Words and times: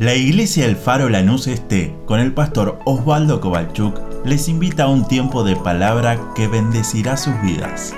La 0.00 0.14
Iglesia 0.14 0.64
El 0.64 0.76
Faro 0.76 1.10
Lanús 1.10 1.46
Este, 1.46 1.94
con 2.06 2.20
el 2.20 2.32
pastor 2.32 2.78
Osvaldo 2.86 3.38
Kovalchuk, 3.38 4.00
les 4.24 4.48
invita 4.48 4.84
a 4.84 4.88
un 4.88 5.06
tiempo 5.06 5.44
de 5.44 5.56
palabra 5.56 6.32
que 6.34 6.48
bendecirá 6.48 7.18
sus 7.18 7.38
vidas. 7.42 7.94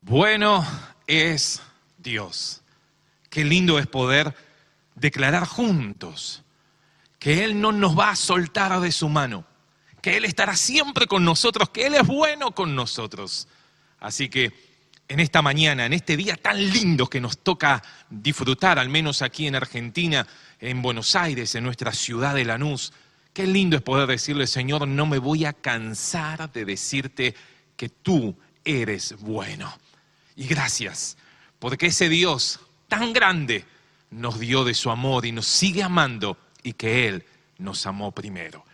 Bueno 0.00 0.66
es 1.06 1.60
Dios. 1.98 2.62
Qué 3.28 3.44
lindo 3.44 3.78
es 3.78 3.86
poder 3.86 4.34
declarar 4.94 5.46
juntos 5.46 6.42
que 7.18 7.44
Él 7.44 7.60
no 7.60 7.72
nos 7.72 7.98
va 7.98 8.08
a 8.08 8.16
soltar 8.16 8.80
de 8.80 8.90
su 8.90 9.10
mano, 9.10 9.44
que 10.00 10.16
Él 10.16 10.24
estará 10.24 10.56
siempre 10.56 11.06
con 11.06 11.26
nosotros, 11.26 11.68
que 11.68 11.88
Él 11.88 11.94
es 11.94 12.06
bueno 12.06 12.52
con 12.52 12.74
nosotros. 12.74 13.48
Así 14.02 14.28
que 14.28 14.52
en 15.06 15.20
esta 15.20 15.42
mañana, 15.42 15.86
en 15.86 15.92
este 15.92 16.16
día 16.16 16.36
tan 16.36 16.56
lindo 16.72 17.08
que 17.08 17.20
nos 17.20 17.38
toca 17.38 17.82
disfrutar, 18.10 18.80
al 18.80 18.88
menos 18.88 19.22
aquí 19.22 19.46
en 19.46 19.54
Argentina, 19.54 20.26
en 20.60 20.82
Buenos 20.82 21.14
Aires, 21.14 21.54
en 21.54 21.62
nuestra 21.62 21.92
ciudad 21.92 22.34
de 22.34 22.44
Lanús, 22.44 22.92
qué 23.32 23.46
lindo 23.46 23.76
es 23.76 23.82
poder 23.82 24.08
decirle, 24.08 24.48
Señor, 24.48 24.88
no 24.88 25.06
me 25.06 25.18
voy 25.18 25.44
a 25.44 25.52
cansar 25.52 26.52
de 26.52 26.64
decirte 26.64 27.36
que 27.76 27.90
tú 27.90 28.36
eres 28.64 29.14
bueno. 29.20 29.72
Y 30.34 30.48
gracias, 30.48 31.16
porque 31.60 31.86
ese 31.86 32.08
Dios 32.08 32.58
tan 32.88 33.12
grande 33.12 33.64
nos 34.10 34.40
dio 34.40 34.64
de 34.64 34.74
su 34.74 34.90
amor 34.90 35.26
y 35.26 35.32
nos 35.32 35.46
sigue 35.46 35.84
amando 35.84 36.36
y 36.64 36.72
que 36.72 37.06
Él 37.06 37.24
nos 37.58 37.86
amó 37.86 38.10
primero. 38.10 38.64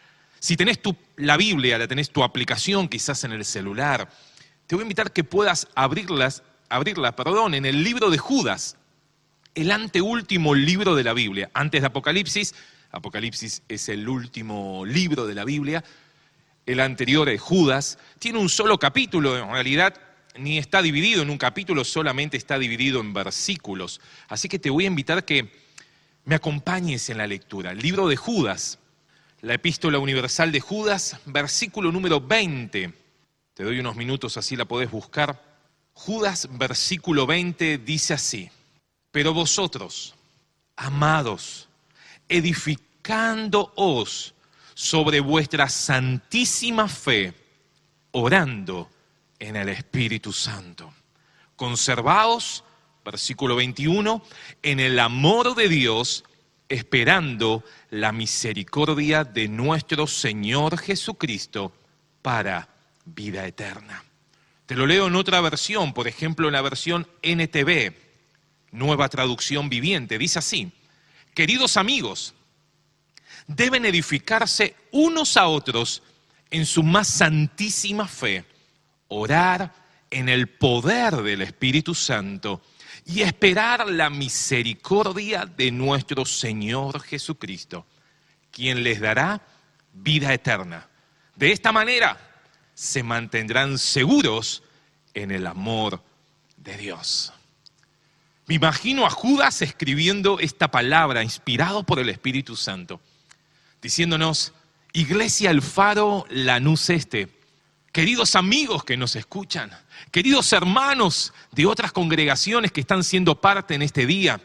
Si 0.40 0.56
tenés 0.56 0.80
tu, 0.80 0.96
la 1.16 1.36
Biblia, 1.36 1.76
la 1.76 1.86
tenés 1.86 2.10
tu 2.10 2.22
aplicación 2.22 2.88
quizás 2.88 3.24
en 3.24 3.32
el 3.32 3.44
celular, 3.44 4.08
te 4.68 4.74
voy 4.74 4.82
a 4.82 4.84
invitar 4.84 5.12
que 5.12 5.24
puedas 5.24 5.66
abrirlas, 5.74 6.42
abrirla 6.68 7.16
perdón, 7.16 7.54
en 7.54 7.64
el 7.64 7.82
libro 7.82 8.10
de 8.10 8.18
Judas, 8.18 8.76
el 9.54 9.70
anteúltimo 9.70 10.54
libro 10.54 10.94
de 10.94 11.04
la 11.04 11.14
Biblia, 11.14 11.50
antes 11.54 11.80
de 11.80 11.86
Apocalipsis. 11.86 12.54
Apocalipsis 12.92 13.62
es 13.66 13.88
el 13.88 14.06
último 14.06 14.84
libro 14.84 15.26
de 15.26 15.34
la 15.34 15.46
Biblia. 15.46 15.82
El 16.66 16.80
anterior 16.80 17.30
es 17.30 17.40
Judas. 17.40 17.98
Tiene 18.18 18.38
un 18.38 18.50
solo 18.50 18.78
capítulo, 18.78 19.38
en 19.38 19.50
realidad 19.50 19.98
ni 20.36 20.58
está 20.58 20.82
dividido 20.82 21.22
en 21.22 21.30
un 21.30 21.38
capítulo, 21.38 21.82
solamente 21.82 22.36
está 22.36 22.58
dividido 22.58 23.00
en 23.00 23.14
versículos. 23.14 24.02
Así 24.28 24.50
que 24.50 24.58
te 24.58 24.68
voy 24.68 24.84
a 24.84 24.88
invitar 24.88 25.24
que 25.24 25.50
me 26.26 26.34
acompañes 26.34 27.08
en 27.08 27.16
la 27.16 27.26
lectura. 27.26 27.70
El 27.70 27.78
libro 27.78 28.06
de 28.06 28.16
Judas, 28.16 28.78
la 29.40 29.54
epístola 29.54 29.98
universal 29.98 30.52
de 30.52 30.60
Judas, 30.60 31.16
versículo 31.24 31.90
número 31.90 32.20
20. 32.20 33.07
Te 33.58 33.64
doy 33.64 33.80
unos 33.80 33.96
minutos, 33.96 34.36
así 34.36 34.54
la 34.54 34.66
podés 34.66 34.88
buscar. 34.88 35.42
Judas, 35.92 36.48
versículo 36.52 37.26
20, 37.26 37.78
dice 37.78 38.14
así, 38.14 38.48
pero 39.10 39.34
vosotros, 39.34 40.14
amados, 40.76 41.68
edificándoos 42.28 44.32
sobre 44.74 45.18
vuestra 45.18 45.68
santísima 45.68 46.86
fe, 46.86 47.34
orando 48.12 48.88
en 49.40 49.56
el 49.56 49.70
Espíritu 49.70 50.32
Santo. 50.32 50.94
Conservaos, 51.56 52.62
versículo 53.04 53.56
21, 53.56 54.22
en 54.62 54.78
el 54.78 55.00
amor 55.00 55.56
de 55.56 55.68
Dios, 55.68 56.22
esperando 56.68 57.64
la 57.90 58.12
misericordia 58.12 59.24
de 59.24 59.48
nuestro 59.48 60.06
Señor 60.06 60.78
Jesucristo 60.78 61.72
para 62.22 62.77
vida 63.14 63.46
eterna. 63.46 64.04
Te 64.66 64.74
lo 64.74 64.86
leo 64.86 65.06
en 65.06 65.14
otra 65.14 65.40
versión, 65.40 65.92
por 65.92 66.08
ejemplo 66.08 66.46
en 66.46 66.52
la 66.52 66.62
versión 66.62 67.06
NTV, 67.22 67.94
nueva 68.72 69.08
traducción 69.08 69.68
viviente. 69.68 70.18
Dice 70.18 70.38
así, 70.38 70.72
queridos 71.34 71.76
amigos, 71.76 72.34
deben 73.46 73.86
edificarse 73.86 74.76
unos 74.90 75.36
a 75.36 75.46
otros 75.46 76.02
en 76.50 76.66
su 76.66 76.82
más 76.82 77.08
santísima 77.08 78.06
fe 78.06 78.44
orar 79.08 79.72
en 80.10 80.28
el 80.28 80.48
poder 80.48 81.16
del 81.16 81.42
Espíritu 81.42 81.94
Santo 81.94 82.62
y 83.04 83.22
esperar 83.22 83.88
la 83.88 84.10
misericordia 84.10 85.46
de 85.46 85.70
nuestro 85.70 86.24
Señor 86.24 87.00
Jesucristo, 87.00 87.86
quien 88.50 88.82
les 88.82 89.00
dará 89.00 89.40
vida 89.94 90.32
eterna. 90.32 90.88
De 91.34 91.52
esta 91.52 91.72
manera 91.72 92.27
se 92.78 93.02
mantendrán 93.02 93.76
seguros 93.76 94.62
en 95.12 95.32
el 95.32 95.48
amor 95.48 96.00
de 96.56 96.76
Dios. 96.76 97.32
Me 98.46 98.54
imagino 98.54 99.04
a 99.04 99.10
Judas 99.10 99.62
escribiendo 99.62 100.38
esta 100.38 100.68
palabra, 100.70 101.24
inspirado 101.24 101.82
por 101.82 101.98
el 101.98 102.08
Espíritu 102.08 102.54
Santo, 102.54 103.00
diciéndonos, 103.82 104.52
Iglesia 104.92 105.50
el 105.50 105.60
Faro 105.60 106.24
Lanús 106.30 106.88
Este, 106.88 107.28
queridos 107.90 108.36
amigos 108.36 108.84
que 108.84 108.96
nos 108.96 109.16
escuchan, 109.16 109.72
queridos 110.12 110.52
hermanos 110.52 111.34
de 111.50 111.66
otras 111.66 111.90
congregaciones 111.90 112.70
que 112.70 112.80
están 112.80 113.02
siendo 113.02 113.40
parte 113.40 113.74
en 113.74 113.82
este 113.82 114.06
día, 114.06 114.40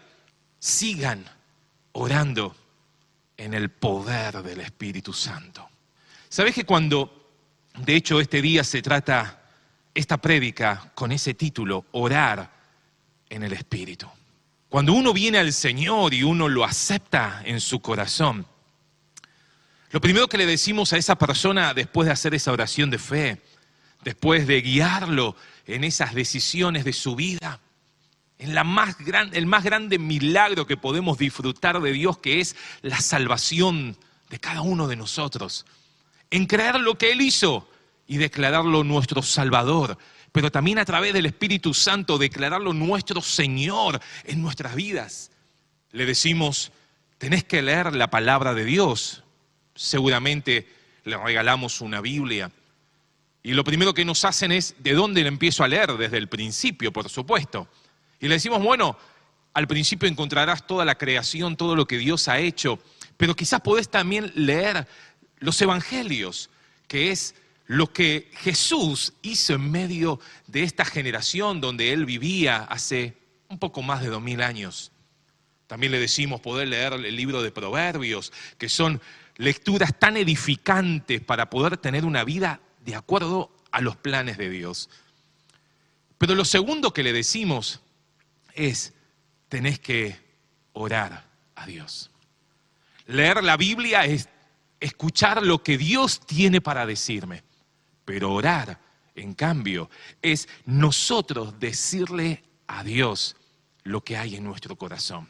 sigan 0.57 1.23
orando 1.91 2.55
en 3.37 3.53
el 3.53 3.69
poder 3.69 4.41
del 4.41 4.61
Espíritu 4.61 5.13
Santo. 5.13 5.69
¿Sabes 6.29 6.55
que 6.55 6.65
cuando, 6.65 7.22
de 7.77 7.95
hecho, 7.95 8.19
este 8.19 8.41
día 8.41 8.63
se 8.63 8.81
trata 8.81 9.41
esta 9.93 10.17
prédica 10.17 10.91
con 10.95 11.11
ese 11.11 11.33
título, 11.33 11.85
orar 11.91 12.51
en 13.29 13.43
el 13.43 13.53
Espíritu? 13.53 14.07
Cuando 14.69 14.93
uno 14.93 15.13
viene 15.13 15.37
al 15.37 15.53
Señor 15.53 16.13
y 16.13 16.23
uno 16.23 16.47
lo 16.49 16.63
acepta 16.63 17.41
en 17.45 17.59
su 17.59 17.79
corazón, 17.79 18.45
lo 19.91 20.01
primero 20.01 20.27
que 20.27 20.39
le 20.39 20.47
decimos 20.47 20.93
a 20.93 20.97
esa 20.97 21.15
persona 21.15 21.73
después 21.73 22.07
de 22.07 22.13
hacer 22.13 22.33
esa 22.33 22.51
oración 22.51 22.89
de 22.89 22.97
fe, 22.97 23.41
después 24.03 24.47
de 24.47 24.61
guiarlo 24.61 25.35
en 25.67 25.83
esas 25.83 26.13
decisiones 26.15 26.83
de 26.85 26.93
su 26.93 27.15
vida, 27.15 27.59
en 28.39 28.55
la 28.55 28.63
más 28.63 28.97
el 29.33 29.45
más 29.45 29.63
grande 29.63 29.99
milagro 29.99 30.65
que 30.65 30.77
podemos 30.77 31.17
disfrutar 31.17 31.79
de 31.79 31.91
Dios, 31.91 32.17
que 32.17 32.39
es 32.39 32.55
la 32.81 32.99
salvación 32.99 33.95
de 34.29 34.39
cada 34.39 34.61
uno 34.61 34.87
de 34.87 34.95
nosotros, 34.95 35.65
en 36.33 36.47
creer 36.47 36.79
lo 36.79 36.97
que 36.97 37.11
Él 37.11 37.21
hizo 37.21 37.69
y 38.07 38.17
declararlo 38.17 38.83
nuestro 38.83 39.21
Salvador, 39.21 39.99
pero 40.31 40.51
también 40.51 40.79
a 40.79 40.85
través 40.85 41.13
del 41.13 41.27
Espíritu 41.27 41.75
Santo 41.75 42.17
declararlo 42.17 42.73
nuestro 42.73 43.21
Señor 43.21 44.01
en 44.23 44.41
nuestras 44.41 44.73
vidas. 44.73 45.29
Le 45.91 46.07
decimos, 46.07 46.71
tenés 47.19 47.43
que 47.43 47.61
leer 47.61 47.95
la 47.95 48.09
palabra 48.09 48.55
de 48.55 48.65
Dios, 48.65 49.23
seguramente 49.75 50.67
le 51.03 51.17
regalamos 51.17 51.81
una 51.81 52.01
Biblia. 52.01 52.49
Y 53.43 53.53
lo 53.53 53.63
primero 53.63 53.93
que 53.93 54.03
nos 54.03 54.25
hacen 54.25 54.51
es, 54.51 54.73
¿de 54.79 54.93
dónde 54.93 55.21
le 55.21 55.27
empiezo 55.27 55.63
a 55.63 55.67
leer? 55.67 55.95
Desde 55.97 56.17
el 56.17 56.29
principio, 56.29 56.91
por 56.91 57.09
supuesto. 57.09 57.67
Y 58.19 58.27
le 58.27 58.33
decimos, 58.33 58.63
bueno, 58.63 58.97
al 59.53 59.67
principio 59.67 60.09
encontrarás 60.09 60.65
toda 60.65 60.83
la 60.83 60.95
creación, 60.95 61.57
todo 61.57 61.75
lo 61.75 61.85
que 61.85 61.99
Dios 61.99 62.27
ha 62.27 62.39
hecho, 62.39 62.79
pero 63.17 63.35
quizás 63.35 63.61
podés 63.61 63.87
también 63.87 64.31
leer 64.33 64.87
los 65.43 65.61
evangelios, 65.61 66.49
que 66.87 67.11
es 67.11 67.35
lo 67.65 67.91
que 67.91 68.31
Jesús 68.35 69.13
hizo 69.21 69.55
en 69.55 69.71
medio 69.71 70.21
de 70.47 70.63
esta 70.63 70.85
generación 70.85 71.59
donde 71.59 71.91
Él 71.91 72.05
vivía 72.05 72.63
hace 72.63 73.17
un 73.49 73.59
poco 73.59 73.81
más 73.81 74.01
de 74.01 74.07
dos 74.07 74.21
mil 74.21 74.41
años. 74.41 74.93
También 75.67 75.91
le 75.91 75.99
decimos 75.99 76.39
poder 76.39 76.69
leer 76.69 76.93
el 76.93 77.15
libro 77.15 77.43
de 77.43 77.51
Proverbios, 77.51 78.31
que 78.57 78.69
son 78.69 79.01
lecturas 79.35 79.99
tan 79.99 80.15
edificantes 80.15 81.19
para 81.19 81.49
poder 81.49 81.75
tener 81.75 82.05
una 82.05 82.23
vida 82.23 82.61
de 82.85 82.95
acuerdo 82.95 83.51
a 83.71 83.81
los 83.81 83.97
planes 83.97 84.37
de 84.37 84.49
Dios. 84.49 84.89
Pero 86.17 86.35
lo 86.35 86.45
segundo 86.45 86.93
que 86.93 87.03
le 87.03 87.11
decimos 87.11 87.81
es, 88.53 88.93
tenés 89.49 89.77
que 89.77 90.17
orar 90.71 91.25
a 91.55 91.65
Dios. 91.65 92.11
Leer 93.07 93.43
la 93.43 93.57
Biblia 93.57 94.05
es 94.05 94.29
escuchar 94.83 95.43
lo 95.43 95.63
que 95.63 95.77
Dios 95.77 96.19
tiene 96.25 96.59
para 96.59 96.85
decirme, 96.85 97.43
pero 98.03 98.33
orar, 98.33 98.79
en 99.15 99.33
cambio, 99.33 99.89
es 100.21 100.49
nosotros 100.65 101.59
decirle 101.59 102.43
a 102.67 102.83
Dios 102.83 103.37
lo 103.83 104.03
que 104.03 104.17
hay 104.17 104.35
en 104.35 104.43
nuestro 104.43 104.75
corazón. 104.75 105.29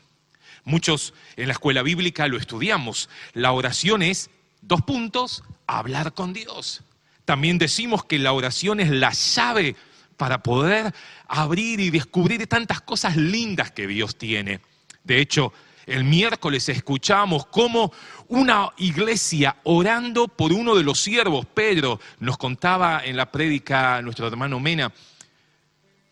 Muchos 0.64 1.14
en 1.36 1.48
la 1.48 1.54
escuela 1.54 1.84
bíblica 1.84 2.28
lo 2.28 2.38
estudiamos. 2.38 3.10
La 3.34 3.52
oración 3.52 4.02
es, 4.02 4.32
dos 4.62 4.82
puntos, 4.82 5.44
hablar 5.68 6.14
con 6.14 6.34
Dios. 6.34 6.82
También 7.26 7.60
decimos 7.60 8.06
que 8.06 8.18
la 8.18 8.34
oración 8.34 8.80
es 8.80 8.90
la 8.90 9.12
llave 9.12 9.76
para 10.18 10.42
poder 10.42 10.96
abrir 11.28 11.80
y 11.80 11.92
descubrir 11.92 12.48
tantas 12.48 12.82
cosas 12.82 13.18
lindas 13.18 13.72
que 13.72 13.86
Dios 13.86 14.16
tiene. 14.18 14.62
De 15.04 15.20
hecho, 15.20 15.54
el 15.86 16.04
miércoles 16.04 16.70
escuchamos 16.70 17.46
cómo 17.48 17.92
una 18.28 18.72
iglesia 18.78 19.58
orando 19.64 20.28
por 20.28 20.54
uno 20.54 20.76
de 20.76 20.84
los 20.84 21.00
siervos, 21.00 21.46
Pedro, 21.46 22.00
nos 22.20 22.38
contaba 22.38 23.02
en 23.04 23.18
la 23.18 23.32
prédica 23.32 24.02
nuestro 24.02 24.28
hermano 24.28 24.60
Mena, 24.60 24.92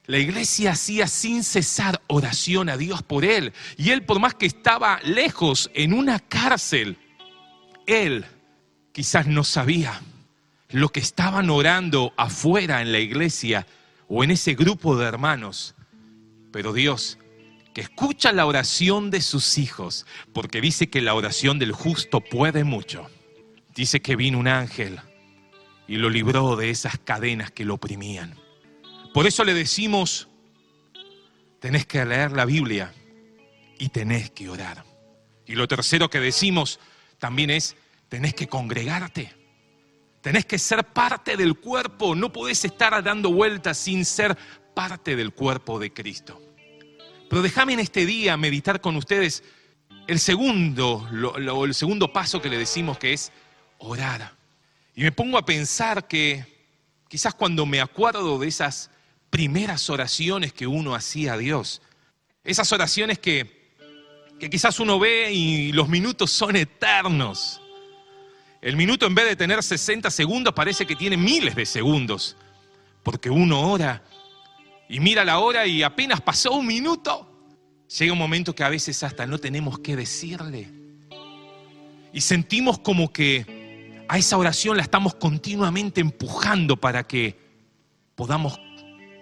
la 0.06 0.18
iglesia 0.18 0.72
hacía 0.72 1.08
sin 1.08 1.44
cesar 1.44 2.02
oración 2.08 2.70
a 2.70 2.76
Dios 2.76 3.02
por 3.02 3.24
él. 3.24 3.54
Y 3.78 3.92
él, 3.92 4.04
por 4.04 4.20
más 4.20 4.34
que 4.34 4.46
estaba 4.46 5.00
lejos 5.04 5.70
en 5.74 5.94
una 5.94 6.20
cárcel, 6.20 6.98
él 7.86 8.26
quizás 8.92 9.28
no 9.28 9.44
sabía 9.44 10.02
lo 10.70 10.90
que 10.90 11.00
estaban 11.00 11.50
orando 11.50 12.14
afuera 12.18 12.82
en 12.82 12.92
la 12.92 13.00
iglesia 13.00 13.68
o 14.08 14.24
en 14.24 14.32
ese 14.32 14.54
grupo 14.54 14.98
de 14.98 15.06
hermanos. 15.06 15.76
Pero 16.52 16.74
Dios, 16.74 17.18
que 17.74 17.82
escucha 17.82 18.32
la 18.32 18.46
oración 18.46 19.12
de 19.12 19.22
sus 19.22 19.58
hijos, 19.58 20.06
porque 20.34 20.62
dice 20.62 20.90
que 20.90 21.02
la 21.02 21.14
oración 21.14 21.60
del 21.60 21.72
justo 21.72 22.22
puede 22.22 22.64
mucho, 22.64 23.10
dice 23.76 24.02
que 24.02 24.16
vino 24.16 24.40
un 24.40 24.48
ángel 24.48 25.00
y 25.88 25.98
lo 25.98 26.10
libró 26.10 26.56
de 26.56 26.70
esas 26.70 26.98
cadenas 27.00 27.52
que 27.52 27.66
lo 27.66 27.76
oprimían. 27.76 28.36
Por 29.14 29.28
eso 29.28 29.44
le 29.44 29.54
decimos, 29.54 30.28
tenés 31.60 31.86
que 31.86 32.06
leer 32.06 32.32
la 32.32 32.46
Biblia 32.46 32.94
y 33.78 33.90
tenés 33.90 34.32
que 34.32 34.50
orar. 34.50 34.86
Y 35.46 35.56
lo 35.56 35.68
tercero 35.68 36.10
que 36.10 36.20
decimos 36.20 36.80
también 37.20 37.50
es, 37.50 37.76
tenés 38.10 38.34
que 38.34 38.48
congregarte. 38.48 39.36
Tenés 40.22 40.46
que 40.46 40.60
ser 40.60 40.84
parte 40.84 41.36
del 41.36 41.56
cuerpo, 41.60 42.16
no 42.16 42.32
podés 42.32 42.64
estar 42.64 43.04
dando 43.04 43.32
vueltas 43.32 43.78
sin 43.78 44.06
ser 44.06 44.38
parte 44.76 45.16
del 45.16 45.34
cuerpo 45.34 45.80
de 45.80 45.92
Cristo. 45.92 46.40
Pero 47.31 47.44
déjame 47.44 47.72
en 47.72 47.80
este 47.80 48.06
día 48.06 48.36
meditar 48.36 48.81
con 48.81 48.98
ustedes 48.98 49.42
el 50.06 50.19
segundo, 50.19 51.07
el 51.63 51.74
segundo 51.74 52.12
paso 52.12 52.42
que 52.42 52.50
le 52.50 52.57
decimos 52.57 52.98
que 52.98 53.13
es 53.13 53.31
orar. 53.78 54.33
Y 54.95 55.04
me 55.04 55.13
pongo 55.13 55.38
a 55.38 55.45
pensar 55.45 56.10
que 56.10 56.45
quizás 57.07 57.33
cuando 57.33 57.66
me 57.66 57.80
acuerdo 57.80 58.38
de 58.38 58.50
esas 58.50 58.92
primeras 59.30 59.89
oraciones 59.89 60.51
que 60.51 60.68
uno 60.68 60.94
hacía 60.94 61.36
a 61.36 61.38
Dios, 61.38 61.81
esas 62.44 62.69
oraciones 62.74 63.18
que, 63.18 63.77
que 64.38 64.50
quizás 64.50 64.81
uno 64.81 65.00
ve 65.00 65.31
y 65.31 65.72
los 65.72 65.88
minutos 65.88 66.31
son 66.31 66.57
eternos, 66.57 67.62
el 68.62 68.75
minuto 68.75 69.06
en 69.06 69.16
vez 69.16 69.27
de 69.27 69.38
tener 69.38 69.63
60 69.63 70.12
segundos 70.12 70.54
parece 70.54 70.86
que 70.86 70.98
tiene 70.98 71.16
miles 71.16 71.56
de 71.56 71.66
segundos, 71.66 72.36
porque 73.04 73.30
uno 73.30 73.72
ora 73.72 74.04
y 74.92 75.00
mira 75.00 75.24
la 75.24 75.40
hora 75.40 75.66
y 75.66 75.84
apenas 75.84 76.20
pasó 76.20 76.52
un 76.52 76.68
minuto. 76.68 77.26
Llega 77.98 78.12
un 78.12 78.20
momento 78.20 78.54
que 78.54 78.66
a 78.66 78.70
veces 78.70 79.02
hasta 79.04 79.26
no 79.26 79.38
tenemos 79.38 79.80
que 79.80 79.96
decirle. 79.96 80.70
Y 82.12 82.20
sentimos 82.20 82.78
como 82.80 83.14
que 83.14 84.04
a 84.10 84.18
esa 84.18 84.38
oración 84.38 84.76
la 84.76 84.84
estamos 84.84 85.16
continuamente 85.16 86.02
empujando 86.02 86.76
para 86.76 87.08
que 87.08 87.40
podamos 88.16 88.60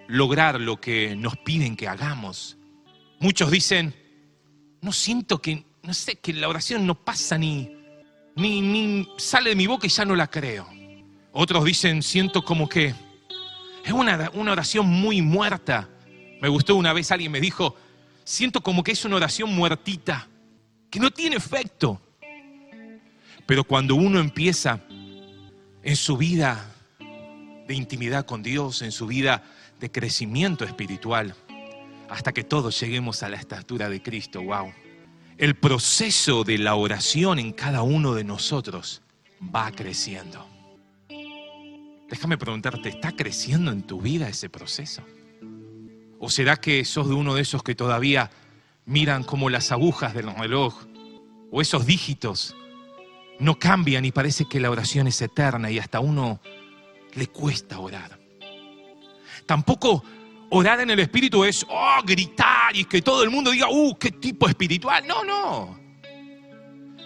lograr 0.08 0.60
lo 0.60 0.80
que 0.80 1.14
nos 1.14 1.36
piden 1.36 1.76
que 1.76 1.86
hagamos. 1.86 2.58
Muchos 3.20 3.52
dicen, 3.52 3.94
no 4.80 4.90
siento 4.90 5.40
que, 5.40 5.64
no 5.84 5.94
sé, 5.94 6.16
que 6.16 6.32
la 6.32 6.48
oración 6.48 6.84
no 6.84 6.96
pasa 6.96 7.38
ni, 7.38 7.70
ni, 8.34 9.08
sale 9.18 9.50
de 9.50 9.56
mi 9.56 9.68
boca 9.68 9.86
y 9.86 9.90
ya 9.90 10.04
no 10.04 10.16
la 10.16 10.26
creo. 10.26 10.66
Otros 11.30 11.64
dicen, 11.64 12.02
siento 12.02 12.44
como 12.44 12.68
que 12.68 12.92
es 13.84 13.92
una, 13.92 14.30
una 14.34 14.52
oración 14.52 14.86
muy 14.86 15.22
muerta. 15.22 15.88
Me 16.40 16.48
gustó 16.48 16.76
una 16.76 16.92
vez 16.92 17.10
alguien 17.10 17.32
me 17.32 17.40
dijo, 17.40 17.76
siento 18.24 18.60
como 18.62 18.82
que 18.82 18.92
es 18.92 19.04
una 19.04 19.16
oración 19.16 19.54
muertita, 19.54 20.28
que 20.90 21.00
no 21.00 21.10
tiene 21.10 21.36
efecto. 21.36 22.00
Pero 23.46 23.64
cuando 23.64 23.94
uno 23.94 24.20
empieza 24.20 24.80
en 25.82 25.96
su 25.96 26.16
vida 26.16 26.72
de 27.66 27.74
intimidad 27.74 28.26
con 28.26 28.42
Dios, 28.42 28.82
en 28.82 28.92
su 28.92 29.06
vida 29.06 29.42
de 29.80 29.90
crecimiento 29.90 30.64
espiritual, 30.64 31.34
hasta 32.08 32.32
que 32.32 32.44
todos 32.44 32.78
lleguemos 32.80 33.22
a 33.22 33.28
la 33.28 33.36
estatura 33.36 33.88
de 33.88 34.02
Cristo, 34.02 34.42
wow 34.42 34.72
el 35.40 35.54
proceso 35.54 36.44
de 36.44 36.58
la 36.58 36.74
oración 36.74 37.38
en 37.38 37.52
cada 37.52 37.80
uno 37.80 38.14
de 38.14 38.24
nosotros 38.24 39.00
va 39.42 39.72
creciendo. 39.72 40.46
Déjame 42.10 42.36
preguntarte, 42.36 42.88
¿está 42.88 43.12
creciendo 43.12 43.70
en 43.70 43.82
tu 43.82 44.00
vida 44.00 44.28
ese 44.28 44.48
proceso? 44.48 45.02
¿O 46.18 46.28
será 46.28 46.56
que 46.56 46.84
sos 46.84 47.08
de 47.08 47.14
uno 47.14 47.34
de 47.34 47.42
esos 47.42 47.62
que 47.62 47.76
todavía 47.76 48.32
miran 48.84 49.22
como 49.22 49.48
las 49.48 49.70
agujas 49.70 50.12
del 50.12 50.34
reloj 50.34 50.74
o 51.52 51.62
esos 51.62 51.86
dígitos 51.86 52.56
no 53.38 53.60
cambian 53.60 54.04
y 54.04 54.10
parece 54.10 54.46
que 54.46 54.58
la 54.58 54.70
oración 54.70 55.06
es 55.06 55.22
eterna 55.22 55.70
y 55.70 55.78
hasta 55.78 56.00
uno 56.00 56.40
le 57.14 57.28
cuesta 57.28 57.78
orar? 57.78 58.18
Tampoco 59.46 60.02
orar 60.50 60.80
en 60.80 60.90
el 60.90 60.98
Espíritu 60.98 61.44
es 61.44 61.64
oh, 61.68 62.02
gritar 62.04 62.74
y 62.74 62.86
que 62.86 63.02
todo 63.02 63.22
el 63.22 63.30
mundo 63.30 63.52
diga, 63.52 63.68
uh, 63.70 63.96
qué 63.96 64.10
tipo 64.10 64.48
espiritual. 64.48 65.06
No, 65.06 65.22
no. 65.22 65.78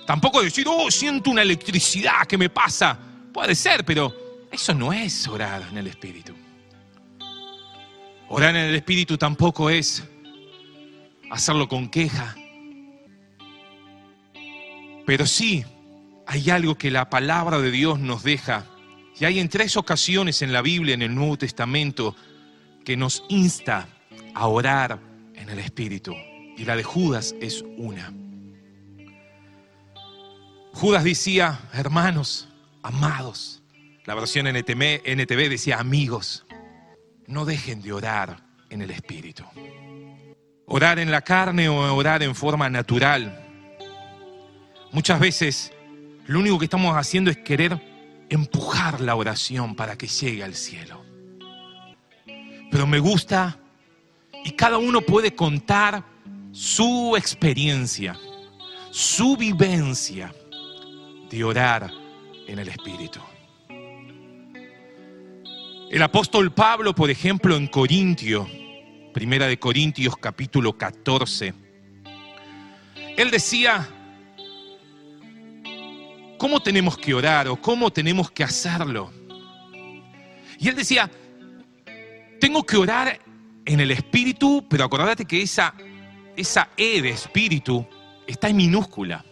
Tampoco 0.06 0.42
decir, 0.42 0.66
oh, 0.66 0.90
siento 0.90 1.30
una 1.30 1.42
electricidad 1.42 2.26
que 2.26 2.38
me 2.38 2.48
pasa. 2.48 2.98
Puede 3.34 3.54
ser, 3.54 3.84
pero 3.84 4.23
eso 4.54 4.72
no 4.72 4.92
es 4.92 5.26
orar 5.26 5.62
en 5.70 5.78
el 5.78 5.88
Espíritu. 5.88 6.32
Orar 8.28 8.54
en 8.56 8.66
el 8.66 8.74
Espíritu 8.74 9.18
tampoco 9.18 9.68
es 9.68 10.04
hacerlo 11.30 11.68
con 11.68 11.88
queja. 11.88 12.36
Pero 15.04 15.26
sí 15.26 15.64
hay 16.26 16.50
algo 16.50 16.76
que 16.76 16.90
la 16.90 17.10
palabra 17.10 17.58
de 17.58 17.70
Dios 17.70 17.98
nos 17.98 18.22
deja. 18.22 18.64
Y 19.18 19.24
hay 19.24 19.40
en 19.40 19.48
tres 19.48 19.76
ocasiones 19.76 20.40
en 20.40 20.52
la 20.52 20.62
Biblia, 20.62 20.94
en 20.94 21.02
el 21.02 21.14
Nuevo 21.14 21.36
Testamento, 21.36 22.16
que 22.84 22.96
nos 22.96 23.24
insta 23.28 23.88
a 24.34 24.46
orar 24.46 25.00
en 25.34 25.50
el 25.50 25.58
Espíritu. 25.58 26.14
Y 26.56 26.64
la 26.64 26.76
de 26.76 26.84
Judas 26.84 27.34
es 27.40 27.64
una. 27.76 28.12
Judas 30.72 31.02
decía, 31.02 31.60
hermanos, 31.72 32.48
amados. 32.82 33.63
La 34.04 34.14
versión 34.14 34.46
NTV, 34.46 35.02
NTV 35.04 35.48
decía, 35.48 35.78
amigos, 35.78 36.44
no 37.26 37.44
dejen 37.44 37.80
de 37.82 37.92
orar 37.92 38.44
en 38.70 38.82
el 38.82 38.90
Espíritu. 38.90 39.44
Orar 40.66 40.98
en 40.98 41.10
la 41.10 41.22
carne 41.22 41.68
o 41.68 41.94
orar 41.94 42.22
en 42.22 42.34
forma 42.34 42.68
natural. 42.68 43.40
Muchas 44.92 45.20
veces 45.20 45.72
lo 46.26 46.40
único 46.40 46.58
que 46.58 46.66
estamos 46.66 46.96
haciendo 46.96 47.30
es 47.30 47.38
querer 47.38 47.80
empujar 48.28 49.00
la 49.00 49.14
oración 49.14 49.74
para 49.74 49.96
que 49.96 50.06
llegue 50.06 50.44
al 50.44 50.54
cielo 50.54 51.04
pero 52.74 52.88
me 52.88 52.98
gusta 52.98 53.56
y 54.44 54.50
cada 54.50 54.78
uno 54.78 55.00
puede 55.00 55.32
contar 55.36 56.02
su 56.50 57.14
experiencia, 57.16 58.18
su 58.90 59.36
vivencia 59.36 60.34
de 61.30 61.44
orar 61.44 61.88
en 62.48 62.58
el 62.58 62.66
Espíritu. 62.66 63.20
El 65.94 66.02
apóstol 66.02 66.52
Pablo, 66.52 66.92
por 66.92 67.08
ejemplo, 67.08 67.54
en 67.54 67.68
Corintio, 67.68 68.48
Primera 69.12 69.46
de 69.46 69.60
Corintios 69.60 70.16
capítulo 70.16 70.76
14, 70.76 71.54
él 73.16 73.30
decía, 73.30 73.88
¿cómo 76.36 76.60
tenemos 76.60 76.98
que 76.98 77.14
orar 77.14 77.46
o 77.46 77.54
cómo 77.54 77.92
tenemos 77.92 78.28
que 78.32 78.42
hacerlo? 78.42 79.12
Y 80.58 80.66
él 80.66 80.74
decía, 80.74 81.08
tengo 82.40 82.64
que 82.64 82.76
orar 82.76 83.20
en 83.64 83.78
el 83.78 83.92
espíritu, 83.92 84.66
pero 84.68 84.82
acordate 84.82 85.24
que 85.24 85.42
esa, 85.42 85.74
esa 86.34 86.70
E 86.76 87.02
de 87.02 87.10
espíritu 87.10 87.86
está 88.26 88.48
en 88.48 88.56
minúscula. 88.56 89.24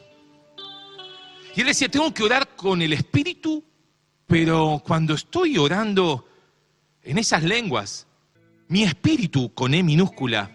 Y 1.57 1.61
él 1.62 1.66
decía, 1.66 1.88
tengo 1.88 2.14
que 2.14 2.23
orar 2.23 2.54
con 2.54 2.81
el 2.83 2.92
espíritu, 2.92 3.64
pero 4.28 4.81
cuando 4.87 5.14
estoy 5.14 5.59
orando 5.59 6.28
en 7.04 7.18
esas 7.18 7.42
lenguas, 7.42 8.06
mi 8.68 8.85
espíritu 8.85 9.52
con 9.54 9.75
E 9.75 9.82
minúscula 9.82 10.50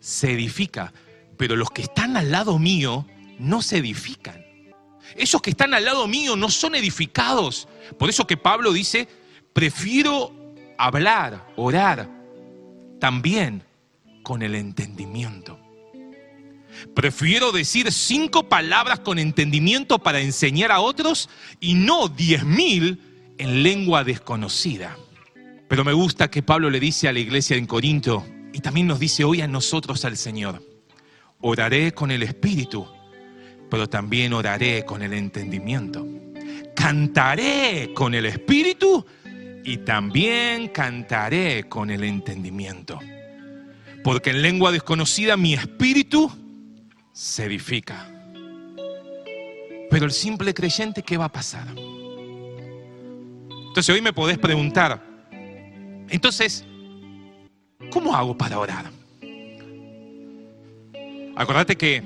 se 0.00 0.32
edifica, 0.32 0.92
pero 1.36 1.56
los 1.56 1.70
que 1.70 1.82
están 1.82 2.16
al 2.16 2.30
lado 2.30 2.58
mío 2.58 3.06
no 3.38 3.62
se 3.62 3.78
edifican. 3.78 4.44
Esos 5.14 5.40
que 5.40 5.50
están 5.50 5.74
al 5.74 5.84
lado 5.84 6.06
mío 6.08 6.36
no 6.36 6.48
son 6.50 6.74
edificados. 6.74 7.68
Por 7.98 8.08
eso 8.08 8.26
que 8.26 8.36
Pablo 8.36 8.72
dice, 8.72 9.08
prefiero 9.52 10.32
hablar, 10.78 11.46
orar, 11.56 12.08
también 12.98 13.62
con 14.22 14.42
el 14.42 14.54
entendimiento. 14.54 15.58
Prefiero 16.94 17.52
decir 17.52 17.92
cinco 17.92 18.48
palabras 18.48 19.00
con 19.00 19.18
entendimiento 19.18 19.98
para 19.98 20.20
enseñar 20.20 20.72
a 20.72 20.80
otros 20.80 21.28
y 21.60 21.74
no 21.74 22.08
diez 22.08 22.44
mil 22.44 23.00
en 23.38 23.62
lengua 23.62 24.04
desconocida. 24.04 24.96
Pero 25.68 25.84
me 25.84 25.92
gusta 25.92 26.30
que 26.30 26.42
Pablo 26.42 26.70
le 26.70 26.80
dice 26.80 27.08
a 27.08 27.12
la 27.12 27.18
iglesia 27.18 27.56
en 27.56 27.66
Corinto 27.66 28.24
y 28.52 28.60
también 28.60 28.86
nos 28.86 29.00
dice 29.00 29.24
hoy 29.24 29.40
a 29.40 29.48
nosotros 29.48 30.04
al 30.04 30.16
Señor, 30.16 30.62
oraré 31.40 31.92
con 31.92 32.10
el 32.10 32.22
Espíritu, 32.22 32.86
pero 33.68 33.88
también 33.88 34.32
oraré 34.32 34.84
con 34.84 35.02
el 35.02 35.12
entendimiento. 35.12 36.06
Cantaré 36.74 37.92
con 37.94 38.14
el 38.14 38.26
Espíritu 38.26 39.04
y 39.64 39.78
también 39.78 40.68
cantaré 40.68 41.68
con 41.68 41.90
el 41.90 42.04
entendimiento. 42.04 43.00
Porque 44.04 44.30
en 44.30 44.42
lengua 44.42 44.70
desconocida 44.70 45.36
mi 45.36 45.54
espíritu 45.54 46.30
se 47.12 47.46
edifica. 47.46 48.08
Pero 49.90 50.06
el 50.06 50.12
simple 50.12 50.54
creyente, 50.54 51.02
¿qué 51.02 51.16
va 51.16 51.24
a 51.24 51.32
pasar? 51.32 51.66
Entonces 53.68 53.92
hoy 53.92 54.00
me 54.00 54.12
podés 54.12 54.38
preguntar, 54.38 55.15
entonces, 56.08 56.64
¿cómo 57.90 58.14
hago 58.14 58.36
para 58.36 58.58
orar? 58.58 58.90
Acordate 61.36 61.76
que 61.76 62.02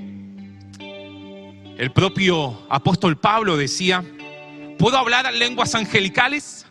el 1.79 1.93
propio 1.93 2.67
apóstol 2.69 3.17
Pablo 3.17 3.57
decía, 3.57 4.05
¿puedo 4.79 4.99
hablar 4.99 5.33
lenguas 5.35 5.75
angelicales? 5.75 6.67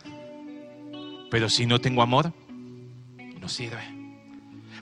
Pero 1.30 1.48
si 1.48 1.66
no 1.66 1.80
tengo 1.80 2.02
amor, 2.02 2.32
no 3.40 3.48
sirve. 3.48 3.82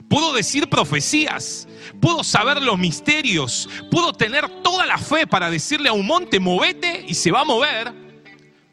Puedo 0.09 0.33
decir 0.33 0.69
profecías, 0.69 1.67
puedo 2.01 2.23
saber 2.23 2.61
los 2.61 2.77
misterios, 2.79 3.69
puedo 3.91 4.11
tener 4.13 4.47
toda 4.63 4.85
la 4.85 4.97
fe 4.97 5.27
para 5.27 5.51
decirle 5.51 5.89
a 5.89 5.93
un 5.93 6.05
monte, 6.05 6.39
movete 6.39 7.05
y 7.07 7.13
se 7.13 7.31
va 7.31 7.41
a 7.41 7.45
mover, 7.45 7.93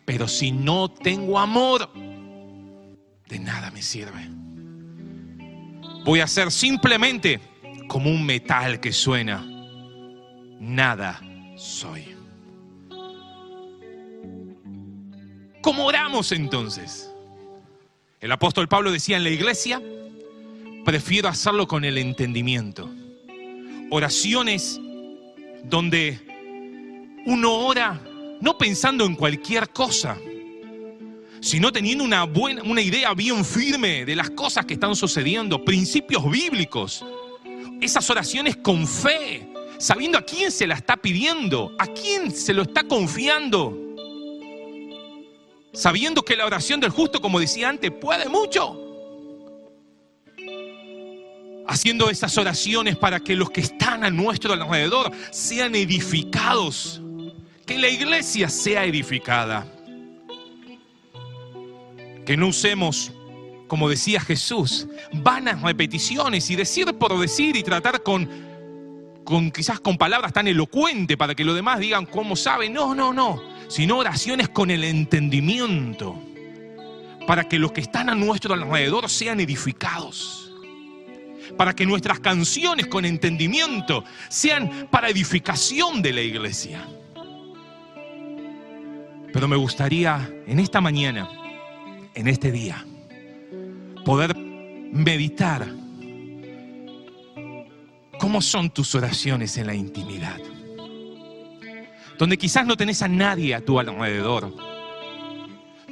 pero 0.05 0.29
si 0.29 0.51
no 0.51 0.89
tengo 0.89 1.39
amor, 1.39 1.91
de 3.29 3.39
nada 3.39 3.71
me 3.71 3.83
sirve. 3.83 4.29
Voy 6.05 6.21
a 6.21 6.27
ser 6.27 6.51
simplemente 6.53 7.41
como 7.89 8.11
un 8.11 8.25
metal 8.25 8.81
que 8.81 8.93
suena. 8.93 9.45
Nada 10.61 11.21
soy. 11.57 12.15
¿Cómo 15.61 15.87
oramos 15.87 16.31
entonces? 16.31 17.11
El 18.21 18.31
apóstol 18.31 18.69
Pablo 18.69 18.93
decía 18.93 19.17
en 19.17 19.25
la 19.25 19.31
iglesia, 19.31 19.83
prefiero 20.85 21.29
hacerlo 21.29 21.67
con 21.67 21.85
el 21.85 21.99
entendimiento. 21.99 22.89
Oraciones 23.91 24.81
donde 25.65 26.21
uno 27.27 27.53
ora 27.53 28.01
no 28.41 28.57
pensando 28.59 29.05
en 29.05 29.17
cualquier 29.17 29.71
cosa, 29.71 30.17
sino 31.47 31.71
teniendo 31.71 32.03
una 32.03 32.25
buena 32.25 32.61
una 32.65 32.81
idea 32.81 33.15
bien 33.15 33.45
firme 33.45 34.05
de 34.05 34.17
las 34.17 34.31
cosas 34.31 34.67
que 34.67 34.75
están 34.75 34.97
sucediendo, 34.97 35.65
principios 35.65 36.29
bíblicos. 36.29 37.05
Esas 37.81 38.11
oraciones 38.11 38.57
con 38.57 38.85
fe, 38.85 39.49
sabiendo 39.79 40.19
a 40.19 40.23
quién 40.23 40.51
se 40.51 40.67
la 40.67 40.75
está 40.75 40.97
pidiendo, 40.97 41.73
a 41.79 41.87
quién 41.87 42.33
se 42.33 42.53
lo 42.53 42.63
está 42.63 42.83
confiando. 42.83 43.79
Sabiendo 45.73 46.25
que 46.25 46.35
la 46.35 46.47
oración 46.47 46.81
del 46.81 46.91
justo, 46.91 47.21
como 47.21 47.39
decía 47.39 47.69
antes, 47.69 47.93
puede 47.93 48.29
mucho. 48.29 48.83
Haciendo 51.69 52.11
esas 52.11 52.37
oraciones 52.39 52.97
para 52.97 53.21
que 53.21 53.37
los 53.37 53.51
que 53.51 53.61
están 53.61 54.03
a 54.03 54.11
nuestro 54.11 54.53
alrededor 54.53 55.13
sean 55.31 55.77
edificados. 55.77 57.01
Que 57.65 57.79
la 57.79 57.89
iglesia 57.89 58.49
sea 58.49 58.85
edificada. 58.85 59.76
Que 62.27 62.37
no 62.37 62.49
usemos, 62.49 63.13
como 63.69 63.89
decía 63.89 64.21
Jesús, 64.21 64.87
vanas 65.13 65.63
repeticiones 65.63 66.51
y 66.51 66.57
decir 66.57 66.93
por 66.99 67.19
decir 67.19 67.57
y 67.57 67.63
tratar 67.63 68.03
con, 68.03 68.29
con 69.25 69.51
quizás 69.51 69.81
con 69.81 69.97
palabras 69.97 70.35
tan 70.35 70.47
elocuentes 70.47 71.17
para 71.17 71.35
que 71.35 71.45
los 71.45 71.55
demás 71.55 71.79
digan 71.79 72.05
cómo 72.05 72.37
saben. 72.37 72.75
No, 72.75 72.95
no, 72.95 73.15
no 73.15 73.57
sino 73.69 73.99
oraciones 73.99 74.49
con 74.49 74.71
el 74.71 74.85
entendimiento, 74.85 76.19
para 77.27 77.45
que 77.45 77.59
los 77.59 77.73
que 77.73 77.81
están 77.81 78.09
a 78.09 78.15
nuestro 78.15 78.55
alrededor 78.55 79.09
sean 79.09 79.41
edificados, 79.41 80.53
para 81.57 81.75
que 81.75 81.87
nuestras 81.87 82.21
canciones 82.21 82.87
con 82.87 83.05
entendimiento 83.05 84.05
sean 84.29 84.89
para 84.91 85.09
edificación 85.09 86.03
de 86.03 86.13
la 86.13 86.21
iglesia. 86.21 86.87
Pero 89.33 89.49
me 89.49 89.57
gustaría 89.57 90.31
en 90.47 90.61
esta 90.61 90.81
mañana, 90.81 91.29
en 92.17 92.27
este 92.27 92.51
día, 92.51 92.85
poder 94.05 94.37
meditar 94.37 95.69
cómo 98.19 98.43
son 98.43 98.71
tus 98.71 98.97
oraciones 98.97 99.57
en 99.59 99.69
la 99.69 99.75
intimidad 99.75 100.41
donde 102.19 102.39
quizás 102.39 102.67
no 102.67 102.77
tenés 102.77 103.03
a 103.03 103.09
nadie 103.09 103.55
a 103.55 103.65
tu 103.65 103.79
alrededor, 103.79 104.55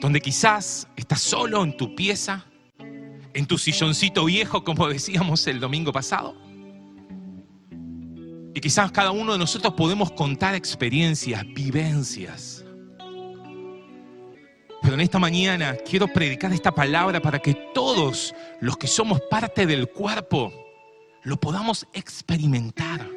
donde 0.00 0.20
quizás 0.20 0.88
estás 0.96 1.20
solo 1.20 1.62
en 1.62 1.76
tu 1.76 1.94
pieza, 1.94 2.44
en 2.78 3.46
tu 3.46 3.58
silloncito 3.58 4.24
viejo, 4.24 4.64
como 4.64 4.88
decíamos 4.88 5.46
el 5.46 5.60
domingo 5.60 5.92
pasado. 5.92 6.36
Y 8.54 8.60
quizás 8.60 8.92
cada 8.92 9.10
uno 9.10 9.32
de 9.32 9.38
nosotros 9.38 9.74
podemos 9.74 10.12
contar 10.12 10.54
experiencias, 10.54 11.44
vivencias. 11.54 12.53
Pero 14.84 14.94
en 14.96 15.00
esta 15.00 15.18
mañana 15.18 15.76
quiero 15.76 16.06
predicar 16.06 16.52
esta 16.52 16.70
palabra 16.70 17.22
para 17.22 17.38
que 17.38 17.54
todos 17.72 18.34
los 18.60 18.76
que 18.76 18.86
somos 18.86 19.18
parte 19.30 19.64
del 19.64 19.88
cuerpo 19.88 20.52
lo 21.22 21.40
podamos 21.40 21.86
experimentar 21.94 23.08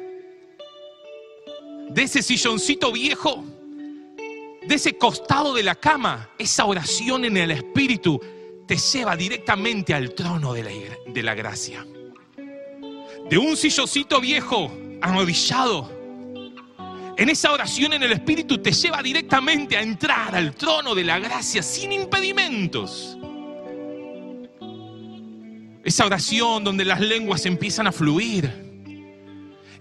de 1.90 2.02
ese 2.02 2.22
silloncito 2.22 2.90
viejo, 2.90 3.44
de 4.66 4.74
ese 4.74 4.96
costado 4.96 5.52
de 5.52 5.62
la 5.62 5.74
cama, 5.74 6.30
esa 6.38 6.64
oración 6.64 7.26
en 7.26 7.36
el 7.36 7.50
Espíritu 7.50 8.18
te 8.66 8.76
lleva 8.76 9.14
directamente 9.14 9.92
al 9.92 10.14
trono 10.14 10.54
de 10.54 10.62
la, 10.62 10.70
de 11.06 11.22
la 11.22 11.34
gracia. 11.34 11.86
De 13.28 13.36
un 13.36 13.58
silloncito 13.58 14.20
viejo, 14.22 14.70
arrodillado, 15.02 15.97
en 17.18 17.28
esa 17.28 17.52
oración 17.52 17.92
en 17.94 18.04
el 18.04 18.12
Espíritu 18.12 18.58
te 18.58 18.70
lleva 18.70 19.02
directamente 19.02 19.76
a 19.76 19.82
entrar 19.82 20.36
al 20.36 20.54
trono 20.54 20.94
de 20.94 21.02
la 21.02 21.18
gracia 21.18 21.64
sin 21.64 21.92
impedimentos. 21.92 23.18
Esa 25.82 26.06
oración 26.06 26.62
donde 26.62 26.84
las 26.84 27.00
lenguas 27.00 27.44
empiezan 27.44 27.88
a 27.88 27.92
fluir 27.92 28.68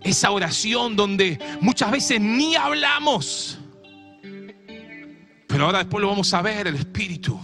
esa 0.02 0.32
oración 0.32 0.96
donde 0.96 1.38
muchas 1.62 1.92
veces 1.92 2.20
ni 2.20 2.56
hablamos. 2.56 3.60
Pero 5.48 5.66
ahora 5.66 5.80
después 5.80 6.02
lo 6.02 6.08
vamos 6.08 6.34
a 6.34 6.42
ver, 6.42 6.66
el 6.66 6.76
Espíritu 6.76 7.40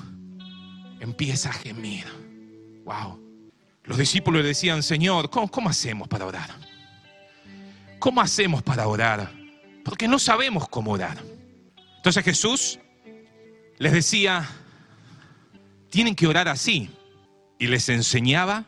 empieza 0.99 1.49
a 1.49 1.53
gemir. 1.53 2.05
Wow. 2.83 3.21
Los 3.83 3.99
discípulos 3.99 4.41
le 4.41 4.47
decían, 4.47 4.81
Señor, 4.81 5.29
¿cómo, 5.29 5.51
¿cómo 5.51 5.69
hacemos 5.69 6.07
para 6.07 6.25
orar? 6.25 6.49
¿Cómo 7.99 8.21
hacemos 8.21 8.63
para 8.63 8.87
orar? 8.87 9.42
Porque 9.83 10.07
no 10.07 10.19
sabemos 10.19 10.67
cómo 10.69 10.91
orar. 10.91 11.17
Entonces 11.97 12.23
Jesús 12.23 12.79
les 13.77 13.91
decía, 13.91 14.49
tienen 15.89 16.15
que 16.15 16.27
orar 16.27 16.47
así. 16.47 16.89
Y 17.59 17.67
les 17.67 17.87
enseñaba 17.89 18.65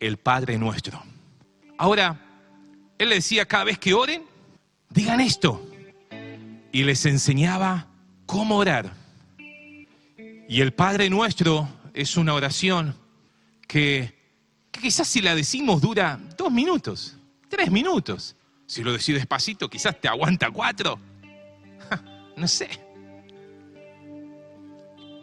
el 0.00 0.16
Padre 0.18 0.58
nuestro. 0.58 1.02
Ahora, 1.78 2.20
él 2.98 3.08
le 3.08 3.16
decía 3.16 3.46
cada 3.46 3.64
vez 3.64 3.78
que 3.78 3.94
oren, 3.94 4.22
digan 4.90 5.20
esto. 5.20 5.64
Y 6.72 6.84
les 6.84 7.06
enseñaba 7.06 7.86
cómo 8.26 8.56
orar. 8.56 8.92
Y 10.48 10.60
el 10.60 10.72
Padre 10.72 11.10
nuestro 11.10 11.68
es 11.94 12.16
una 12.16 12.34
oración 12.34 12.96
que, 13.66 14.14
quizás 14.70 15.08
si 15.08 15.20
la 15.20 15.34
decimos 15.34 15.80
dura 15.80 16.20
dos 16.36 16.52
minutos, 16.52 17.16
tres 17.48 17.70
minutos. 17.70 18.36
Si 18.66 18.82
lo 18.82 18.92
decís 18.92 19.14
despacito, 19.14 19.70
quizás 19.70 20.00
te 20.00 20.08
aguanta 20.08 20.50
cuatro. 20.50 20.98
no 22.36 22.48
sé. 22.48 22.68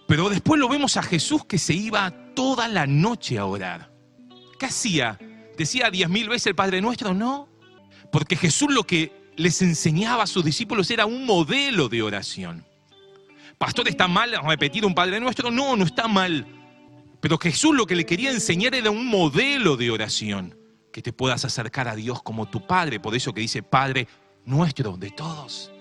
Pero 0.07 0.29
después 0.29 0.59
lo 0.59 0.69
vemos 0.69 0.97
a 0.97 1.03
Jesús 1.03 1.45
que 1.45 1.57
se 1.57 1.73
iba 1.73 2.11
toda 2.33 2.67
la 2.67 2.85
noche 2.85 3.37
a 3.37 3.45
orar. 3.45 3.91
¿Qué 4.59 4.65
hacía? 4.65 5.17
¿Decía 5.57 5.89
diez 5.89 6.09
mil 6.09 6.29
veces 6.29 6.47
el 6.47 6.55
Padre 6.55 6.81
Nuestro? 6.81 7.13
No. 7.13 7.49
Porque 8.11 8.35
Jesús 8.35 8.71
lo 8.71 8.83
que 8.83 9.31
les 9.35 9.61
enseñaba 9.61 10.23
a 10.23 10.27
sus 10.27 10.45
discípulos 10.45 10.89
era 10.91 11.05
un 11.05 11.25
modelo 11.25 11.89
de 11.89 12.01
oración. 12.01 12.65
Pastor, 13.57 13.87
¿está 13.87 14.07
mal 14.07 14.35
repetir 14.45 14.85
un 14.85 14.93
Padre 14.93 15.19
Nuestro? 15.19 15.51
No, 15.51 15.75
no 15.75 15.85
está 15.85 16.07
mal. 16.07 16.45
Pero 17.21 17.37
Jesús 17.37 17.75
lo 17.75 17.85
que 17.85 17.95
le 17.95 18.05
quería 18.05 18.31
enseñar 18.31 18.75
era 18.75 18.91
un 18.91 19.07
modelo 19.07 19.77
de 19.77 19.89
oración, 19.89 20.57
que 20.93 21.01
te 21.01 21.11
puedas 21.11 21.43
acercar 21.43 21.89
a 21.89 21.95
Dios 21.95 22.23
como 22.23 22.47
tu 22.47 22.65
Padre. 22.65 23.01
Por 23.01 23.15
eso 23.15 23.33
que 23.33 23.41
dice 23.41 23.63
Padre 23.63 24.07
nuestro, 24.45 24.95
de 24.95 25.09
todos. 25.11 25.71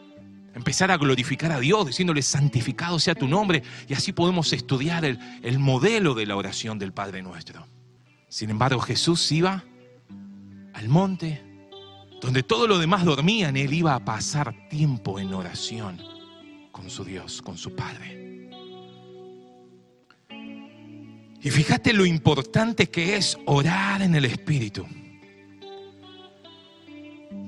Empezar 0.54 0.90
a 0.90 0.96
glorificar 0.96 1.52
a 1.52 1.60
Dios, 1.60 1.86
diciéndole, 1.86 2.22
santificado 2.22 2.98
sea 2.98 3.14
tu 3.14 3.28
nombre, 3.28 3.62
y 3.88 3.94
así 3.94 4.12
podemos 4.12 4.52
estudiar 4.52 5.04
el, 5.04 5.18
el 5.42 5.58
modelo 5.58 6.14
de 6.14 6.26
la 6.26 6.36
oración 6.36 6.78
del 6.78 6.92
Padre 6.92 7.22
nuestro. 7.22 7.66
Sin 8.28 8.50
embargo, 8.50 8.80
Jesús 8.80 9.30
iba 9.30 9.64
al 10.72 10.88
monte, 10.88 11.42
donde 12.20 12.42
todos 12.42 12.68
los 12.68 12.80
demás 12.80 13.04
dormían, 13.04 13.56
él 13.56 13.72
iba 13.72 13.94
a 13.94 14.04
pasar 14.04 14.68
tiempo 14.68 15.18
en 15.20 15.34
oración 15.34 16.00
con 16.70 16.88
su 16.88 17.04
Dios, 17.04 17.42
con 17.42 17.58
su 17.58 17.74
Padre. 17.74 18.22
Y 21.42 21.50
fíjate 21.50 21.92
lo 21.92 22.06
importante 22.06 22.88
que 22.88 23.16
es 23.16 23.36
orar 23.46 24.00
en 24.00 24.14
el 24.14 24.24
Espíritu. 24.24 24.86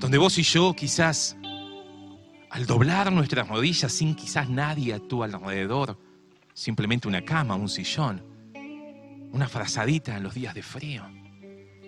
Donde 0.05 0.19
vos 0.19 0.37
y 0.37 0.43
yo 0.43 0.75
quizás 0.75 1.35
al 2.51 2.67
doblar 2.67 3.11
nuestras 3.11 3.49
rodillas 3.49 3.91
sin 3.91 4.15
quizás 4.15 4.51
nadie 4.51 4.93
a 4.93 4.99
tu 4.99 5.23
alrededor, 5.23 5.99
simplemente 6.53 7.09
una 7.09 7.25
cama, 7.25 7.55
un 7.55 7.71
sillón, 7.71 8.23
una 9.33 9.49
frazadita 9.49 10.15
en 10.15 10.23
los 10.23 10.35
días 10.35 10.55
de 10.55 10.63
frío, 10.63 11.07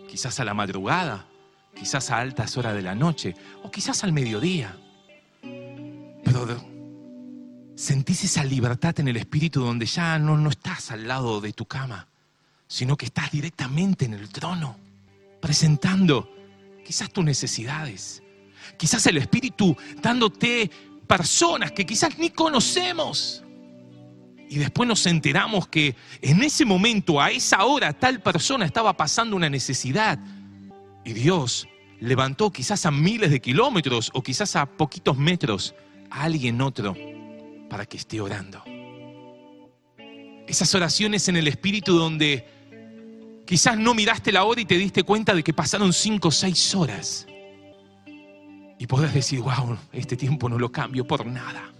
quizás 0.08 0.40
a 0.40 0.46
la 0.46 0.54
madrugada, 0.54 1.28
quizás 1.74 2.10
a 2.10 2.16
altas 2.16 2.56
horas 2.56 2.74
de 2.74 2.80
la 2.80 2.94
noche 2.94 3.34
o 3.62 3.70
quizás 3.70 4.02
al 4.02 4.14
mediodía. 4.14 4.74
Pero 5.42 6.46
sentís 7.74 8.24
esa 8.24 8.44
libertad 8.44 8.98
en 8.98 9.08
el 9.08 9.18
espíritu 9.18 9.60
donde 9.60 9.84
ya 9.84 10.18
no, 10.18 10.38
no 10.38 10.48
estás 10.48 10.90
al 10.90 11.06
lado 11.06 11.42
de 11.42 11.52
tu 11.52 11.66
cama, 11.66 12.08
sino 12.66 12.96
que 12.96 13.04
estás 13.04 13.30
directamente 13.30 14.06
en 14.06 14.14
el 14.14 14.30
trono, 14.30 14.78
presentando 15.38 16.30
quizás 16.86 17.10
tus 17.10 17.24
necesidades, 17.24 18.22
quizás 18.76 19.04
el 19.06 19.16
espíritu 19.16 19.76
dándote 20.00 20.70
personas 21.08 21.72
que 21.72 21.84
quizás 21.84 22.16
ni 22.18 22.30
conocemos. 22.30 23.42
Y 24.48 24.58
después 24.58 24.88
nos 24.88 25.04
enteramos 25.06 25.66
que 25.66 25.96
en 26.22 26.44
ese 26.44 26.64
momento, 26.64 27.20
a 27.20 27.32
esa 27.32 27.64
hora, 27.64 27.92
tal 27.92 28.22
persona 28.22 28.64
estaba 28.64 28.96
pasando 28.96 29.34
una 29.34 29.50
necesidad. 29.50 30.20
Y 31.04 31.12
Dios 31.12 31.66
levantó 31.98 32.52
quizás 32.52 32.86
a 32.86 32.92
miles 32.92 33.32
de 33.32 33.40
kilómetros 33.40 34.12
o 34.14 34.22
quizás 34.22 34.54
a 34.54 34.66
poquitos 34.66 35.18
metros 35.18 35.74
a 36.10 36.22
alguien 36.22 36.60
otro 36.60 36.94
para 37.68 37.86
que 37.86 37.96
esté 37.96 38.20
orando. 38.20 38.62
Esas 40.46 40.72
oraciones 40.76 41.26
en 41.26 41.34
el 41.34 41.48
Espíritu 41.48 41.98
donde 41.98 42.55
quizás 43.46 43.78
no 43.78 43.94
miraste 43.94 44.32
la 44.32 44.44
hora 44.44 44.60
y 44.60 44.64
te 44.64 44.76
diste 44.76 45.02
cuenta 45.02 45.34
de 45.34 45.42
que 45.42 45.54
pasaron 45.54 45.92
cinco 45.92 46.28
o 46.28 46.32
seis 46.32 46.74
horas. 46.74 47.26
Y 48.78 48.86
podés 48.86 49.14
decir, 49.14 49.40
wow, 49.40 49.78
este 49.92 50.16
tiempo 50.16 50.48
no 50.48 50.58
lo 50.58 50.70
cambio 50.70 51.06
por 51.06 51.24
nada. 51.24 51.72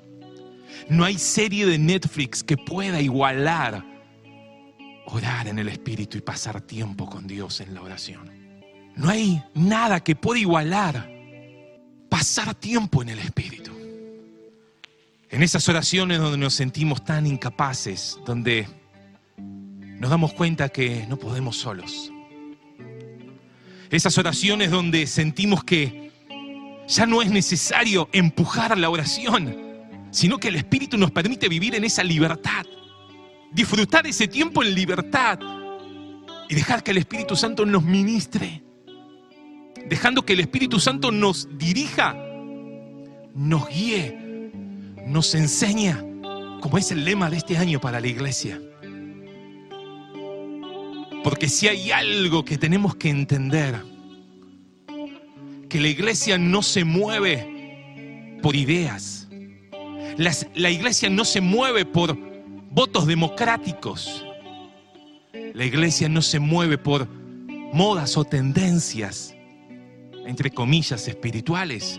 No 0.88 1.04
hay 1.04 1.18
serie 1.18 1.66
de 1.66 1.78
Netflix 1.78 2.42
que 2.42 2.56
pueda 2.56 3.00
igualar 3.00 3.84
orar 5.06 5.48
en 5.48 5.58
el 5.58 5.68
Espíritu 5.68 6.18
y 6.18 6.20
pasar 6.20 6.60
tiempo 6.60 7.06
con 7.06 7.26
Dios 7.26 7.60
en 7.60 7.74
la 7.74 7.82
oración. 7.82 8.30
No 8.94 9.08
hay 9.10 9.42
nada 9.54 10.00
que 10.00 10.16
pueda 10.16 10.40
igualar 10.40 11.10
pasar 12.08 12.54
tiempo 12.54 13.02
en 13.02 13.10
el 13.10 13.18
Espíritu. 13.18 13.72
En 15.28 15.42
esas 15.42 15.68
oraciones 15.68 16.18
donde 16.18 16.38
nos 16.38 16.54
sentimos 16.54 17.04
tan 17.04 17.26
incapaces, 17.26 18.18
donde 18.24 18.66
nos 19.98 20.10
damos 20.10 20.32
cuenta 20.32 20.68
que 20.68 21.06
no 21.08 21.16
podemos 21.16 21.56
solos. 21.56 22.12
Esas 23.90 24.18
oraciones 24.18 24.70
donde 24.70 25.06
sentimos 25.06 25.64
que 25.64 26.10
ya 26.88 27.06
no 27.06 27.22
es 27.22 27.30
necesario 27.30 28.08
empujar 28.12 28.76
la 28.78 28.90
oración, 28.90 29.56
sino 30.10 30.38
que 30.38 30.48
el 30.48 30.56
Espíritu 30.56 30.98
nos 30.98 31.10
permite 31.10 31.48
vivir 31.48 31.74
en 31.74 31.84
esa 31.84 32.02
libertad, 32.02 32.64
disfrutar 33.52 34.06
ese 34.06 34.28
tiempo 34.28 34.62
en 34.62 34.74
libertad 34.74 35.38
y 36.48 36.54
dejar 36.54 36.82
que 36.82 36.90
el 36.90 36.98
Espíritu 36.98 37.36
Santo 37.36 37.64
nos 37.64 37.82
ministre, 37.82 38.62
dejando 39.88 40.24
que 40.24 40.32
el 40.32 40.40
Espíritu 40.40 40.80
Santo 40.80 41.10
nos 41.10 41.48
dirija, 41.58 42.16
nos 43.34 43.68
guíe 43.68 44.26
nos 45.06 45.34
enseña, 45.36 46.04
como 46.60 46.78
es 46.78 46.90
el 46.90 47.04
lema 47.04 47.30
de 47.30 47.36
este 47.36 47.56
año 47.56 47.80
para 47.80 48.00
la 48.00 48.08
iglesia. 48.08 48.60
Porque 51.26 51.48
si 51.48 51.66
hay 51.66 51.90
algo 51.90 52.44
que 52.44 52.56
tenemos 52.56 52.94
que 52.94 53.10
entender, 53.10 53.82
que 55.68 55.80
la 55.80 55.88
iglesia 55.88 56.38
no 56.38 56.62
se 56.62 56.84
mueve 56.84 58.38
por 58.40 58.54
ideas, 58.54 59.26
la 60.54 60.70
iglesia 60.70 61.10
no 61.10 61.24
se 61.24 61.40
mueve 61.40 61.84
por 61.84 62.16
votos 62.70 63.08
democráticos, 63.08 64.24
la 65.52 65.64
iglesia 65.64 66.08
no 66.08 66.22
se 66.22 66.38
mueve 66.38 66.78
por 66.78 67.08
modas 67.72 68.16
o 68.16 68.22
tendencias, 68.22 69.34
entre 70.28 70.52
comillas, 70.52 71.08
espirituales 71.08 71.98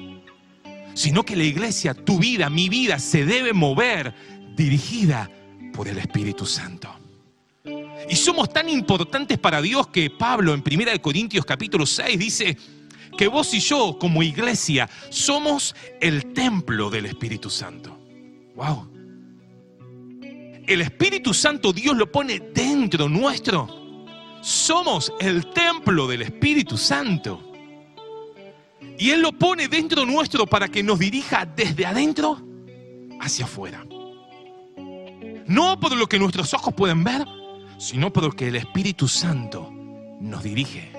sino 0.93 1.23
que 1.23 1.35
la 1.35 1.43
iglesia, 1.43 1.93
tu 1.93 2.17
vida, 2.17 2.49
mi 2.49 2.69
vida, 2.69 2.97
se 2.97 3.25
debe 3.25 3.51
mover 3.51 4.15
dirigida 4.55 5.29
por 5.73 5.89
el 5.89 5.97
Espíritu 5.97 6.45
Santo. 6.45 6.96
Y 8.09 8.15
somos 8.15 8.51
tan 8.51 8.69
importantes 8.69 9.37
para 9.37 9.61
Dios 9.61 9.87
que 9.87 10.09
Pablo 10.09 10.53
en 10.53 10.63
1 10.65 11.01
Corintios 11.01 11.45
capítulo 11.45 11.85
6 11.85 12.17
dice 12.17 12.57
que 13.17 13.27
vos 13.27 13.53
y 13.53 13.59
yo 13.59 13.97
como 13.99 14.23
iglesia 14.23 14.89
somos 15.09 15.75
el 15.99 16.33
templo 16.33 16.89
del 16.89 17.07
Espíritu 17.07 17.49
Santo. 17.49 17.97
Wow. 18.55 18.91
El 20.67 20.81
Espíritu 20.81 21.33
Santo 21.33 21.73
Dios 21.73 21.95
lo 21.95 22.11
pone 22.11 22.39
dentro 22.39 23.09
nuestro. 23.09 24.05
Somos 24.41 25.11
el 25.19 25.51
templo 25.51 26.07
del 26.07 26.21
Espíritu 26.21 26.77
Santo. 26.77 27.43
Y 28.99 29.09
Él 29.11 29.21
lo 29.21 29.31
pone 29.31 29.67
dentro 29.67 30.05
nuestro 30.05 30.45
para 30.45 30.67
que 30.67 30.83
nos 30.83 30.99
dirija 30.99 31.45
desde 31.45 31.85
adentro 31.85 32.41
hacia 33.19 33.45
afuera. 33.45 33.85
No 35.47 35.79
por 35.79 35.95
lo 35.95 36.07
que 36.07 36.19
nuestros 36.19 36.53
ojos 36.53 36.73
pueden 36.73 37.03
ver, 37.03 37.25
sino 37.77 38.11
por 38.11 38.23
lo 38.23 38.31
que 38.31 38.47
el 38.47 38.55
Espíritu 38.55 39.07
Santo 39.07 39.71
nos 40.19 40.43
dirige. 40.43 40.91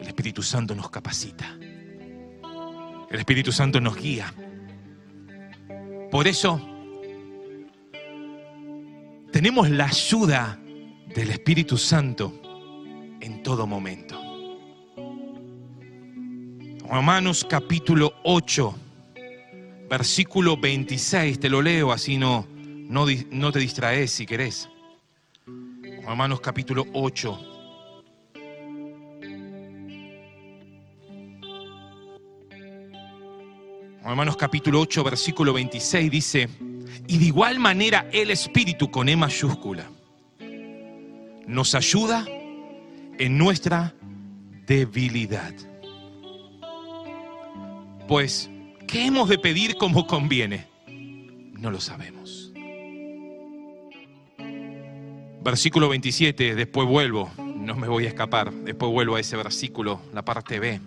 El 0.00 0.06
Espíritu 0.06 0.42
Santo 0.42 0.74
nos 0.74 0.90
capacita. 0.90 1.56
El 3.10 3.18
Espíritu 3.18 3.52
Santo 3.52 3.80
nos 3.80 3.96
guía. 3.96 4.32
Por 6.10 6.26
eso 6.26 6.60
tenemos 9.32 9.70
la 9.70 9.86
ayuda 9.86 10.58
del 11.14 11.30
Espíritu 11.30 11.76
Santo 11.76 12.32
en 13.20 13.42
todo 13.42 13.66
momento. 13.66 14.20
Romanos 16.88 17.46
capítulo 17.48 18.14
8, 18.24 18.74
versículo 19.88 20.56
26, 20.56 21.38
te 21.38 21.48
lo 21.48 21.62
leo 21.62 21.92
así 21.92 22.16
no, 22.16 22.46
no, 22.88 23.06
no 23.30 23.52
te 23.52 23.60
distraes 23.60 24.10
si 24.10 24.26
querés. 24.26 24.68
Romanos 26.04 26.40
capítulo 26.40 26.86
8. 26.92 27.46
Romanos 34.02 34.36
capítulo 34.36 34.80
8, 34.80 35.04
versículo 35.04 35.52
26 35.52 36.10
dice, 36.10 36.48
y 37.06 37.18
de 37.18 37.24
igual 37.26 37.58
manera 37.58 38.08
el 38.12 38.30
Espíritu 38.30 38.90
con 38.90 39.08
E 39.08 39.16
mayúscula 39.16 39.88
nos 41.46 41.74
ayuda 41.74 42.26
en 43.18 43.36
nuestra 43.36 43.94
debilidad. 44.66 45.54
Pues, 48.08 48.50
¿qué 48.86 49.06
hemos 49.06 49.28
de 49.28 49.38
pedir 49.38 49.76
como 49.76 50.06
conviene? 50.06 50.66
No 51.52 51.70
lo 51.70 51.80
sabemos. 51.80 52.49
Versículo 55.42 55.88
27, 55.88 56.54
después 56.54 56.86
vuelvo, 56.86 57.30
no 57.38 57.74
me 57.74 57.88
voy 57.88 58.04
a 58.04 58.08
escapar, 58.08 58.52
después 58.52 58.92
vuelvo 58.92 59.16
a 59.16 59.20
ese 59.20 59.36
versículo, 59.36 60.02
la 60.12 60.22
parte 60.22 60.60
B. 60.60 60.80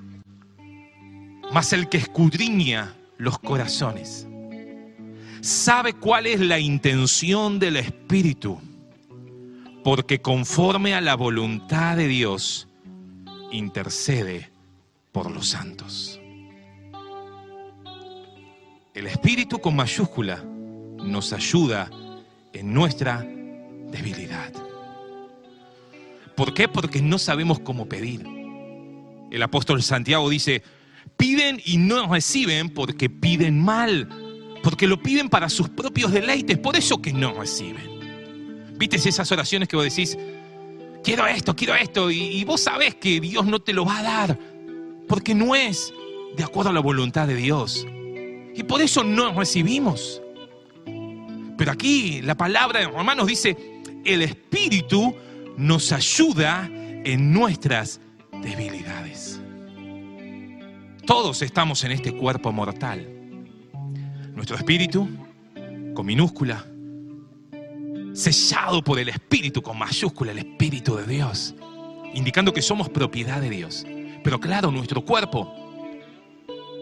Mas 1.51 1.73
el 1.73 1.89
que 1.89 1.97
escudriña 1.97 2.95
los 3.17 3.39
corazones 3.39 4.27
sabe 5.41 5.93
cuál 5.93 6.27
es 6.27 6.39
la 6.39 6.59
intención 6.59 7.57
del 7.57 7.77
Espíritu, 7.77 8.59
porque 9.83 10.21
conforme 10.21 10.93
a 10.93 11.01
la 11.01 11.15
voluntad 11.15 11.97
de 11.97 12.07
Dios, 12.07 12.67
intercede 13.51 14.51
por 15.11 15.31
los 15.31 15.47
santos. 15.49 16.19
El 18.93 19.07
Espíritu 19.07 19.59
con 19.59 19.75
mayúscula 19.75 20.43
nos 21.03 21.33
ayuda 21.33 21.89
en 22.53 22.71
nuestra 22.71 23.27
debilidad. 23.93 24.51
¿Por 26.35 26.53
qué? 26.53 26.67
Porque 26.67 27.01
no 27.01 27.17
sabemos 27.17 27.59
cómo 27.59 27.87
pedir. 27.87 28.25
El 29.31 29.41
apóstol 29.41 29.81
Santiago 29.81 30.29
dice, 30.29 30.63
piden 31.17 31.61
y 31.63 31.77
no 31.77 32.11
reciben 32.11 32.69
porque 32.69 33.09
piden 33.09 33.59
mal, 33.59 34.09
porque 34.61 34.87
lo 34.87 35.01
piden 35.01 35.29
para 35.29 35.49
sus 35.49 35.69
propios 35.69 36.11
deleites, 36.11 36.57
por 36.57 36.75
eso 36.75 37.01
que 37.01 37.13
no 37.13 37.33
reciben. 37.33 38.73
¿Viste 38.77 38.97
esas 38.97 39.31
oraciones 39.31 39.69
que 39.69 39.75
vos 39.75 39.85
decís, 39.85 40.17
quiero 41.03 41.27
esto, 41.27 41.55
quiero 41.55 41.75
esto, 41.75 42.09
y, 42.11 42.43
vos 42.43 42.61
sabés 42.61 42.95
que 42.95 43.19
Dios 43.19 43.45
no 43.45 43.59
te 43.59 43.73
lo 43.73 43.85
va 43.85 43.99
a 43.99 44.03
dar, 44.03 44.39
porque 45.07 45.35
no 45.35 45.55
es 45.55 45.93
de 46.35 46.43
acuerdo 46.43 46.71
a 46.71 46.73
la 46.73 46.79
voluntad 46.79 47.27
de 47.27 47.35
Dios. 47.35 47.85
Y 48.55 48.63
por 48.63 48.81
eso 48.81 49.03
no 49.03 49.33
recibimos. 49.33 50.21
Pero 51.57 51.71
aquí 51.71 52.21
la 52.21 52.35
palabra 52.35 52.79
de 52.79 52.87
Romanos 52.87 53.27
dice, 53.27 53.55
el 54.05 54.21
Espíritu 54.21 55.15
nos 55.57 55.91
ayuda 55.91 56.69
en 56.71 57.31
nuestras 57.31 57.99
debilidades. 58.41 59.39
Todos 61.05 61.41
estamos 61.41 61.83
en 61.83 61.91
este 61.91 62.15
cuerpo 62.15 62.51
mortal. 62.51 63.07
Nuestro 64.33 64.55
espíritu, 64.55 65.07
con 65.93 66.05
minúscula, 66.05 66.65
sellado 68.13 68.83
por 68.83 68.99
el 68.99 69.09
espíritu, 69.09 69.61
con 69.61 69.77
mayúscula, 69.77 70.31
el 70.31 70.39
espíritu 70.39 70.95
de 70.95 71.05
Dios, 71.05 71.55
indicando 72.13 72.53
que 72.53 72.61
somos 72.61 72.89
propiedad 72.89 73.41
de 73.41 73.49
Dios. 73.49 73.85
Pero 74.23 74.39
claro, 74.39 74.71
nuestro 74.71 75.03
cuerpo, 75.03 75.53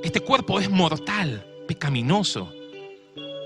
este 0.03 0.19
cuerpo 0.19 0.59
es 0.59 0.69
mortal, 0.69 1.45
pecaminoso, 1.67 2.53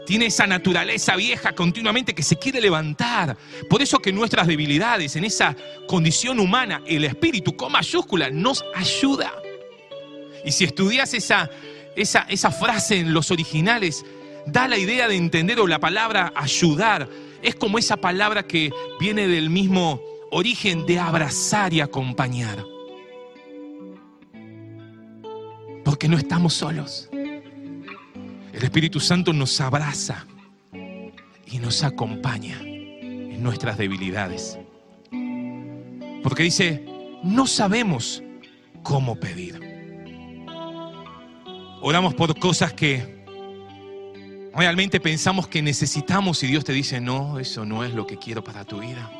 tiene 0.06 0.28
esa 0.28 0.48
naturaleza 0.48 1.16
vieja 1.16 1.54
continuamente 1.54 2.14
que 2.14 2.24
se 2.24 2.38
quiere 2.38 2.62
levantar. 2.62 3.38
Por 3.70 3.82
eso 3.82 4.00
que 4.00 4.14
nuestras 4.14 4.48
debilidades, 4.48 5.16
en 5.16 5.26
esa 5.26 5.56
condición 5.88 6.40
humana, 6.40 6.82
el 6.86 7.06
espíritu 7.06 7.56
con 7.56 7.72
mayúscula 7.72 8.30
nos 8.30 8.64
ayuda. 8.76 9.34
Y 10.46 10.52
si 10.52 10.64
estudias 10.64 11.14
esa, 11.14 11.50
esa, 11.96 12.26
esa 12.30 12.52
frase 12.52 13.00
en 13.00 13.14
los 13.14 13.32
originales, 13.32 14.06
da 14.46 14.68
la 14.68 14.78
idea 14.78 15.08
de 15.08 15.16
entender 15.16 15.60
o 15.60 15.68
la 15.68 15.80
palabra 15.80 16.32
ayudar. 16.36 17.10
Es 17.42 17.56
como 17.56 17.78
esa 17.78 17.98
palabra 17.98 18.44
que 18.44 18.72
viene 19.00 19.28
del 19.28 19.50
mismo 19.50 20.02
origen 20.32 20.86
de 20.86 21.00
abrazar 21.00 21.74
y 21.74 21.82
acompañar. 21.82 22.64
Porque 25.84 26.08
no 26.08 26.18
estamos 26.18 26.54
solos. 26.54 27.10
El 28.56 28.64
Espíritu 28.64 29.02
Santo 29.02 29.34
nos 29.34 29.60
abraza 29.60 30.26
y 31.46 31.60
nos 31.60 31.84
acompaña 31.84 32.58
en 32.62 33.44
nuestras 33.44 33.78
debilidades. 33.78 34.58
Porque 36.24 36.44
dice, 36.44 36.86
no 37.22 37.48
sabemos 37.48 38.24
cómo 38.82 39.20
pedir. 39.20 39.60
Oramos 41.82 42.14
por 42.14 42.40
cosas 42.40 42.72
que 42.72 43.26
realmente 44.56 45.02
pensamos 45.02 45.50
que 45.50 45.62
necesitamos 45.62 46.42
y 46.42 46.48
Dios 46.48 46.64
te 46.64 46.72
dice, 46.72 47.02
no, 47.02 47.40
eso 47.40 47.66
no 47.66 47.84
es 47.84 47.94
lo 47.94 48.08
que 48.08 48.18
quiero 48.18 48.42
para 48.42 48.64
tu 48.64 48.80
vida. 48.80 49.12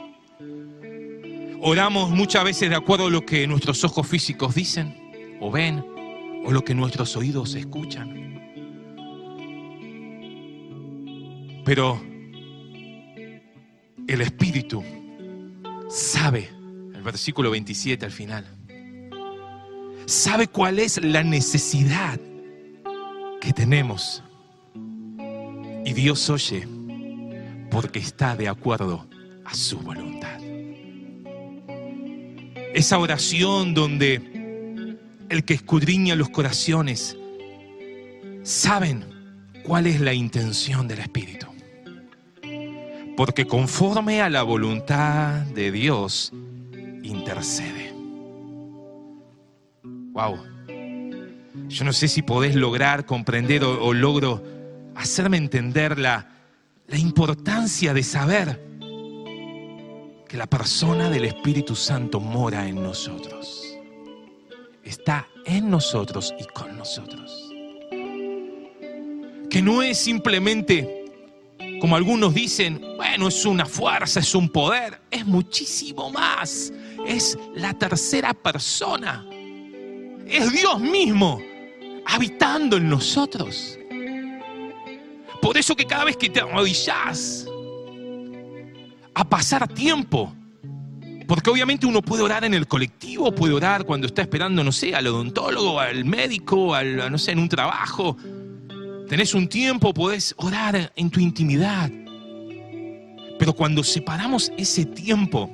Oramos 1.60 2.10
muchas 2.10 2.46
veces 2.46 2.70
de 2.70 2.78
acuerdo 2.78 3.08
a 3.08 3.10
lo 3.10 3.26
que 3.26 3.46
nuestros 3.48 3.84
ojos 3.84 4.08
físicos 4.08 4.56
dicen 4.56 5.38
o 5.42 5.52
ven 5.52 5.86
o 6.46 6.54
lo 6.54 6.64
que 6.64 6.74
nuestros 6.74 7.18
oídos 7.18 7.54
escuchan. 7.56 8.25
Pero 11.66 12.00
el 14.08 14.22
Espíritu 14.22 14.84
sabe, 15.90 16.48
el 16.94 17.02
versículo 17.02 17.50
27 17.50 18.06
al 18.06 18.12
final, 18.12 18.46
sabe 20.06 20.48
cuál 20.48 20.78
es 20.78 21.04
la 21.04 21.24
necesidad 21.24 22.20
que 23.42 23.52
tenemos. 23.52 24.24
Y 25.86 25.94
Dios 25.94 26.30
oye 26.30 26.68
porque 27.72 27.98
está 27.98 28.36
de 28.36 28.48
acuerdo 28.48 29.08
a 29.44 29.56
su 29.56 29.80
voluntad. 29.80 30.40
Esa 32.76 33.00
oración 33.00 33.74
donde 33.74 34.98
el 35.30 35.44
que 35.44 35.56
escudriña 35.56 36.14
los 36.14 36.30
corazones 36.30 37.18
saben 38.44 39.04
cuál 39.64 39.88
es 39.88 40.00
la 40.00 40.14
intención 40.14 40.88
del 40.88 41.00
Espíritu 41.00 41.55
porque 43.16 43.48
conforme 43.48 44.22
a 44.22 44.30
la 44.30 44.44
voluntad 44.44 45.42
de 45.54 45.72
Dios 45.72 46.32
intercede. 47.04 47.94
Wow. 49.84 50.38
Yo 51.68 51.86
no 51.86 51.94
sé 51.94 52.08
si 52.08 52.22
podés 52.22 52.56
lograr 52.56 53.06
comprender 53.06 53.64
o, 53.64 53.94
logro 53.94 54.44
hacerme 54.96 55.38
entender 55.38 55.98
la, 55.98 56.30
la 56.88 56.98
importancia 56.98 57.94
de 57.94 58.04
saber 58.04 58.62
que 60.28 60.38
la 60.38 60.48
persona 60.48 61.10
del 61.10 61.26
Espíritu 61.26 61.76
Santo 61.76 62.20
mora 62.20 62.68
en 62.68 62.76
nosotros. 62.76 63.78
Está 64.84 65.28
en 65.46 65.70
nosotros 65.70 66.34
y 66.40 66.46
con 66.46 66.78
nosotros. 66.78 67.52
Que 69.50 69.62
no 69.62 69.82
es 69.82 69.98
simplemente 69.98 71.05
como 71.80 71.96
algunos 71.96 72.34
dicen, 72.34 72.82
bueno, 72.98 73.28
es 73.28 73.46
una 73.46 73.66
fuerza, 73.66 74.20
es 74.20 74.34
un 74.36 74.50
poder, 74.50 75.02
es 75.12 75.26
muchísimo 75.26 76.10
más. 76.12 76.72
Es 77.06 77.38
la 77.54 77.74
tercera 77.74 78.34
persona. 78.34 79.26
Es 80.28 80.52
Dios 80.52 80.80
mismo 80.80 81.42
habitando 82.06 82.78
en 82.78 82.90
nosotros. 82.90 83.78
Por 85.42 85.58
eso 85.58 85.76
que 85.76 85.86
cada 85.86 86.06
vez 86.06 86.18
que 86.18 86.30
te 86.30 86.40
arrodillas 86.40 87.48
a 89.14 89.24
pasar 89.24 89.68
tiempo, 89.68 90.34
porque 91.28 91.50
obviamente 91.50 91.86
uno 91.86 92.02
puede 92.02 92.24
orar 92.24 92.44
en 92.44 92.54
el 92.54 92.68
colectivo, 92.68 93.34
puede 93.34 93.54
orar 93.54 93.86
cuando 93.86 94.08
está 94.08 94.22
esperando, 94.22 94.64
no 94.64 94.72
sé, 94.72 94.96
al 94.96 95.08
odontólogo, 95.08 95.80
al 95.80 96.06
médico, 96.06 96.74
al, 96.74 97.12
no 97.12 97.18
sé, 97.18 97.32
en 97.32 97.40
un 97.40 97.50
trabajo, 97.50 98.18
tenés 99.08 99.34
un 99.34 99.48
tiempo, 99.48 99.94
podés 99.94 100.34
orar 100.38 100.92
en 100.96 101.10
tu 101.10 101.20
intimidad. 101.20 101.92
Pero 103.38 103.54
cuando 103.54 103.84
separamos 103.84 104.52
ese 104.58 104.86
tiempo, 104.86 105.50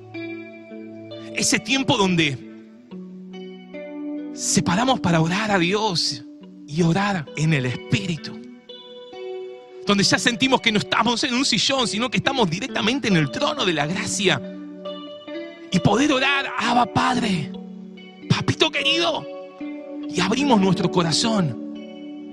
ese 1.36 1.60
tiempo 1.60 1.98
donde 1.98 2.38
separamos 4.34 5.00
para 5.00 5.22
orar 5.22 5.52
a 5.52 5.60
Dios 5.60 6.24
y 6.68 6.82
orar 6.84 7.26
en 7.36 7.54
el 7.54 7.66
Espíritu, 7.66 8.40
donde 9.86 10.04
ya 10.04 10.20
sentimos 10.20 10.62
que 10.62 10.72
no 10.72 10.80
estamos 10.80 11.24
en 11.24 11.34
un 11.34 11.44
sillón, 11.44 11.88
sino 11.88 12.10
que 12.10 12.18
estamos 12.18 12.50
directamente 12.50 13.08
en 13.08 13.18
el 13.18 13.32
trono 13.32 13.66
de 13.66 13.74
la 13.74 13.88
gracia, 13.88 14.42
y 15.74 15.80
poder 15.80 16.12
orar, 16.12 16.48
Abba 16.58 16.86
Padre, 16.86 17.52
Papito 18.30 18.70
querido, 18.70 19.26
y 20.08 20.20
abrimos 20.20 20.60
nuestro 20.60 20.92
corazón 20.92 21.71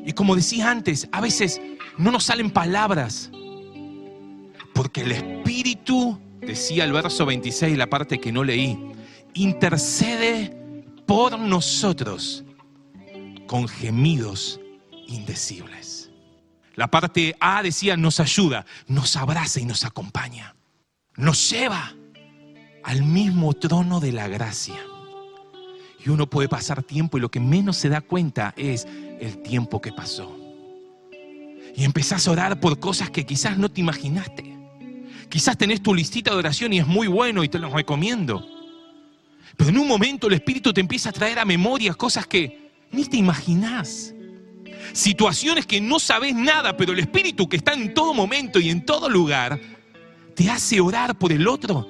y 0.08 0.14
como 0.14 0.34
decía 0.34 0.70
antes, 0.70 1.06
a 1.12 1.20
veces 1.20 1.60
no 1.98 2.10
nos 2.10 2.24
salen 2.24 2.50
palabras. 2.50 3.30
Porque 4.72 5.02
el 5.02 5.12
Espíritu, 5.12 6.18
decía 6.40 6.84
el 6.84 6.92
verso 6.92 7.26
26, 7.26 7.76
la 7.76 7.90
parte 7.90 8.18
que 8.18 8.32
no 8.32 8.42
leí, 8.42 8.90
intercede 9.34 10.56
por 11.06 11.38
nosotros 11.38 12.42
con 13.46 13.68
gemidos 13.68 14.58
indecibles. 15.08 16.10
La 16.74 16.88
parte 16.88 17.36
A 17.38 17.62
decía, 17.62 17.98
nos 17.98 18.18
ayuda, 18.18 18.64
nos 18.86 19.14
abraza 19.14 19.60
y 19.60 19.66
nos 19.66 19.84
acompaña. 19.84 20.56
Nos 21.16 21.50
lleva 21.50 21.94
al 22.82 23.02
mismo 23.02 23.52
trono 23.52 24.00
de 24.00 24.12
la 24.12 24.26
gracia. 24.26 24.78
Y 26.02 26.08
uno 26.08 26.30
puede 26.30 26.48
pasar 26.48 26.82
tiempo 26.82 27.18
y 27.18 27.20
lo 27.20 27.30
que 27.30 27.40
menos 27.40 27.76
se 27.76 27.90
da 27.90 28.00
cuenta 28.00 28.54
es 28.56 28.86
el 29.20 29.42
tiempo 29.42 29.80
que 29.80 29.92
pasó. 29.92 30.36
Y 31.74 31.84
empezás 31.84 32.26
a 32.26 32.32
orar 32.32 32.60
por 32.60 32.80
cosas 32.80 33.10
que 33.10 33.24
quizás 33.24 33.56
no 33.56 33.70
te 33.70 33.80
imaginaste. 33.80 34.56
Quizás 35.28 35.56
tenés 35.56 35.82
tu 35.82 35.94
listita 35.94 36.30
de 36.32 36.38
oración 36.38 36.72
y 36.72 36.78
es 36.78 36.86
muy 36.86 37.06
bueno 37.06 37.44
y 37.44 37.48
te 37.48 37.58
lo 37.58 37.68
recomiendo. 37.70 38.44
Pero 39.56 39.70
en 39.70 39.78
un 39.78 39.88
momento 39.88 40.26
el 40.26 40.34
Espíritu 40.34 40.72
te 40.72 40.80
empieza 40.80 41.10
a 41.10 41.12
traer 41.12 41.38
a 41.38 41.44
memoria 41.44 41.94
cosas 41.94 42.26
que 42.26 42.72
ni 42.90 43.04
te 43.04 43.16
imaginás. 43.16 44.14
Situaciones 44.92 45.66
que 45.66 45.80
no 45.80 45.98
sabes 45.98 46.34
nada, 46.34 46.76
pero 46.76 46.92
el 46.92 46.98
Espíritu 47.00 47.48
que 47.48 47.58
está 47.58 47.74
en 47.74 47.92
todo 47.92 48.14
momento 48.14 48.58
y 48.58 48.70
en 48.70 48.84
todo 48.84 49.08
lugar, 49.08 49.60
te 50.34 50.48
hace 50.50 50.80
orar 50.80 51.18
por 51.18 51.32
el 51.32 51.46
otro. 51.46 51.86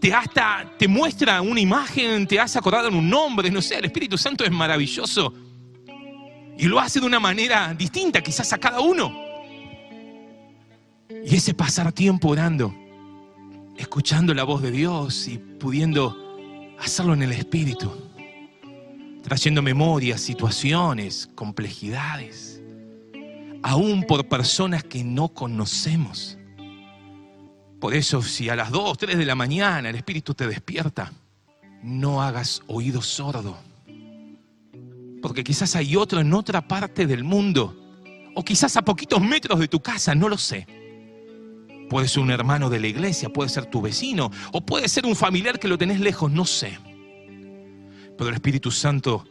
Te 0.00 0.12
hasta 0.12 0.70
te 0.78 0.86
muestra 0.86 1.40
una 1.40 1.60
imagen, 1.60 2.26
te 2.26 2.38
hace 2.38 2.58
acordar 2.58 2.92
un 2.92 3.08
nombre, 3.08 3.50
no 3.50 3.62
sé, 3.62 3.78
el 3.78 3.86
Espíritu 3.86 4.18
Santo 4.18 4.44
es 4.44 4.50
maravilloso 4.50 5.32
y 6.58 6.66
lo 6.66 6.80
hace 6.80 7.00
de 7.00 7.06
una 7.06 7.20
manera 7.20 7.74
distinta, 7.74 8.22
quizás 8.22 8.52
a 8.52 8.58
cada 8.58 8.80
uno. 8.80 9.12
Y 11.08 11.34
ese 11.34 11.54
pasar 11.54 11.92
tiempo 11.92 12.28
orando, 12.28 12.74
escuchando 13.76 14.32
la 14.32 14.44
voz 14.44 14.62
de 14.62 14.70
Dios 14.70 15.28
y 15.28 15.38
pudiendo 15.38 16.16
hacerlo 16.78 17.14
en 17.14 17.22
el 17.22 17.32
Espíritu, 17.32 17.92
trayendo 19.22 19.60
memorias, 19.60 20.20
situaciones, 20.20 21.28
complejidades, 21.34 22.62
aún 23.62 24.04
por 24.04 24.28
personas 24.28 24.82
que 24.84 25.04
no 25.04 25.28
conocemos. 25.28 26.38
Por 27.80 27.94
eso, 27.94 28.22
si 28.22 28.48
a 28.48 28.56
las 28.56 28.70
2, 28.70 28.96
3 28.96 29.18
de 29.18 29.26
la 29.26 29.34
mañana 29.34 29.90
el 29.90 29.96
Espíritu 29.96 30.34
te 30.34 30.46
despierta, 30.46 31.12
no 31.82 32.22
hagas 32.22 32.62
oído 32.66 33.02
sordo 33.02 33.58
porque 35.26 35.42
quizás 35.42 35.74
hay 35.74 35.96
otro 35.96 36.20
en 36.20 36.32
otra 36.32 36.68
parte 36.68 37.04
del 37.04 37.24
mundo, 37.24 37.76
o 38.36 38.44
quizás 38.44 38.76
a 38.76 38.82
poquitos 38.82 39.20
metros 39.20 39.58
de 39.58 39.66
tu 39.66 39.80
casa, 39.80 40.14
no 40.14 40.28
lo 40.28 40.38
sé. 40.38 40.68
Puede 41.90 42.06
ser 42.06 42.22
un 42.22 42.30
hermano 42.30 42.70
de 42.70 42.78
la 42.78 42.86
iglesia, 42.86 43.28
puede 43.28 43.50
ser 43.50 43.66
tu 43.66 43.82
vecino, 43.82 44.30
o 44.52 44.64
puede 44.64 44.88
ser 44.88 45.04
un 45.04 45.16
familiar 45.16 45.58
que 45.58 45.66
lo 45.66 45.76
tenés 45.76 45.98
lejos, 45.98 46.30
no 46.30 46.44
sé. 46.44 46.78
Pero 48.16 48.28
el 48.28 48.36
Espíritu 48.36 48.70
Santo 48.70 49.26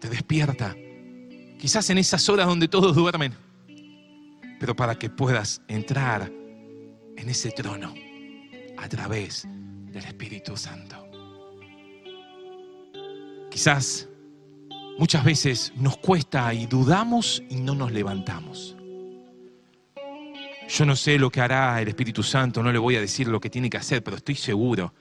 te 0.00 0.08
despierta, 0.08 0.74
quizás 1.60 1.88
en 1.90 1.98
esas 1.98 2.28
horas 2.28 2.48
donde 2.48 2.66
todos 2.66 2.96
duermen, 2.96 3.34
pero 4.58 4.74
para 4.74 4.96
que 4.96 5.10
puedas 5.10 5.62
entrar 5.68 6.28
en 7.16 7.28
ese 7.28 7.52
trono 7.52 7.94
a 8.78 8.88
través 8.88 9.46
del 9.92 10.04
Espíritu 10.06 10.56
Santo. 10.56 11.06
Quizás 13.48 14.08
muchas 14.98 15.24
veces 15.24 15.72
nos 15.76 15.96
cuesta 15.96 16.52
y 16.54 16.66
dudamos 16.66 17.42
y 17.48 17.56
no 17.56 17.74
nos 17.74 17.92
levantamos. 17.92 18.76
Yo 20.68 20.86
no 20.86 20.96
sé 20.96 21.18
lo 21.18 21.30
que 21.30 21.40
hará 21.40 21.80
el 21.80 21.88
Espíritu 21.88 22.22
Santo, 22.22 22.62
no 22.62 22.72
le 22.72 22.78
voy 22.78 22.96
a 22.96 23.00
decir 23.00 23.28
lo 23.28 23.40
que 23.40 23.50
tiene 23.50 23.68
que 23.68 23.76
hacer, 23.76 24.02
pero 24.02 24.16
estoy 24.16 24.34
seguro 24.34 24.94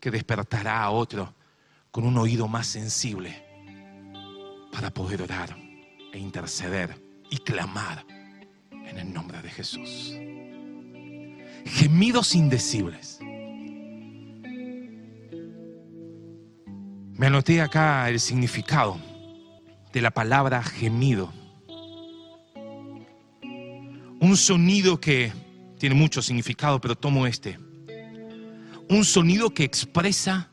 que 0.00 0.10
despertará 0.10 0.82
a 0.82 0.90
otro 0.90 1.34
con 1.90 2.04
un 2.04 2.16
oído 2.18 2.48
más 2.48 2.66
sensible 2.66 3.44
para 4.72 4.92
poder 4.92 5.22
orar 5.22 5.56
e 6.12 6.18
interceder 6.18 7.00
y 7.30 7.38
clamar 7.38 8.04
en 8.70 8.98
el 8.98 9.12
nombre 9.12 9.40
de 9.42 9.50
Jesús. 9.50 10.14
Gemidos 11.66 12.34
indecibles. 12.34 13.18
Me 17.16 17.26
anoté 17.28 17.62
acá 17.62 18.08
el 18.08 18.18
significado 18.18 18.98
de 19.94 20.02
la 20.02 20.10
palabra 20.10 20.60
gemido. 20.62 21.32
Un 24.20 24.36
sonido 24.36 25.00
que 25.00 25.32
tiene 25.78 25.94
mucho 25.94 26.20
significado, 26.20 26.80
pero 26.80 26.96
tomo 26.96 27.28
este. 27.28 27.58
Un 28.88 29.04
sonido 29.04 29.50
que 29.50 29.62
expresa 29.62 30.50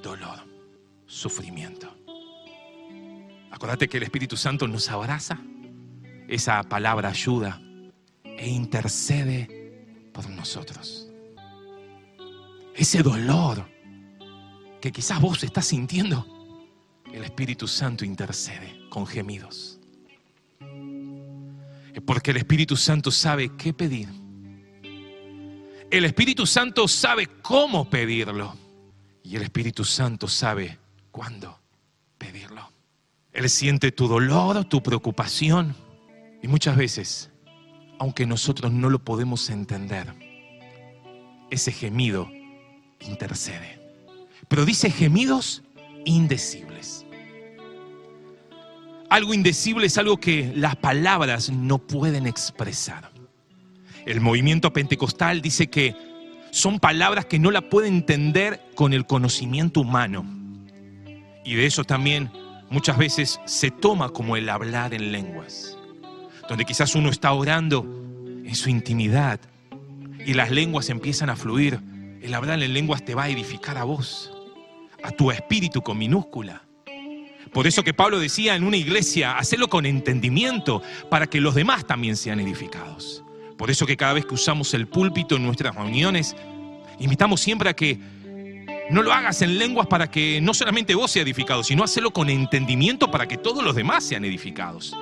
dolor, 0.00 0.38
sufrimiento. 1.06 1.92
Acuérdate 3.50 3.88
que 3.88 3.96
el 3.96 4.04
Espíritu 4.04 4.36
Santo 4.36 4.68
nos 4.68 4.88
abraza. 4.88 5.40
Esa 6.28 6.62
palabra 6.62 7.08
ayuda 7.08 7.60
e 8.22 8.48
intercede 8.48 10.10
por 10.12 10.30
nosotros. 10.30 11.08
Ese 12.76 13.02
dolor 13.02 13.68
que 14.80 14.92
quizás 14.92 15.20
vos 15.20 15.42
estás 15.42 15.66
sintiendo, 15.66 16.37
el 17.18 17.24
Espíritu 17.24 17.66
Santo 17.66 18.04
intercede 18.04 18.88
con 18.88 19.04
gemidos. 19.04 19.80
Porque 22.06 22.30
el 22.30 22.36
Espíritu 22.36 22.76
Santo 22.76 23.10
sabe 23.10 23.50
qué 23.56 23.72
pedir. 23.72 24.08
El 25.90 26.04
Espíritu 26.04 26.46
Santo 26.46 26.86
sabe 26.86 27.26
cómo 27.42 27.90
pedirlo. 27.90 28.54
Y 29.24 29.34
el 29.34 29.42
Espíritu 29.42 29.84
Santo 29.84 30.28
sabe 30.28 30.78
cuándo 31.10 31.58
pedirlo. 32.18 32.70
Él 33.32 33.50
siente 33.50 33.90
tu 33.90 34.06
dolor, 34.06 34.64
tu 34.66 34.80
preocupación. 34.80 35.74
Y 36.40 36.46
muchas 36.46 36.76
veces, 36.76 37.30
aunque 37.98 38.26
nosotros 38.26 38.70
no 38.72 38.90
lo 38.90 39.00
podemos 39.00 39.50
entender, 39.50 40.14
ese 41.50 41.72
gemido 41.72 42.30
intercede. 43.00 43.80
Pero 44.46 44.64
dice 44.64 44.88
gemidos 44.88 45.64
indecibles. 46.04 47.04
Algo 49.10 49.32
indecible 49.32 49.86
es 49.86 49.96
algo 49.96 50.18
que 50.18 50.52
las 50.54 50.76
palabras 50.76 51.50
no 51.50 51.78
pueden 51.78 52.26
expresar. 52.26 53.10
El 54.04 54.20
movimiento 54.20 54.72
pentecostal 54.72 55.40
dice 55.40 55.68
que 55.68 55.94
son 56.50 56.78
palabras 56.78 57.24
que 57.26 57.38
no 57.38 57.50
la 57.50 57.62
pueden 57.62 57.94
entender 57.94 58.60
con 58.74 58.92
el 58.92 59.06
conocimiento 59.06 59.80
humano. 59.80 60.26
Y 61.44 61.54
de 61.54 61.66
eso 61.66 61.84
también 61.84 62.30
muchas 62.68 62.98
veces 62.98 63.40
se 63.46 63.70
toma 63.70 64.10
como 64.10 64.36
el 64.36 64.48
hablar 64.48 64.92
en 64.92 65.10
lenguas, 65.10 65.78
donde 66.48 66.66
quizás 66.66 66.94
uno 66.94 67.08
está 67.08 67.32
orando 67.32 67.84
en 68.44 68.54
su 68.54 68.68
intimidad 68.68 69.40
y 70.26 70.34
las 70.34 70.50
lenguas 70.50 70.90
empiezan 70.90 71.30
a 71.30 71.36
fluir. 71.36 71.80
El 72.20 72.34
hablar 72.34 72.62
en 72.62 72.74
lenguas 72.74 73.04
te 73.04 73.14
va 73.14 73.24
a 73.24 73.28
edificar 73.30 73.78
a 73.78 73.84
vos 73.84 74.32
a 75.02 75.10
tu 75.12 75.30
espíritu 75.30 75.80
con 75.80 75.96
minúscula. 75.96 76.67
Por 77.52 77.66
eso 77.66 77.82
que 77.82 77.94
Pablo 77.94 78.18
decía 78.18 78.54
en 78.54 78.64
una 78.64 78.76
iglesia, 78.76 79.38
hacerlo 79.38 79.68
con 79.68 79.86
entendimiento 79.86 80.82
para 81.10 81.26
que 81.26 81.40
los 81.40 81.54
demás 81.54 81.86
también 81.86 82.16
sean 82.16 82.40
edificados. 82.40 83.24
Por 83.56 83.70
eso 83.70 83.86
que 83.86 83.96
cada 83.96 84.12
vez 84.12 84.26
que 84.26 84.34
usamos 84.34 84.74
el 84.74 84.86
púlpito 84.86 85.36
en 85.36 85.44
nuestras 85.44 85.74
reuniones, 85.74 86.36
invitamos 86.98 87.40
siempre 87.40 87.70
a 87.70 87.74
que 87.74 87.98
no 88.90 89.02
lo 89.02 89.12
hagas 89.12 89.42
en 89.42 89.58
lenguas 89.58 89.86
para 89.86 90.10
que 90.10 90.40
no 90.40 90.54
solamente 90.54 90.94
vos 90.94 91.10
seas 91.10 91.24
edificado, 91.24 91.62
sino 91.64 91.84
hacerlo 91.84 92.12
con 92.12 92.30
entendimiento 92.30 93.10
para 93.10 93.26
que 93.26 93.36
todos 93.36 93.64
los 93.64 93.74
demás 93.74 94.04
sean 94.04 94.24
edificados. 94.24 94.96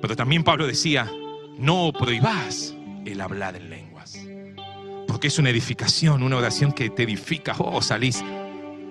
Pero 0.00 0.16
también 0.16 0.44
Pablo 0.44 0.66
decía, 0.66 1.10
no 1.58 1.92
prohibás 1.92 2.74
el 3.04 3.20
hablar 3.20 3.56
en 3.56 3.70
lenguas 3.70 3.86
porque 5.16 5.28
es 5.28 5.38
una 5.38 5.48
edificación, 5.48 6.22
una 6.22 6.36
oración 6.36 6.72
que 6.72 6.90
te 6.90 7.04
edifica. 7.04 7.54
Oh, 7.58 7.80
salís. 7.80 8.22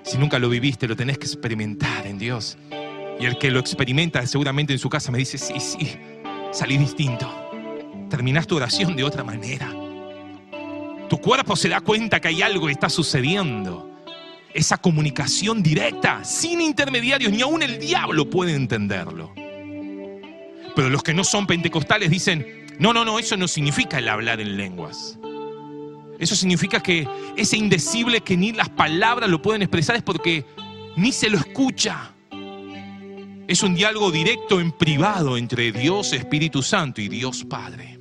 Si 0.06 0.20
nunca 0.20 0.38
lo 0.38 0.50
viviste, 0.50 0.88
lo 0.88 0.96
tenés 0.96 1.18
que 1.18 1.26
experimentar 1.26 2.06
en 2.06 2.20
Dios. 2.20 2.58
Y 3.20 3.26
el 3.26 3.40
que 3.40 3.50
lo 3.50 3.60
experimenta 3.60 4.26
seguramente 4.28 4.72
en 4.72 4.80
su 4.80 4.88
casa 4.88 5.12
me 5.12 5.18
dice, 5.18 5.40
sí, 5.40 5.60
sí, 5.60 5.98
salí 6.52 6.78
distinto. 6.78 7.28
Terminás 8.10 8.46
tu 8.46 8.56
oración 8.56 8.96
de 8.96 9.04
otra 9.04 9.24
manera. 9.24 9.74
Tu 11.10 11.18
cuerpo 11.18 11.56
se 11.56 11.70
da 11.70 11.82
cuenta 11.82 12.20
que 12.20 12.28
hay 12.28 12.44
algo 12.44 12.68
que 12.68 12.74
está 12.74 12.88
sucediendo. 12.88 13.92
Esa 14.54 14.78
comunicación 14.78 15.64
directa, 15.64 16.24
sin 16.24 16.62
intermediarios, 16.62 17.32
ni 17.32 17.42
aún 17.42 17.64
el 17.64 17.80
diablo 17.80 18.30
puede 18.30 18.54
entenderlo. 18.54 19.34
Pero 20.76 20.90
los 20.90 21.02
que 21.02 21.16
no 21.16 21.24
son 21.24 21.48
pentecostales 21.48 22.12
dicen, 22.12 22.68
no, 22.78 22.94
no, 22.94 23.06
no, 23.06 23.18
eso 23.18 23.38
no 23.38 23.48
significa 23.48 23.98
el 23.98 24.08
hablar 24.08 24.40
en 24.40 24.56
lenguas. 24.56 25.18
Eso 26.20 26.36
significa 26.36 26.82
que 26.82 27.08
ese 27.36 27.58
indecible 27.58 28.22
que 28.22 28.38
ni 28.38 28.52
las 28.52 28.70
palabras 28.70 29.30
lo 29.30 29.42
pueden 29.42 29.62
expresar 29.62 29.96
es 29.96 30.04
porque 30.04 30.46
ni 30.96 31.12
se 31.12 31.30
lo 31.30 31.38
escucha. 31.38 32.14
Es 33.48 33.62
un 33.62 33.76
diálogo 33.76 34.12
directo 34.12 34.60
en 34.60 34.72
privado 34.72 35.38
entre 35.38 35.72
Dios 35.72 36.14
Espíritu 36.14 36.64
Santo 36.64 37.02
y 37.02 37.10
Dios 37.10 37.44
Padre. 37.44 37.96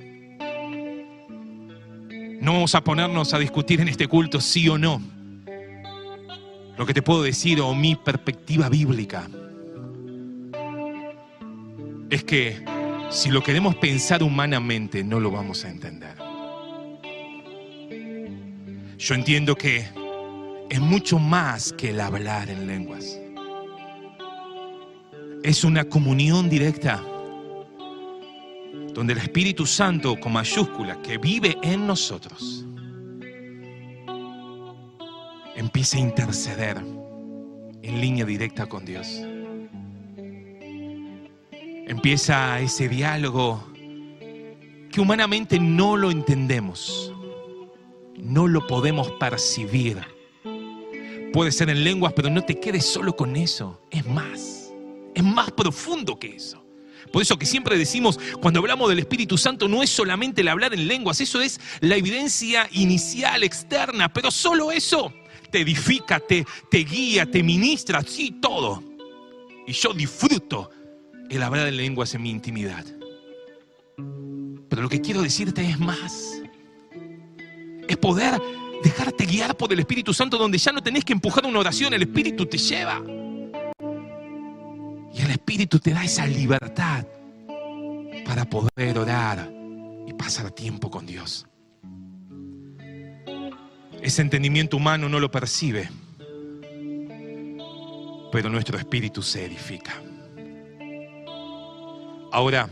No 2.41 2.53
vamos 2.53 2.75
a 2.75 2.83
ponernos 2.83 3.33
a 3.33 3.39
discutir 3.39 3.81
en 3.81 3.87
este 3.87 4.07
culto 4.07 4.39
sí 4.39 4.67
o 4.69 4.77
no. 4.77 5.01
Lo 6.77 6.85
que 6.85 6.93
te 6.93 7.01
puedo 7.01 7.23
decir 7.23 7.61
o 7.61 7.73
mi 7.73 7.95
perspectiva 7.95 8.69
bíblica 8.69 9.29
es 12.09 12.23
que 12.23 12.63
si 13.09 13.29
lo 13.29 13.41
queremos 13.41 13.75
pensar 13.75 14.23
humanamente 14.23 15.03
no 15.03 15.19
lo 15.19 15.31
vamos 15.31 15.63
a 15.63 15.69
entender. 15.69 16.24
Yo 18.97 19.13
entiendo 19.13 19.55
que 19.55 19.85
es 20.69 20.79
mucho 20.79 21.19
más 21.19 21.73
que 21.73 21.89
el 21.89 21.99
hablar 21.99 22.49
en 22.49 22.65
lenguas. 22.65 23.19
Es 25.43 25.63
una 25.63 25.83
comunión 25.83 26.49
directa 26.49 27.03
donde 28.93 29.13
el 29.13 29.19
Espíritu 29.19 29.65
Santo 29.65 30.17
con 30.19 30.31
mayúscula 30.31 31.01
que 31.01 31.17
vive 31.17 31.57
en 31.61 31.85
nosotros 31.85 32.65
empieza 35.55 35.97
a 35.97 35.99
interceder 35.99 36.77
en 36.77 38.01
línea 38.01 38.25
directa 38.25 38.65
con 38.65 38.85
Dios. 38.85 39.21
Empieza 41.87 42.59
ese 42.61 42.87
diálogo 42.87 43.63
que 44.89 45.01
humanamente 45.01 45.59
no 45.59 45.97
lo 45.97 46.09
entendemos 46.09 47.11
no 48.17 48.47
lo 48.47 48.65
podemos 48.67 49.11
percibir. 49.11 49.99
Puede 51.33 51.51
ser 51.51 51.69
en 51.69 51.83
lenguas, 51.83 52.13
pero 52.13 52.29
no 52.29 52.43
te 52.43 52.59
quedes 52.59 52.85
solo 52.85 53.15
con 53.15 53.35
eso. 53.35 53.81
Es 53.91 54.05
más, 54.05 54.73
es 55.13 55.23
más 55.23 55.51
profundo 55.51 56.17
que 56.17 56.35
eso. 56.35 56.63
Por 57.11 57.21
eso 57.21 57.37
que 57.37 57.45
siempre 57.45 57.77
decimos, 57.77 58.19
cuando 58.41 58.59
hablamos 58.59 58.89
del 58.89 58.99
Espíritu 58.99 59.37
Santo, 59.37 59.67
no 59.67 59.83
es 59.83 59.89
solamente 59.89 60.41
el 60.41 60.47
hablar 60.47 60.73
en 60.73 60.87
lenguas, 60.87 61.21
eso 61.21 61.41
es 61.41 61.59
la 61.79 61.95
evidencia 61.95 62.67
inicial, 62.71 63.43
externa, 63.43 64.11
pero 64.11 64.31
solo 64.31 64.71
eso 64.71 65.13
te 65.51 65.61
edifica, 65.61 66.19
te, 66.19 66.45
te 66.69 66.79
guía, 66.79 67.29
te 67.29 67.43
ministra, 67.43 68.01
sí, 68.01 68.37
todo. 68.41 68.83
Y 69.67 69.73
yo 69.73 69.93
disfruto 69.93 70.69
el 71.29 71.41
hablar 71.43 71.67
en 71.67 71.77
lenguas 71.77 72.13
en 72.15 72.23
mi 72.23 72.31
intimidad. 72.31 72.85
Pero 74.69 74.81
lo 74.81 74.89
que 74.89 74.99
quiero 74.99 75.21
decirte 75.21 75.63
es 75.63 75.79
más 75.79 76.24
es 77.87 77.97
poder 77.97 78.41
dejarte 78.83 79.25
guiar 79.25 79.55
por 79.55 79.71
el 79.71 79.79
Espíritu 79.79 80.13
Santo 80.13 80.37
donde 80.37 80.57
ya 80.57 80.71
no 80.71 80.81
tenés 80.81 81.03
que 81.03 81.13
empujar 81.13 81.45
una 81.45 81.59
oración, 81.59 81.93
el 81.93 82.03
Espíritu 82.03 82.45
te 82.45 82.57
lleva. 82.57 83.01
Y 85.13 85.21
el 85.21 85.31
Espíritu 85.31 85.79
te 85.79 85.91
da 85.91 86.03
esa 86.03 86.25
libertad 86.27 87.05
para 88.25 88.45
poder 88.45 88.97
orar 88.97 89.51
y 90.07 90.13
pasar 90.13 90.51
tiempo 90.51 90.89
con 90.89 91.05
Dios. 91.05 91.47
Ese 94.01 94.21
entendimiento 94.21 94.77
humano 94.77 95.09
no 95.09 95.19
lo 95.19 95.31
percibe, 95.31 95.89
pero 98.31 98.49
nuestro 98.49 98.77
espíritu 98.77 99.23
se 99.23 99.45
edifica. 99.45 99.93
Ahora, 102.31 102.69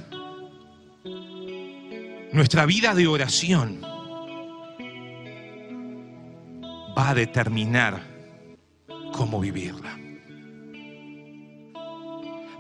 nuestra 2.34 2.66
vida 2.66 2.94
de 2.94 3.08
oración 3.08 3.93
va 6.98 7.10
a 7.10 7.16
determinar 7.16 8.02
cómo 9.12 9.40
vivirla. 9.40 9.98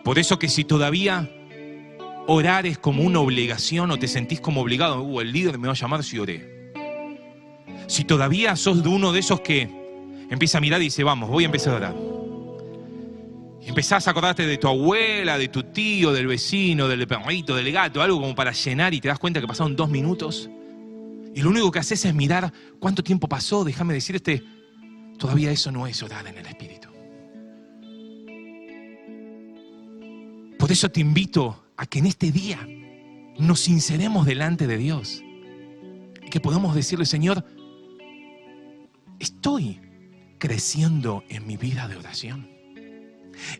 Por 0.03 0.19
eso 0.19 0.37
que 0.37 0.49
si 0.49 0.63
todavía 0.63 1.29
orar 2.27 2.65
es 2.65 2.77
como 2.77 3.03
una 3.03 3.19
obligación 3.19 3.91
o 3.91 3.97
te 3.97 4.07
sentís 4.07 4.41
como 4.41 4.61
obligado, 4.61 5.01
uh, 5.01 5.21
el 5.21 5.31
líder 5.31 5.57
me 5.57 5.67
va 5.67 5.73
a 5.73 5.77
llamar 5.77 6.03
si 6.03 6.19
oré. 6.19 6.73
Si 7.87 8.03
todavía 8.03 8.55
sos 8.55 8.83
de 8.83 8.89
uno 8.89 9.11
de 9.11 9.19
esos 9.19 9.41
que 9.41 9.69
empieza 10.29 10.57
a 10.57 10.61
mirar 10.61 10.81
y 10.81 10.85
dice, 10.85 11.03
vamos, 11.03 11.29
voy 11.29 11.43
a 11.43 11.47
empezar 11.47 11.73
a 11.73 11.77
orar. 11.77 11.95
Empezás 13.65 14.07
a 14.07 14.11
acordarte 14.11 14.45
de 14.45 14.57
tu 14.57 14.67
abuela, 14.67 15.37
de 15.37 15.47
tu 15.47 15.63
tío, 15.63 16.11
del 16.11 16.27
vecino, 16.27 16.89
del 16.89 17.07
perrito, 17.07 17.55
del 17.55 17.71
gato, 17.71 18.01
algo 18.01 18.19
como 18.19 18.35
para 18.35 18.51
llenar 18.51 18.93
y 18.93 18.99
te 18.99 19.07
das 19.07 19.19
cuenta 19.19 19.39
que 19.39 19.47
pasaron 19.47 19.75
dos 19.75 19.89
minutos. 19.89 20.49
Y 21.35 21.41
lo 21.41 21.49
único 21.49 21.71
que 21.71 21.79
haces 21.79 22.05
es 22.05 22.13
mirar 22.13 22.51
cuánto 22.79 23.03
tiempo 23.03 23.27
pasó, 23.27 23.63
déjame 23.63 23.93
decirte, 23.93 24.43
todavía 25.17 25.51
eso 25.51 25.71
no 25.71 25.87
es 25.87 26.01
orar 26.03 26.27
en 26.27 26.37
el 26.37 26.45
Espíritu. 26.45 26.89
Por 30.59 30.71
eso 30.71 30.89
te 30.89 31.01
invito 31.01 31.65
a 31.75 31.85
que 31.85 31.99
en 31.99 32.05
este 32.05 32.31
día 32.31 32.65
nos 33.37 33.59
sinceremos 33.59 34.25
delante 34.25 34.67
de 34.67 34.77
Dios. 34.77 35.23
Y 36.25 36.29
que 36.29 36.39
podamos 36.39 36.75
decirle, 36.75 37.05
Señor, 37.05 37.43
estoy 39.19 39.81
creciendo 40.37 41.23
en 41.29 41.47
mi 41.47 41.57
vida 41.57 41.87
de 41.87 41.97
oración. 41.97 42.49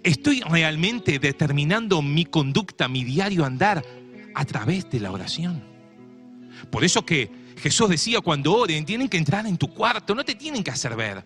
Estoy 0.04 0.42
realmente 0.42 1.20
determinando 1.20 2.02
mi 2.02 2.26
conducta, 2.26 2.88
mi 2.88 3.04
diario 3.04 3.46
andar 3.46 3.84
a 4.36 4.46
través 4.46 4.90
de 4.90 5.00
la 5.00 5.12
oración. 5.12 5.73
Por 6.70 6.84
eso 6.84 7.06
que 7.06 7.30
Jesús 7.58 7.90
decía 7.90 8.22
cuando 8.22 8.54
oren, 8.54 8.86
tienen 8.86 9.10
que 9.10 9.18
entrar 9.18 9.46
en 9.46 9.58
tu 9.58 9.74
cuarto, 9.74 10.16
no 10.16 10.24
te 10.24 10.36
tienen 10.36 10.64
que 10.64 10.72
hacer 10.72 10.96
ver. 10.96 11.24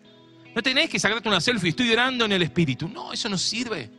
No 0.56 0.62
tenés 0.62 0.90
que 0.90 1.00
sacarte 1.00 1.30
una 1.30 1.42
selfie, 1.42 1.70
estoy 1.70 1.92
orando 1.92 2.26
en 2.26 2.32
el 2.32 2.42
Espíritu. 2.42 2.88
No, 2.88 3.14
eso 3.14 3.30
no 3.30 3.38
sirve. 3.38 3.90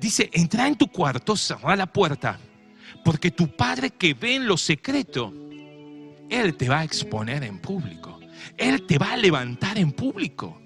Dice, 0.00 0.28
entra 0.32 0.66
en 0.66 0.76
tu 0.76 0.88
cuarto, 0.88 1.36
cerra 1.36 1.76
la 1.76 1.86
puerta, 1.86 2.38
porque 3.04 3.30
tu 3.30 3.54
Padre 3.54 3.90
que 3.90 4.14
ve 4.14 4.34
en 4.34 4.46
lo 4.46 4.56
secreto, 4.56 5.32
Él 6.28 6.56
te 6.56 6.68
va 6.68 6.80
a 6.80 6.84
exponer 6.84 7.44
en 7.44 7.60
público. 7.60 8.18
Él 8.56 8.86
te 8.86 8.98
va 8.98 9.12
a 9.12 9.16
levantar 9.16 9.78
en 9.78 9.92
público. 9.92 10.60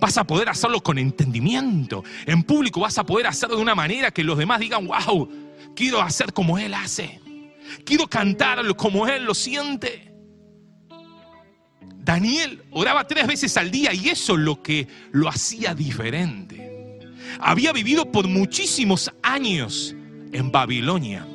Vas 0.00 0.16
a 0.16 0.24
poder 0.24 0.48
hacerlo 0.48 0.82
con 0.82 0.98
entendimiento. 0.98 2.02
En 2.24 2.42
público 2.42 2.80
vas 2.80 2.96
a 2.96 3.04
poder 3.04 3.26
hacerlo 3.26 3.56
de 3.56 3.62
una 3.62 3.74
manera 3.74 4.10
que 4.10 4.24
los 4.24 4.38
demás 4.38 4.60
digan, 4.60 4.86
wow, 4.86 5.28
quiero 5.74 6.00
hacer 6.00 6.32
como 6.32 6.58
Él 6.58 6.74
hace. 6.74 7.20
Quiero 7.84 8.06
cantarlo 8.06 8.76
como 8.76 9.06
Él 9.06 9.24
lo 9.24 9.34
siente. 9.34 10.12
Daniel 12.02 12.64
oraba 12.70 13.06
tres 13.06 13.26
veces 13.26 13.56
al 13.56 13.70
día 13.70 13.92
y 13.92 14.08
eso 14.08 14.34
es 14.34 14.40
lo 14.40 14.62
que 14.62 14.88
lo 15.12 15.28
hacía 15.28 15.74
diferente 15.74 16.70
había 17.38 17.72
vivido 17.72 18.10
por 18.10 18.26
muchísimos 18.26 19.10
años 19.22 19.94
en 20.32 20.50
Babilonia, 20.50 21.26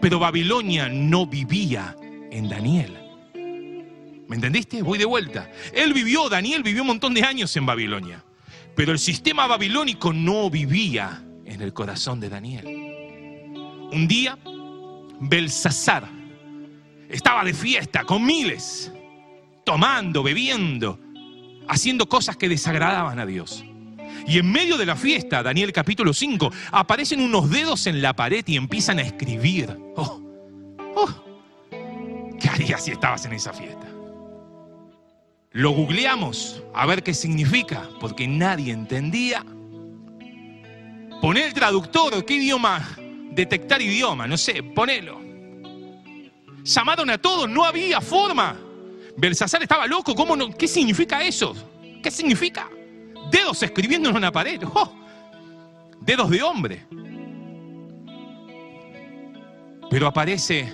pero 0.00 0.18
Babilonia 0.18 0.88
no 0.88 1.26
vivía 1.26 1.96
en 2.30 2.48
Daniel. 2.48 2.96
¿Me 4.28 4.36
entendiste? 4.36 4.82
Voy 4.82 4.98
de 4.98 5.04
vuelta. 5.04 5.50
Él 5.72 5.92
vivió, 5.92 6.28
Daniel 6.28 6.62
vivió 6.62 6.82
un 6.82 6.88
montón 6.88 7.14
de 7.14 7.22
años 7.22 7.56
en 7.56 7.66
Babilonia, 7.66 8.24
pero 8.76 8.92
el 8.92 8.98
sistema 8.98 9.46
babilónico 9.46 10.12
no 10.12 10.48
vivía 10.50 11.24
en 11.44 11.60
el 11.62 11.72
corazón 11.72 12.20
de 12.20 12.28
Daniel. 12.28 12.66
Un 13.92 14.06
día, 14.06 14.38
Belsasar 15.20 16.08
estaba 17.08 17.44
de 17.44 17.52
fiesta 17.52 18.04
con 18.04 18.24
miles, 18.24 18.90
tomando, 19.64 20.22
bebiendo, 20.22 20.98
haciendo 21.68 22.08
cosas 22.08 22.36
que 22.36 22.48
desagradaban 22.48 23.18
a 23.18 23.26
Dios. 23.26 23.64
Y 24.26 24.38
en 24.38 24.50
medio 24.50 24.76
de 24.76 24.86
la 24.86 24.96
fiesta, 24.96 25.42
Daniel 25.42 25.72
capítulo 25.72 26.12
5, 26.12 26.50
aparecen 26.72 27.20
unos 27.20 27.50
dedos 27.50 27.86
en 27.86 28.00
la 28.00 28.14
pared 28.14 28.44
y 28.46 28.56
empiezan 28.56 28.98
a 28.98 29.02
escribir. 29.02 29.76
Oh, 29.96 30.20
oh, 30.94 31.08
¿Qué 32.38 32.48
harías 32.48 32.84
si 32.84 32.92
estabas 32.92 33.24
en 33.24 33.32
esa 33.32 33.52
fiesta? 33.52 33.86
Lo 35.52 35.72
googleamos 35.72 36.62
a 36.74 36.86
ver 36.86 37.02
qué 37.02 37.12
significa, 37.12 37.88
porque 38.00 38.28
nadie 38.28 38.72
entendía. 38.72 39.44
Poné 41.20 41.44
el 41.44 41.52
traductor, 41.52 42.24
¿qué 42.24 42.34
idioma? 42.34 42.86
Detectar 43.30 43.80
idioma, 43.80 44.26
no 44.26 44.36
sé, 44.36 44.62
ponelo. 44.62 45.20
Llamaron 46.64 47.10
a 47.10 47.18
todos, 47.18 47.48
no 47.48 47.64
había 47.64 48.00
forma. 48.00 48.56
Belsasar 49.16 49.62
estaba 49.62 49.86
loco, 49.86 50.14
¿cómo 50.14 50.36
no? 50.36 50.50
¿Qué 50.50 50.68
significa 50.68 51.22
eso? 51.22 51.54
¿Qué 52.02 52.10
significa? 52.10 52.68
dedos 53.30 53.62
escribiendo 53.62 54.10
en 54.10 54.16
una 54.16 54.32
pared. 54.32 54.60
¡Oh! 54.74 54.92
Dedos 56.00 56.30
de 56.30 56.42
hombre. 56.42 56.86
Pero 59.90 60.06
aparece 60.06 60.72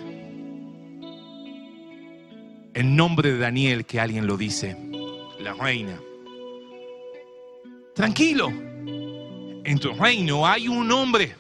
el 2.75 2.95
nombre 2.95 3.33
de 3.33 3.39
Daniel 3.39 3.85
que 3.87 3.99
alguien 3.99 4.27
lo 4.27 4.37
dice, 4.37 4.77
la 5.41 5.55
reina. 5.55 5.99
Tranquilo, 7.95 8.49
en 8.49 9.79
tu 9.81 9.93
reino 9.95 10.47
hay 10.47 10.69
un 10.69 10.93
hombre 10.93 11.35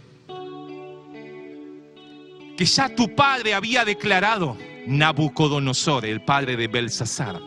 que 2.56 2.64
ya 2.64 2.94
tu 2.94 3.14
padre 3.14 3.54
había 3.54 3.84
declarado, 3.84 4.56
Nabucodonosor, 4.86 6.06
el 6.06 6.22
padre 6.22 6.56
de 6.56 6.68
Belsasar. 6.68 7.40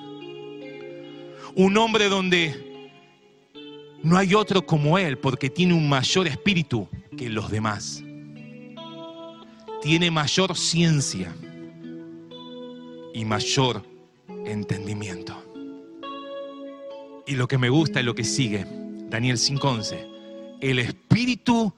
Un 1.55 1.77
hombre 1.77 2.09
donde 2.09 2.69
no 4.03 4.17
hay 4.17 4.33
otro 4.33 4.65
como 4.65 4.97
Él 4.97 5.17
porque 5.17 5.49
tiene 5.49 5.73
un 5.73 5.89
mayor 5.89 6.27
espíritu 6.27 6.87
que 7.17 7.29
los 7.29 7.49
demás. 7.49 8.03
Tiene 9.81 10.11
mayor 10.11 10.55
ciencia 10.55 11.33
y 13.13 13.25
mayor 13.25 13.83
entendimiento. 14.45 15.43
Y 17.25 17.35
lo 17.35 17.47
que 17.47 17.57
me 17.57 17.69
gusta 17.69 17.99
es 17.99 18.05
lo 18.05 18.15
que 18.15 18.23
sigue, 18.23 18.65
Daniel 19.09 19.37
5:11. 19.37 20.05
El 20.61 20.79
espíritu 20.79 21.73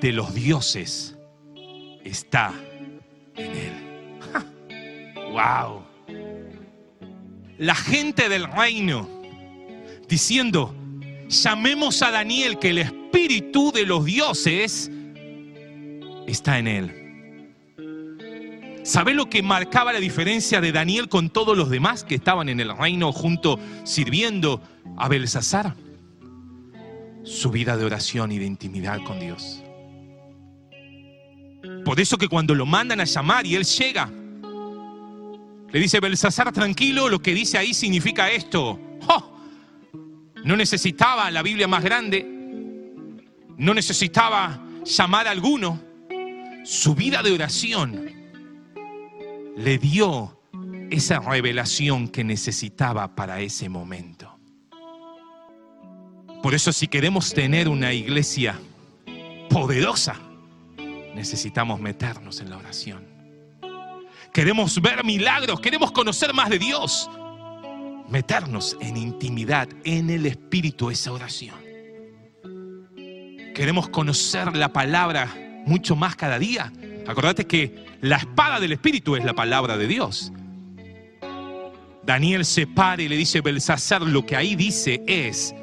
de 0.00 0.12
los 0.12 0.34
dioses 0.34 1.16
está 2.04 2.52
en 3.36 3.52
él. 3.56 3.72
¡Wow! 5.32 5.82
La 7.58 7.74
gente 7.74 8.28
del 8.28 8.50
reino 8.50 9.08
diciendo, 10.08 10.74
llamemos 11.28 12.02
a 12.02 12.10
Daniel 12.10 12.58
que 12.58 12.70
el 12.70 12.78
espíritu 12.78 13.72
de 13.72 13.86
los 13.86 14.04
dioses 14.04 14.90
está 16.26 16.58
en 16.58 16.66
él. 16.66 17.06
¿Sabe 18.86 19.14
lo 19.14 19.28
que 19.28 19.42
marcaba 19.42 19.92
la 19.92 19.98
diferencia 19.98 20.60
de 20.60 20.70
Daniel 20.70 21.08
con 21.08 21.30
todos 21.30 21.56
los 21.56 21.70
demás 21.70 22.04
que 22.04 22.14
estaban 22.14 22.48
en 22.48 22.60
el 22.60 22.76
reino 22.76 23.12
junto 23.12 23.58
sirviendo 23.82 24.62
a 24.96 25.08
Belsasar? 25.08 25.74
Su 27.24 27.50
vida 27.50 27.76
de 27.76 27.84
oración 27.84 28.30
y 28.30 28.38
de 28.38 28.46
intimidad 28.46 29.02
con 29.02 29.18
Dios. 29.18 29.65
Por 31.84 32.00
eso 32.00 32.18
que 32.18 32.28
cuando 32.28 32.54
lo 32.54 32.66
mandan 32.66 33.00
a 33.00 33.04
llamar 33.04 33.46
y 33.46 33.54
él 33.54 33.64
llega, 33.64 34.10
le 35.70 35.80
dice 35.80 36.00
Belsasar, 36.00 36.52
tranquilo, 36.52 37.08
lo 37.08 37.20
que 37.20 37.34
dice 37.34 37.58
ahí 37.58 37.74
significa 37.74 38.30
esto. 38.30 38.78
¡Oh! 39.08 39.38
No 40.44 40.56
necesitaba 40.56 41.30
la 41.30 41.42
Biblia 41.42 41.66
más 41.66 41.82
grande, 41.82 42.24
no 43.56 43.74
necesitaba 43.74 44.62
llamar 44.84 45.26
a 45.26 45.32
alguno. 45.32 45.82
Su 46.64 46.94
vida 46.94 47.22
de 47.22 47.32
oración 47.32 48.12
le 49.56 49.78
dio 49.78 50.40
esa 50.90 51.18
revelación 51.20 52.08
que 52.08 52.24
necesitaba 52.24 53.14
para 53.14 53.40
ese 53.40 53.68
momento. 53.68 54.36
Por 56.42 56.54
eso 56.54 56.72
si 56.72 56.86
queremos 56.86 57.32
tener 57.34 57.68
una 57.68 57.92
iglesia 57.92 58.58
poderosa, 59.50 60.20
necesitamos 61.16 61.80
meternos 61.80 62.40
en 62.40 62.50
la 62.50 62.58
oración. 62.58 63.04
Queremos 64.32 64.80
ver 64.80 65.02
milagros, 65.04 65.60
queremos 65.60 65.90
conocer 65.90 66.32
más 66.32 66.50
de 66.50 66.58
Dios 66.58 67.10
meternos 68.08 68.76
en 68.80 68.96
intimidad, 68.96 69.68
en 69.84 70.10
el 70.10 70.26
Espíritu, 70.26 70.90
esa 70.90 71.12
oración. 71.12 71.56
Queremos 73.54 73.88
conocer 73.88 74.54
la 74.56 74.72
palabra 74.72 75.34
mucho 75.66 75.96
más 75.96 76.14
cada 76.14 76.38
día. 76.38 76.72
Acordate 77.06 77.46
que 77.46 77.84
la 78.00 78.16
espada 78.16 78.60
del 78.60 78.72
Espíritu 78.72 79.16
es 79.16 79.24
la 79.24 79.34
palabra 79.34 79.76
de 79.76 79.86
Dios. 79.86 80.32
Daniel 82.04 82.44
se 82.44 82.66
para 82.66 83.02
y 83.02 83.08
le 83.08 83.16
dice, 83.16 83.40
Belsasar, 83.40 84.02
lo 84.02 84.24
que 84.24 84.36
ahí 84.36 84.54
dice 84.54 85.02
es 85.06 85.54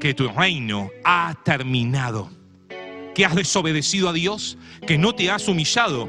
que 0.00 0.14
tu 0.14 0.28
reino 0.28 0.90
ha 1.04 1.34
terminado, 1.44 2.30
que 3.18 3.24
has 3.24 3.34
desobedecido 3.34 4.08
a 4.08 4.12
Dios, 4.12 4.56
que 4.86 4.96
no 4.96 5.12
te 5.12 5.28
has 5.28 5.48
humillado 5.48 6.08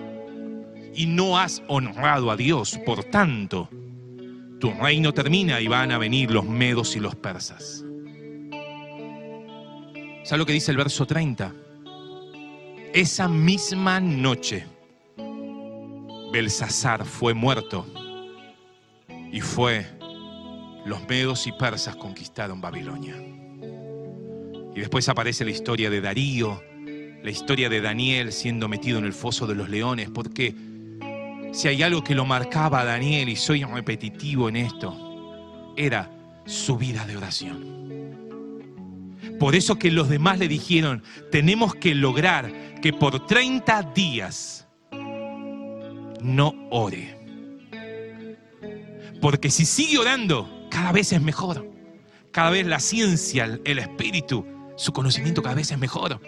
y 0.94 1.08
no 1.08 1.40
has 1.40 1.64
honrado 1.68 2.30
a 2.30 2.38
Dios. 2.38 2.80
Por 2.86 3.04
tanto, 3.04 3.68
tu 4.60 4.70
reino 4.80 5.12
termina 5.12 5.60
y 5.60 5.68
van 5.68 5.92
a 5.92 5.98
venir 5.98 6.30
los 6.30 6.46
medos 6.46 6.96
y 6.96 7.00
los 7.00 7.16
persas. 7.16 7.84
¿Sabes 10.24 10.38
lo 10.38 10.46
que 10.46 10.54
dice 10.54 10.70
el 10.70 10.78
verso 10.78 11.08
30? 11.08 11.52
Esa 12.94 13.28
misma 13.28 14.00
noche, 14.00 14.68
Belsasar 16.32 17.06
fue 17.06 17.34
muerto 17.34 17.88
y 19.32 19.42
fue 19.42 19.84
los 20.86 21.08
medos 21.08 21.48
y 21.48 21.54
persas 21.54 21.96
conquistaron 21.96 22.62
Babilonia. 22.62 23.16
Y 24.76 24.80
después 24.80 25.10
aparece 25.10 25.44
la 25.44 25.50
historia 25.50 25.90
de 25.90 26.02
Darío, 26.02 26.69
la 27.24 27.32
historia 27.32 27.70
de 27.70 27.82
Daniel 27.82 28.32
siendo 28.32 28.68
metido 28.68 28.98
en 29.00 29.06
el 29.06 29.14
foso 29.14 29.48
de 29.48 29.56
los 29.56 29.70
leones, 29.70 30.10
porque 30.10 30.56
si 31.52 31.68
hay 31.68 31.84
algo 31.84 32.04
que 32.04 32.16
lo 32.16 32.26
marcaba 32.26 32.82
a 32.82 32.86
Daniel, 32.86 33.30
y 33.30 33.36
soy 33.36 33.64
repetitivo 33.64 34.50
en 34.50 34.56
esto, 34.58 35.74
era 35.76 36.12
su 36.46 36.78
vida 36.78 37.06
de 37.06 37.18
oración. 37.18 37.80
Por 39.40 39.56
eso 39.56 39.80
que 39.80 39.92
los 39.92 40.10
demás 40.10 40.40
le 40.40 40.48
dijeron, 40.48 41.04
tenemos 41.32 41.76
que 41.76 41.96
lograr 41.96 42.52
que 42.82 42.94
por 42.94 43.26
30 43.26 43.84
días 43.94 44.68
no 46.22 46.54
ore. 46.70 47.18
Porque 49.22 49.50
si 49.50 49.66
sigue 49.66 49.98
orando, 49.98 50.68
cada 50.70 50.92
vez 50.92 51.12
es 51.12 51.22
mejor. 51.22 51.70
Cada 52.32 52.52
vez 52.52 52.66
la 52.68 52.80
ciencia, 52.80 53.60
el 53.64 53.80
espíritu, 53.80 54.46
su 54.76 54.94
conocimiento 54.94 55.42
cada 55.42 55.56
vez 55.56 55.72
es 55.72 55.78
mejor. 55.78 56.22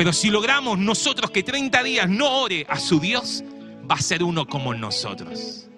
Pero 0.00 0.14
si 0.14 0.30
logramos 0.30 0.78
nosotros 0.78 1.30
que 1.30 1.42
30 1.42 1.82
días 1.82 2.08
no 2.08 2.40
ore 2.40 2.64
a 2.70 2.78
su 2.78 2.98
Dios, 2.98 3.44
va 3.82 3.96
a 3.96 4.00
ser 4.00 4.22
uno 4.22 4.46
como 4.46 4.72
nosotros. 4.72 5.68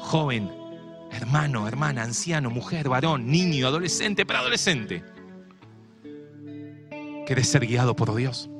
Joven, 0.00 0.50
hermano, 1.12 1.68
hermana, 1.68 2.02
anciano, 2.02 2.50
mujer, 2.50 2.88
varón, 2.88 3.30
niño, 3.30 3.68
adolescente, 3.68 4.26
preadolescente. 4.26 5.04
¿Quieres 7.24 7.46
ser 7.46 7.68
guiado 7.68 7.94
por 7.94 8.12
Dios? 8.16 8.50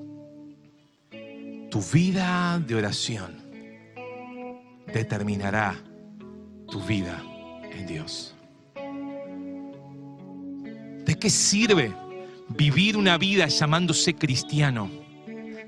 Tu 1.69 1.83
vida 1.93 2.61
de 2.65 2.77
oración 2.77 3.43
determinará 4.95 5.75
tu 6.71 6.81
vida 6.81 7.21
en 7.73 7.89
Dios. 7.89 8.37
¿De 11.05 11.19
qué 11.19 11.29
sirve 11.29 12.06
vivir 12.49 12.97
una 12.97 13.19
vida 13.19 13.47
llamándose 13.49 14.15
cristiano 14.15 14.91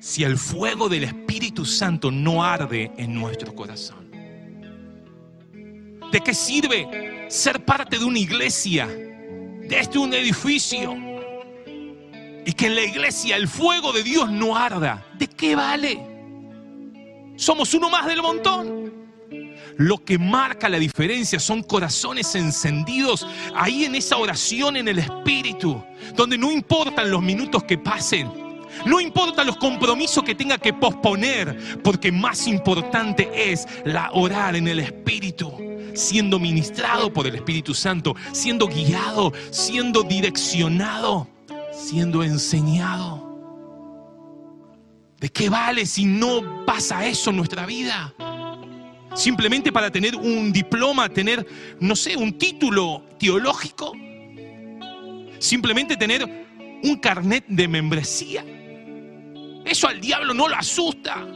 si 0.00 0.24
el 0.24 0.38
fuego 0.38 0.88
del 0.88 1.04
Espíritu 1.04 1.64
Santo 1.64 2.10
no 2.10 2.44
arde 2.44 2.92
en 2.96 3.14
nuestro 3.14 3.54
corazón? 3.54 4.10
¿De 6.12 6.20
qué 6.20 6.32
sirve 6.32 7.26
ser 7.28 7.64
parte 7.64 7.98
de 7.98 8.04
una 8.04 8.18
iglesia, 8.18 8.86
de 8.86 9.78
este 9.78 9.98
un 9.98 10.14
edificio, 10.14 10.96
y 12.46 12.52
que 12.52 12.66
en 12.66 12.74
la 12.76 12.82
iglesia 12.82 13.36
el 13.36 13.46
fuego 13.46 13.92
de 13.92 14.02
Dios 14.02 14.30
no 14.30 14.56
arda? 14.56 15.04
¿De 15.18 15.26
qué 15.26 15.54
vale? 15.54 16.00
Somos 17.36 17.74
uno 17.74 17.90
más 17.90 18.06
del 18.06 18.22
montón. 18.22 18.97
Lo 19.78 20.04
que 20.04 20.18
marca 20.18 20.68
la 20.68 20.80
diferencia 20.80 21.38
son 21.38 21.62
corazones 21.62 22.34
encendidos 22.34 23.24
ahí 23.54 23.84
en 23.84 23.94
esa 23.94 24.16
oración 24.16 24.76
en 24.76 24.88
el 24.88 24.98
Espíritu, 24.98 25.80
donde 26.16 26.36
no 26.36 26.50
importan 26.50 27.12
los 27.12 27.22
minutos 27.22 27.62
que 27.62 27.78
pasen, 27.78 28.28
no 28.86 29.00
importa 29.00 29.44
los 29.44 29.56
compromisos 29.56 30.24
que 30.24 30.34
tenga 30.34 30.58
que 30.58 30.72
posponer, 30.72 31.80
porque 31.84 32.10
más 32.10 32.48
importante 32.48 33.52
es 33.52 33.68
la 33.84 34.10
orar 34.12 34.56
en 34.56 34.66
el 34.66 34.80
Espíritu, 34.80 35.52
siendo 35.94 36.40
ministrado 36.40 37.12
por 37.12 37.28
el 37.28 37.36
Espíritu 37.36 37.72
Santo, 37.72 38.16
siendo 38.32 38.66
guiado, 38.66 39.32
siendo 39.50 40.02
direccionado, 40.02 41.28
siendo 41.72 42.24
enseñado. 42.24 43.28
¿De 45.20 45.28
qué 45.28 45.48
vale 45.48 45.86
si 45.86 46.04
no 46.04 46.64
pasa 46.66 47.06
eso 47.06 47.30
en 47.30 47.36
nuestra 47.36 47.64
vida? 47.64 48.12
Simplemente 49.18 49.72
para 49.72 49.90
tener 49.90 50.14
un 50.14 50.52
diploma, 50.52 51.08
tener, 51.08 51.44
no 51.80 51.96
sé, 51.96 52.16
un 52.16 52.38
título 52.38 53.02
teológico, 53.18 53.92
simplemente 55.38 55.96
tener 55.96 56.46
un 56.84 56.96
carnet 56.96 57.44
de 57.48 57.66
membresía. 57.66 58.44
Eso 59.64 59.88
al 59.88 60.00
diablo 60.00 60.32
no 60.32 60.48
lo 60.48 60.54
asusta. 60.54 61.26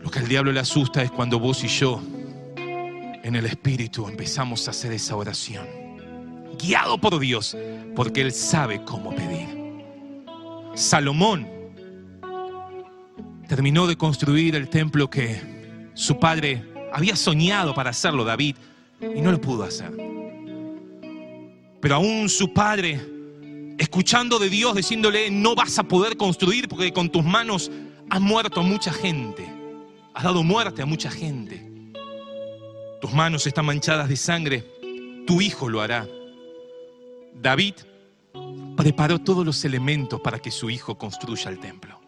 Lo 0.00 0.10
que 0.10 0.18
al 0.18 0.26
diablo 0.26 0.52
le 0.52 0.60
asusta 0.60 1.02
es 1.02 1.10
cuando 1.10 1.38
vos 1.38 1.62
y 1.62 1.68
yo 1.68 2.00
en 2.56 3.36
el 3.36 3.44
Espíritu 3.44 4.08
empezamos 4.08 4.66
a 4.66 4.70
hacer 4.70 4.92
esa 4.92 5.16
oración, 5.16 5.66
guiado 6.58 6.96
por 6.96 7.20
Dios, 7.20 7.56
porque 7.94 8.22
Él 8.22 8.32
sabe 8.32 8.82
cómo 8.84 9.14
pedir. 9.14 9.60
Salomón 10.74 11.59
terminó 13.50 13.88
de 13.88 13.96
construir 13.96 14.54
el 14.54 14.68
templo 14.68 15.10
que 15.10 15.90
su 15.94 16.20
padre 16.20 16.64
había 16.92 17.16
soñado 17.16 17.74
para 17.74 17.90
hacerlo, 17.90 18.22
David, 18.22 18.54
y 19.00 19.20
no 19.20 19.32
lo 19.32 19.40
pudo 19.40 19.64
hacer. 19.64 19.90
Pero 21.80 21.96
aún 21.96 22.28
su 22.28 22.52
padre, 22.52 23.00
escuchando 23.76 24.38
de 24.38 24.48
Dios, 24.48 24.76
diciéndole, 24.76 25.32
no 25.32 25.56
vas 25.56 25.80
a 25.80 25.82
poder 25.82 26.16
construir 26.16 26.68
porque 26.68 26.92
con 26.92 27.10
tus 27.10 27.24
manos 27.24 27.72
has 28.08 28.20
muerto 28.20 28.60
a 28.60 28.62
mucha 28.62 28.92
gente, 28.92 29.52
has 30.14 30.22
dado 30.22 30.44
muerte 30.44 30.82
a 30.82 30.86
mucha 30.86 31.10
gente. 31.10 31.60
Tus 33.00 33.12
manos 33.12 33.48
están 33.48 33.66
manchadas 33.66 34.08
de 34.08 34.14
sangre, 34.14 34.64
tu 35.26 35.40
hijo 35.40 35.68
lo 35.68 35.80
hará. 35.80 36.06
David 37.34 37.74
preparó 38.76 39.18
todos 39.18 39.44
los 39.44 39.64
elementos 39.64 40.20
para 40.20 40.38
que 40.38 40.52
su 40.52 40.70
hijo 40.70 40.96
construya 40.96 41.50
el 41.50 41.58
templo. 41.58 41.99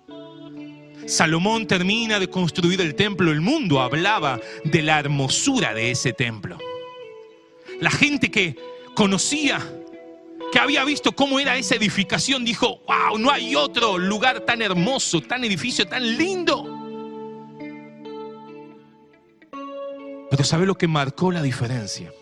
Salomón 1.06 1.66
termina 1.66 2.18
de 2.18 2.28
construir 2.28 2.80
el 2.80 2.94
templo, 2.94 3.32
el 3.32 3.40
mundo 3.40 3.80
hablaba 3.80 4.40
de 4.64 4.82
la 4.82 4.98
hermosura 4.98 5.74
de 5.74 5.90
ese 5.90 6.12
templo. 6.12 6.58
La 7.80 7.90
gente 7.90 8.30
que 8.30 8.56
conocía, 8.94 9.60
que 10.52 10.58
había 10.58 10.84
visto 10.84 11.12
cómo 11.12 11.40
era 11.40 11.56
esa 11.56 11.74
edificación, 11.74 12.44
dijo, 12.44 12.80
wow, 12.86 13.18
no 13.18 13.30
hay 13.30 13.56
otro 13.56 13.98
lugar 13.98 14.40
tan 14.40 14.62
hermoso, 14.62 15.20
tan 15.20 15.44
edificio, 15.44 15.86
tan 15.86 16.16
lindo. 16.16 16.78
Pero 20.30 20.44
¿sabe 20.44 20.64
lo 20.64 20.76
que 20.76 20.88
marcó 20.88 21.30
la 21.32 21.42
diferencia? 21.42 22.12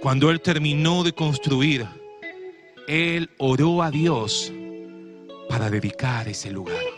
Cuando 0.00 0.30
él 0.30 0.40
terminó 0.40 1.02
de 1.02 1.12
construir, 1.12 1.86
él 2.86 3.28
oró 3.38 3.82
a 3.82 3.90
Dios 3.90 4.52
para 5.48 5.68
dedicar 5.68 6.28
ese 6.28 6.50
lugar. 6.50 6.97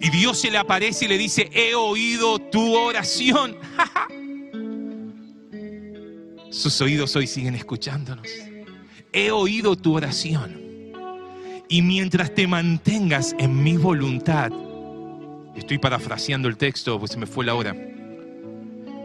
Y 0.00 0.10
Dios 0.10 0.40
se 0.40 0.50
le 0.50 0.58
aparece 0.58 1.04
y 1.04 1.08
le 1.08 1.18
dice, 1.18 1.50
he 1.52 1.74
oído 1.74 2.38
tu 2.38 2.74
oración. 2.74 3.56
Sus 6.50 6.80
oídos 6.80 7.14
hoy 7.16 7.26
siguen 7.26 7.54
escuchándonos. 7.54 8.26
He 9.12 9.30
oído 9.30 9.76
tu 9.76 9.94
oración. 9.94 10.58
Y 11.68 11.82
mientras 11.82 12.34
te 12.34 12.46
mantengas 12.46 13.34
en 13.38 13.62
mi 13.62 13.76
voluntad, 13.76 14.50
estoy 15.54 15.78
parafraseando 15.78 16.48
el 16.48 16.56
texto, 16.56 16.98
pues 16.98 17.12
se 17.12 17.18
me 17.18 17.26
fue 17.26 17.44
la 17.44 17.54
hora. 17.54 17.76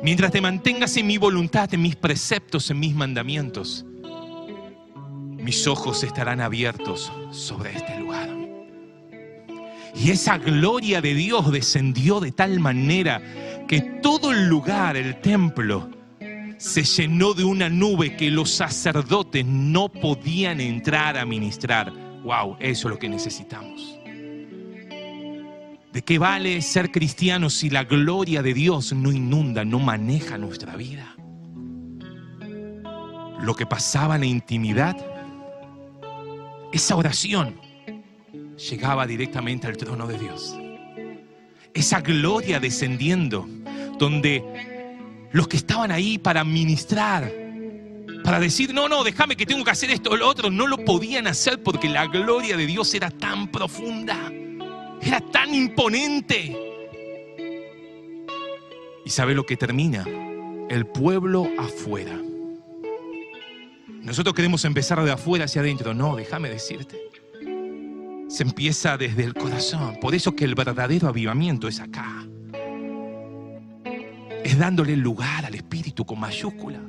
Mientras 0.01 0.31
te 0.31 0.41
mantengas 0.41 0.95
en 0.97 1.07
mi 1.07 1.17
voluntad, 1.17 1.71
en 1.73 1.81
mis 1.81 1.95
preceptos, 1.95 2.69
en 2.71 2.79
mis 2.79 2.95
mandamientos, 2.95 3.85
mis 5.45 5.67
ojos 5.67 6.03
estarán 6.03 6.41
abiertos 6.41 7.11
sobre 7.31 7.75
este 7.75 7.99
lugar. 7.99 8.44
Y 9.95 10.11
esa 10.11 10.37
gloria 10.37 11.01
de 11.01 11.13
Dios 11.13 11.51
descendió 11.51 12.19
de 12.19 12.31
tal 12.31 12.59
manera 12.59 13.21
que 13.67 13.81
todo 14.01 14.31
el 14.31 14.47
lugar, 14.47 14.97
el 14.97 15.21
templo, 15.21 15.89
se 16.57 16.83
llenó 16.83 17.33
de 17.33 17.43
una 17.43 17.69
nube 17.69 18.15
que 18.15 18.29
los 18.29 18.51
sacerdotes 18.51 19.45
no 19.45 19.89
podían 19.89 20.59
entrar 20.59 21.17
a 21.17 21.25
ministrar. 21.25 21.91
Wow, 22.23 22.57
eso 22.59 22.87
es 22.87 22.93
lo 22.93 22.99
que 22.99 23.09
necesitamos. 23.09 23.99
¿De 25.93 26.01
qué 26.03 26.19
vale 26.19 26.61
ser 26.61 26.91
cristiano 26.91 27.49
si 27.49 27.69
la 27.69 27.85
gloria 27.85 28.41
de 28.41 28.53
Dios 28.53 28.91
no 28.91 29.11
inunda, 29.11 29.63
no 29.63 29.79
maneja 29.79 30.37
nuestra 30.37 30.75
vida? 30.75 31.15
Lo 33.41 33.55
que 33.55 33.65
pasaba 33.65 34.15
en 34.15 34.21
la 34.21 34.27
intimidad 34.27 34.97
esa 36.75 36.97
oración 36.97 37.55
llegaba 38.57 39.05
directamente 39.05 39.67
al 39.67 39.77
trono 39.77 40.07
de 40.07 40.17
Dios. 40.17 40.55
Esa 41.73 42.01
gloria 42.01 42.59
descendiendo, 42.59 43.47
donde 43.99 44.43
los 45.31 45.47
que 45.47 45.57
estaban 45.57 45.91
ahí 45.91 46.17
para 46.17 46.43
ministrar, 46.43 47.31
para 48.23 48.39
decir, 48.39 48.73
no, 48.73 48.87
no, 48.87 49.03
déjame 49.03 49.35
que 49.35 49.45
tengo 49.45 49.63
que 49.63 49.71
hacer 49.71 49.91
esto 49.91 50.11
o 50.11 50.15
lo 50.15 50.27
otro, 50.27 50.49
no 50.49 50.67
lo 50.67 50.83
podían 50.83 51.27
hacer 51.27 51.61
porque 51.61 51.89
la 51.89 52.07
gloria 52.07 52.57
de 52.57 52.65
Dios 52.65 52.93
era 52.93 53.11
tan 53.11 53.49
profunda, 53.51 54.31
era 55.01 55.19
tan 55.19 55.53
imponente. 55.53 56.57
¿Y 59.05 59.09
sabe 59.09 59.35
lo 59.35 59.45
que 59.45 59.57
termina? 59.57 60.05
El 60.69 60.87
pueblo 60.87 61.47
afuera. 61.59 62.19
Nosotros 64.01 64.33
queremos 64.33 64.65
empezar 64.65 65.03
de 65.03 65.11
afuera 65.11 65.45
hacia 65.45 65.61
adentro. 65.61 65.93
No, 65.93 66.15
déjame 66.15 66.49
decirte. 66.49 66.99
Se 68.35 68.43
empieza 68.43 68.97
desde 68.97 69.23
el 69.23 69.33
corazón. 69.33 69.97
Por 70.01 70.13
eso 70.13 70.35
que 70.35 70.43
el 70.43 70.55
verdadero 70.55 71.07
avivamiento 71.07 71.69
es 71.69 71.79
acá. 71.79 72.27
Es 74.43 74.59
dándole 74.59 74.97
lugar 74.97 75.45
al 75.45 75.55
Espíritu 75.55 76.05
con 76.05 76.19
mayúscula. 76.19 76.81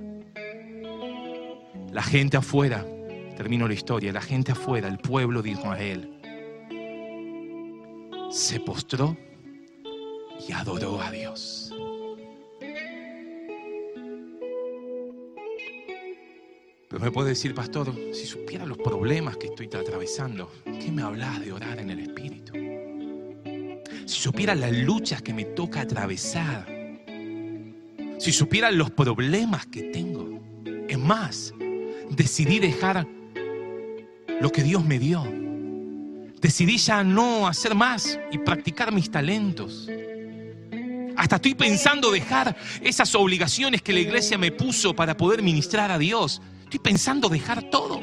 La 1.92 2.02
gente 2.02 2.36
afuera, 2.36 2.84
termino 3.36 3.68
la 3.68 3.74
historia, 3.74 4.12
la 4.12 4.22
gente 4.22 4.50
afuera, 4.50 4.88
el 4.88 4.98
pueblo 4.98 5.40
de 5.40 5.50
Israel, 5.50 6.18
se 8.32 8.58
postró 8.58 9.16
y 10.48 10.50
adoró 10.50 11.00
a 11.00 11.12
Dios. 11.12 11.65
Me 17.00 17.10
puede 17.10 17.30
decir, 17.30 17.54
pastor, 17.54 17.94
si 18.12 18.26
supiera 18.26 18.64
los 18.64 18.78
problemas 18.78 19.36
que 19.36 19.48
estoy 19.48 19.66
atravesando, 19.66 20.50
¿qué 20.64 20.90
me 20.90 21.02
hablas 21.02 21.40
de 21.40 21.52
orar 21.52 21.78
en 21.78 21.90
el 21.90 22.00
Espíritu? 22.00 22.52
Si 24.06 24.20
supiera 24.20 24.54
las 24.54 24.72
luchas 24.72 25.20
que 25.20 25.34
me 25.34 25.44
toca 25.44 25.82
atravesar, 25.82 26.66
si 28.18 28.32
supiera 28.32 28.70
los 28.70 28.90
problemas 28.90 29.66
que 29.66 29.82
tengo, 29.84 30.40
es 30.88 30.98
más, 30.98 31.52
decidí 32.10 32.60
dejar 32.60 33.06
lo 34.40 34.50
que 34.50 34.62
Dios 34.62 34.84
me 34.84 34.98
dio. 34.98 35.22
Decidí 36.40 36.78
ya 36.78 37.04
no 37.04 37.46
hacer 37.46 37.74
más 37.74 38.18
y 38.30 38.38
practicar 38.38 38.92
mis 38.92 39.10
talentos. 39.10 39.88
Hasta 41.16 41.36
estoy 41.36 41.54
pensando 41.54 42.10
dejar 42.10 42.56
esas 42.80 43.14
obligaciones 43.14 43.82
que 43.82 43.92
la 43.92 44.00
iglesia 44.00 44.38
me 44.38 44.52
puso 44.52 44.94
para 44.94 45.16
poder 45.16 45.42
ministrar 45.42 45.90
a 45.90 45.98
Dios. 45.98 46.40
Estoy 46.66 46.80
pensando 46.80 47.28
dejar 47.28 47.62
todo. 47.70 48.00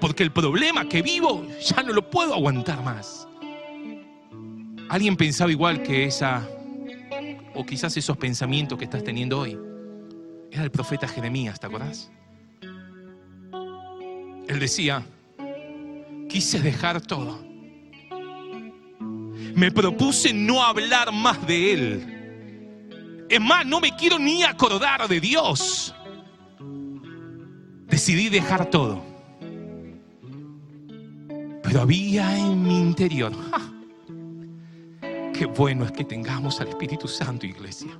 Porque 0.00 0.24
el 0.24 0.32
problema 0.32 0.88
que 0.88 1.00
vivo 1.00 1.46
ya 1.60 1.80
no 1.84 1.92
lo 1.92 2.10
puedo 2.10 2.34
aguantar 2.34 2.82
más. 2.82 3.28
¿Alguien 4.88 5.16
pensaba 5.16 5.52
igual 5.52 5.82
que 5.82 6.04
esa, 6.04 6.44
o 7.54 7.64
quizás 7.64 7.96
esos 7.96 8.16
pensamientos 8.16 8.76
que 8.76 8.84
estás 8.84 9.04
teniendo 9.04 9.38
hoy? 9.38 9.56
Era 10.50 10.64
el 10.64 10.72
profeta 10.72 11.06
Jeremías, 11.06 11.60
¿te 11.60 11.66
acordás? 11.66 12.10
Él 14.48 14.58
decía, 14.58 15.04
quise 16.28 16.60
dejar 16.60 17.00
todo. 17.00 17.44
Me 19.54 19.70
propuse 19.70 20.34
no 20.34 20.64
hablar 20.64 21.12
más 21.12 21.46
de 21.46 21.72
Él. 21.72 23.26
Es 23.28 23.40
más, 23.40 23.64
no 23.64 23.80
me 23.80 23.94
quiero 23.94 24.18
ni 24.18 24.42
acordar 24.42 25.06
de 25.06 25.20
Dios. 25.20 25.95
Decidí 27.86 28.28
dejar 28.28 28.68
todo. 28.70 29.02
Pero 31.62 31.80
había 31.80 32.36
en 32.36 32.62
mi 32.62 32.78
interior, 32.78 33.32
qué 35.32 35.46
bueno 35.46 35.84
es 35.84 35.92
que 35.92 36.04
tengamos 36.04 36.60
al 36.60 36.68
Espíritu 36.68 37.08
Santo, 37.08 37.46
iglesia. 37.46 37.90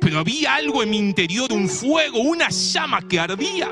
Pero 0.00 0.18
había 0.18 0.54
algo 0.54 0.82
en 0.82 0.90
mi 0.90 0.98
interior, 0.98 1.52
un 1.52 1.68
fuego, 1.68 2.20
una 2.20 2.48
llama 2.50 3.06
que 3.08 3.18
ardía. 3.18 3.70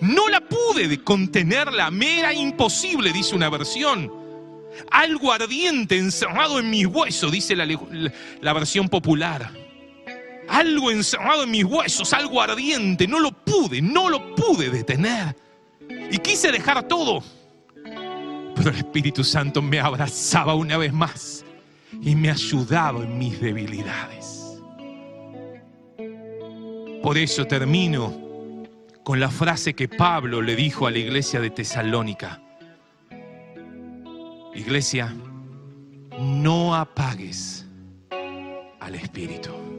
No 0.00 0.28
la 0.28 0.40
pude 0.40 1.02
contenerla, 1.02 1.90
me 1.90 2.20
era 2.20 2.32
imposible, 2.32 3.12
dice 3.12 3.34
una 3.34 3.48
versión. 3.48 4.10
Algo 4.90 5.32
ardiente 5.32 5.98
encerrado 5.98 6.58
en 6.58 6.70
mis 6.70 6.86
huesos, 6.86 7.30
dice 7.30 7.54
la, 7.54 7.66
la 8.40 8.52
versión 8.52 8.88
popular 8.88 9.61
algo 10.52 10.90
encerrado 10.90 11.44
en 11.44 11.50
mis 11.50 11.64
huesos, 11.64 12.12
algo 12.12 12.40
ardiente. 12.40 13.08
No 13.08 13.18
lo 13.18 13.32
pude, 13.32 13.80
no 13.80 14.10
lo 14.10 14.34
pude 14.34 14.68
detener. 14.68 15.34
Y 16.10 16.18
quise 16.18 16.52
dejar 16.52 16.86
todo. 16.86 17.24
Pero 18.54 18.70
el 18.70 18.76
Espíritu 18.76 19.24
Santo 19.24 19.62
me 19.62 19.80
abrazaba 19.80 20.54
una 20.54 20.76
vez 20.76 20.92
más 20.92 21.44
y 22.02 22.14
me 22.14 22.30
ayudaba 22.30 23.02
en 23.02 23.18
mis 23.18 23.40
debilidades. 23.40 24.60
Por 27.02 27.16
eso 27.16 27.46
termino 27.46 28.12
con 29.02 29.18
la 29.18 29.30
frase 29.30 29.74
que 29.74 29.88
Pablo 29.88 30.42
le 30.42 30.54
dijo 30.54 30.86
a 30.86 30.90
la 30.90 30.98
iglesia 30.98 31.40
de 31.40 31.50
Tesalónica. 31.50 32.40
Iglesia, 34.54 35.12
no 36.20 36.74
apagues 36.74 37.66
al 38.80 38.94
Espíritu. 38.94 39.71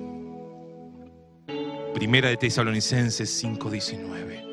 Primera 1.94 2.30
de 2.30 2.38
Tesalonicenses 2.38 3.30
5:19. 3.44 4.44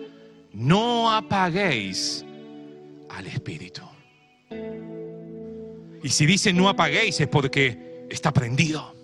No 0.53 1.11
apaguéis 1.11 2.25
al 3.09 3.27
Espíritu. 3.27 3.83
Y 6.03 6.09
si 6.09 6.27
dice 6.27 6.53
no 6.53 6.69
apaguéis 6.69 7.21
es 7.21 7.29
porque 7.29 8.07
está 8.11 8.33
prendido. 8.33 8.95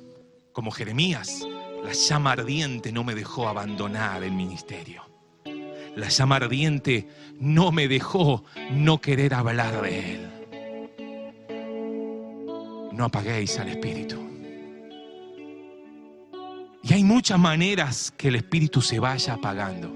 Como 0.53 0.71
Jeremías, 0.71 1.47
la 1.85 1.93
llama 1.93 2.33
ardiente 2.33 2.93
no 2.93 3.05
me 3.05 3.15
dejó 3.15 3.49
abandonar 3.49 4.23
el 4.23 4.33
ministerio. 4.33 5.03
La 5.95 6.09
llama 6.09 6.37
ardiente 6.37 7.07
no 7.39 7.73
me 7.73 7.89
dejó 7.89 8.45
no 8.71 9.01
querer 9.01 9.35
hablar 9.35 9.83
de 9.83 10.15
Él. 10.15 10.31
No 12.93 13.05
apaguéis 13.05 13.59
al 13.59 13.69
Espíritu. 13.69 14.36
Y 16.89 16.95
hay 16.95 17.03
muchas 17.03 17.39
maneras 17.39 18.15
que 18.17 18.29
el 18.29 18.37
espíritu 18.37 18.81
se 18.81 19.01
vaya 19.01 19.35
apagando. 19.35 19.93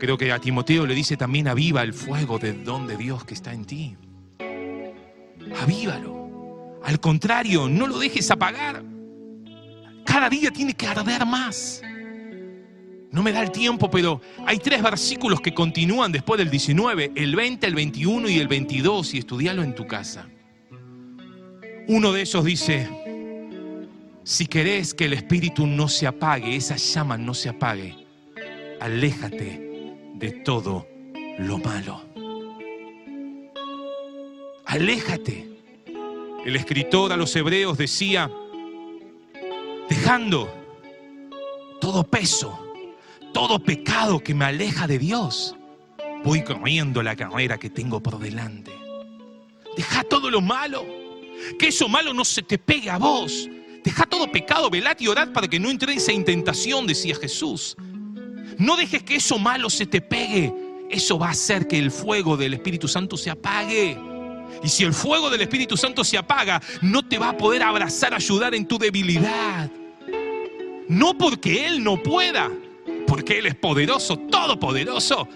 Creo 0.00 0.18
que 0.18 0.32
a 0.32 0.40
Timoteo 0.40 0.84
le 0.84 0.96
dice 0.96 1.16
también, 1.16 1.46
aviva 1.46 1.82
el 1.82 1.92
fuego 1.92 2.40
del 2.40 2.64
don 2.64 2.88
de 2.88 2.96
Dios 2.96 3.24
que 3.24 3.34
está 3.34 3.52
en 3.52 3.64
ti. 3.64 3.96
Avívalo. 5.62 6.80
Al 6.82 6.98
contrario, 6.98 7.68
no 7.68 7.86
lo 7.86 8.00
dejes 8.00 8.30
apagar. 8.32 8.82
Cada 10.04 10.28
día 10.28 10.50
tiene 10.50 10.74
que 10.74 10.88
arder 10.88 11.24
más. 11.24 11.82
No 13.12 13.22
me 13.22 13.30
da 13.30 13.42
el 13.42 13.52
tiempo, 13.52 13.88
pero 13.88 14.20
hay 14.44 14.58
tres 14.58 14.82
versículos 14.82 15.40
que 15.40 15.54
continúan 15.54 16.10
después 16.10 16.38
del 16.38 16.50
19, 16.50 17.12
el 17.14 17.36
20, 17.36 17.66
el 17.66 17.74
21 17.76 18.28
y 18.28 18.38
el 18.38 18.48
22, 18.48 19.14
y 19.14 19.18
estudialo 19.18 19.62
en 19.62 19.74
tu 19.74 19.86
casa. 19.86 20.28
Uno 21.86 22.12
de 22.12 22.22
esos 22.22 22.44
dice, 22.44 22.88
si 24.26 24.48
querés 24.48 24.92
que 24.92 25.04
el 25.04 25.12
espíritu 25.12 25.68
no 25.68 25.86
se 25.86 26.04
apague, 26.04 26.56
esa 26.56 26.74
llama 26.74 27.16
no 27.16 27.32
se 27.32 27.48
apague, 27.48 27.94
aléjate 28.80 29.94
de 30.14 30.30
todo 30.44 30.88
lo 31.38 31.58
malo. 31.58 32.04
Aléjate. 34.64 35.48
El 36.44 36.56
escritor 36.56 37.12
a 37.12 37.16
los 37.16 37.36
hebreos 37.36 37.78
decía, 37.78 38.28
dejando 39.88 40.52
todo 41.80 42.02
peso, 42.02 42.58
todo 43.32 43.60
pecado 43.60 44.18
que 44.18 44.34
me 44.34 44.46
aleja 44.46 44.88
de 44.88 44.98
Dios, 44.98 45.54
voy 46.24 46.42
corriendo 46.42 47.00
la 47.00 47.14
carrera 47.14 47.58
que 47.58 47.70
tengo 47.70 48.02
por 48.02 48.18
delante. 48.18 48.72
Deja 49.76 50.02
todo 50.02 50.30
lo 50.30 50.40
malo, 50.40 50.84
que 51.60 51.68
eso 51.68 51.88
malo 51.88 52.12
no 52.12 52.24
se 52.24 52.42
te 52.42 52.58
pegue 52.58 52.90
a 52.90 52.98
vos, 52.98 53.48
Deja 53.86 54.04
todo 54.04 54.32
pecado, 54.32 54.68
velad 54.68 54.96
y 54.98 55.06
orad 55.06 55.28
para 55.28 55.46
que 55.46 55.60
no 55.60 55.70
entréis 55.70 56.08
en 56.08 56.24
tentación, 56.24 56.88
decía 56.88 57.14
Jesús. 57.14 57.76
No 58.58 58.76
dejes 58.76 59.04
que 59.04 59.14
eso 59.14 59.38
malo 59.38 59.70
se 59.70 59.86
te 59.86 60.00
pegue. 60.00 60.52
Eso 60.90 61.20
va 61.20 61.28
a 61.28 61.30
hacer 61.30 61.68
que 61.68 61.78
el 61.78 61.92
fuego 61.92 62.36
del 62.36 62.54
Espíritu 62.54 62.88
Santo 62.88 63.16
se 63.16 63.30
apague. 63.30 63.96
Y 64.60 64.68
si 64.68 64.82
el 64.82 64.92
fuego 64.92 65.30
del 65.30 65.42
Espíritu 65.42 65.76
Santo 65.76 66.02
se 66.02 66.18
apaga, 66.18 66.60
no 66.82 67.06
te 67.06 67.16
va 67.16 67.28
a 67.28 67.36
poder 67.36 67.62
abrazar, 67.62 68.12
ayudar 68.12 68.56
en 68.56 68.66
tu 68.66 68.76
debilidad. 68.76 69.70
No 70.88 71.16
porque 71.16 71.68
Él 71.68 71.84
no 71.84 72.02
pueda, 72.02 72.50
porque 73.06 73.38
Él 73.38 73.46
es 73.46 73.54
poderoso, 73.54 74.16
todopoderoso. 74.16 75.28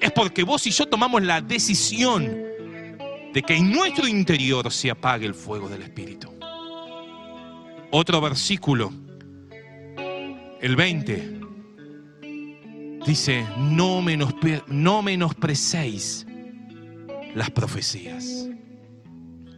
Es 0.00 0.12
porque 0.12 0.44
vos 0.44 0.64
y 0.68 0.70
yo 0.70 0.86
tomamos 0.86 1.20
la 1.24 1.40
decisión 1.40 2.26
de 3.34 3.42
que 3.44 3.56
en 3.56 3.72
nuestro 3.72 4.06
interior 4.06 4.70
se 4.70 4.88
apague 4.88 5.26
el 5.26 5.34
fuego 5.34 5.68
del 5.68 5.82
Espíritu. 5.82 6.37
Otro 7.90 8.20
versículo, 8.20 8.92
el 10.60 10.76
20. 10.76 11.40
dice, 13.06 13.46
no, 13.56 14.02
menospre 14.02 14.62
no 14.66 15.02
las 17.34 17.50
profecías. 17.50 18.46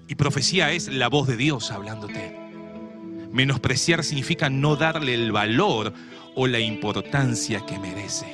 Y 0.07 0.15
profecía 0.15 0.71
es 0.71 0.87
la 0.87 1.09
voz 1.09 1.27
de 1.27 1.37
Dios 1.37 1.73
hablándote. 1.73 2.37
Menospreciar 3.33 4.05
significa 4.05 4.49
no 4.49 4.77
darle 4.77 5.15
el 5.15 5.33
valor 5.33 5.93
o 6.37 6.47
la 6.47 6.61
importancia 6.61 7.67
que 7.67 7.81
merece. 7.81 8.27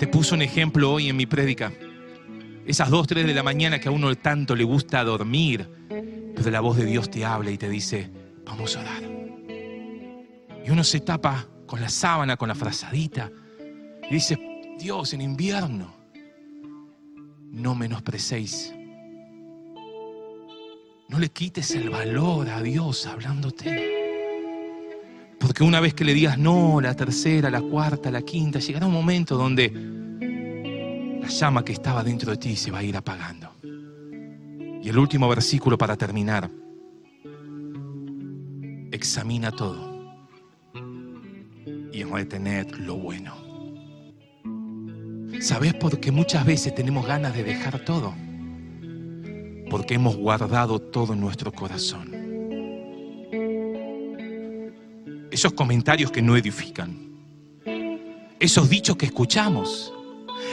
Te 0.00 0.08
puso 0.08 0.34
un 0.34 0.42
ejemplo 0.42 0.92
hoy 0.92 1.08
en 1.08 1.16
mi 1.16 1.26
prédica. 1.26 1.72
Esas 2.66 2.90
dos, 2.90 3.06
tres 3.06 3.24
de 3.24 3.34
la 3.34 3.44
mañana 3.44 3.78
que 3.78 3.88
a 3.88 3.92
uno 3.92 4.12
tanto 4.16 4.56
le 4.56 4.64
gusta 4.64 5.04
dormir, 5.04 5.68
pero 6.34 6.50
la 6.50 6.60
voz 6.60 6.76
de 6.76 6.86
Dios 6.86 7.08
te 7.08 7.24
habla 7.24 7.52
y 7.52 7.58
te 7.58 7.68
dice, 7.68 8.17
vamos 8.48 8.76
a 8.76 8.80
orar. 8.80 9.02
Y 10.64 10.70
uno 10.70 10.82
se 10.82 11.00
tapa 11.00 11.46
con 11.66 11.80
la 11.80 11.88
sábana, 11.88 12.36
con 12.36 12.48
la 12.48 12.54
frazadita, 12.54 13.30
y 14.10 14.14
dice, 14.14 14.38
Dios, 14.78 15.12
en 15.12 15.20
invierno, 15.20 15.94
no 17.52 17.74
menosprecéis. 17.74 18.74
No 21.08 21.18
le 21.18 21.30
quites 21.30 21.70
el 21.72 21.90
valor 21.90 22.48
a 22.48 22.60
Dios 22.60 23.06
hablándote. 23.06 23.96
Porque 25.38 25.62
una 25.62 25.80
vez 25.80 25.94
que 25.94 26.04
le 26.04 26.14
digas 26.14 26.38
no, 26.38 26.80
la 26.80 26.94
tercera, 26.94 27.50
la 27.50 27.60
cuarta, 27.60 28.10
la 28.10 28.22
quinta, 28.22 28.58
llegará 28.58 28.86
un 28.86 28.92
momento 28.92 29.36
donde 29.36 29.70
la 31.20 31.28
llama 31.28 31.64
que 31.64 31.72
estaba 31.72 32.02
dentro 32.02 32.32
de 32.32 32.38
ti 32.38 32.56
se 32.56 32.70
va 32.70 32.78
a 32.78 32.82
ir 32.82 32.96
apagando. 32.96 33.52
Y 34.82 34.88
el 34.88 34.98
último 34.98 35.28
versículo 35.28 35.76
para 35.76 35.96
terminar. 35.96 36.50
Examina 38.90 39.52
todo 39.52 39.98
y 41.92 42.04
retened 42.04 42.70
lo 42.76 42.96
bueno. 42.96 43.34
¿Sabes 45.40 45.74
por 45.74 46.00
qué 46.00 46.10
muchas 46.10 46.44
veces 46.46 46.74
tenemos 46.74 47.06
ganas 47.06 47.34
de 47.34 47.44
dejar 47.44 47.84
todo? 47.84 48.14
Porque 49.70 49.94
hemos 49.94 50.16
guardado 50.16 50.78
todo 50.78 51.12
en 51.12 51.20
nuestro 51.20 51.52
corazón. 51.52 52.14
Esos 55.30 55.52
comentarios 55.52 56.10
que 56.10 56.22
no 56.22 56.36
edifican. 56.36 56.96
Esos 58.40 58.68
dichos 58.70 58.96
que 58.96 59.06
escuchamos. 59.06 59.92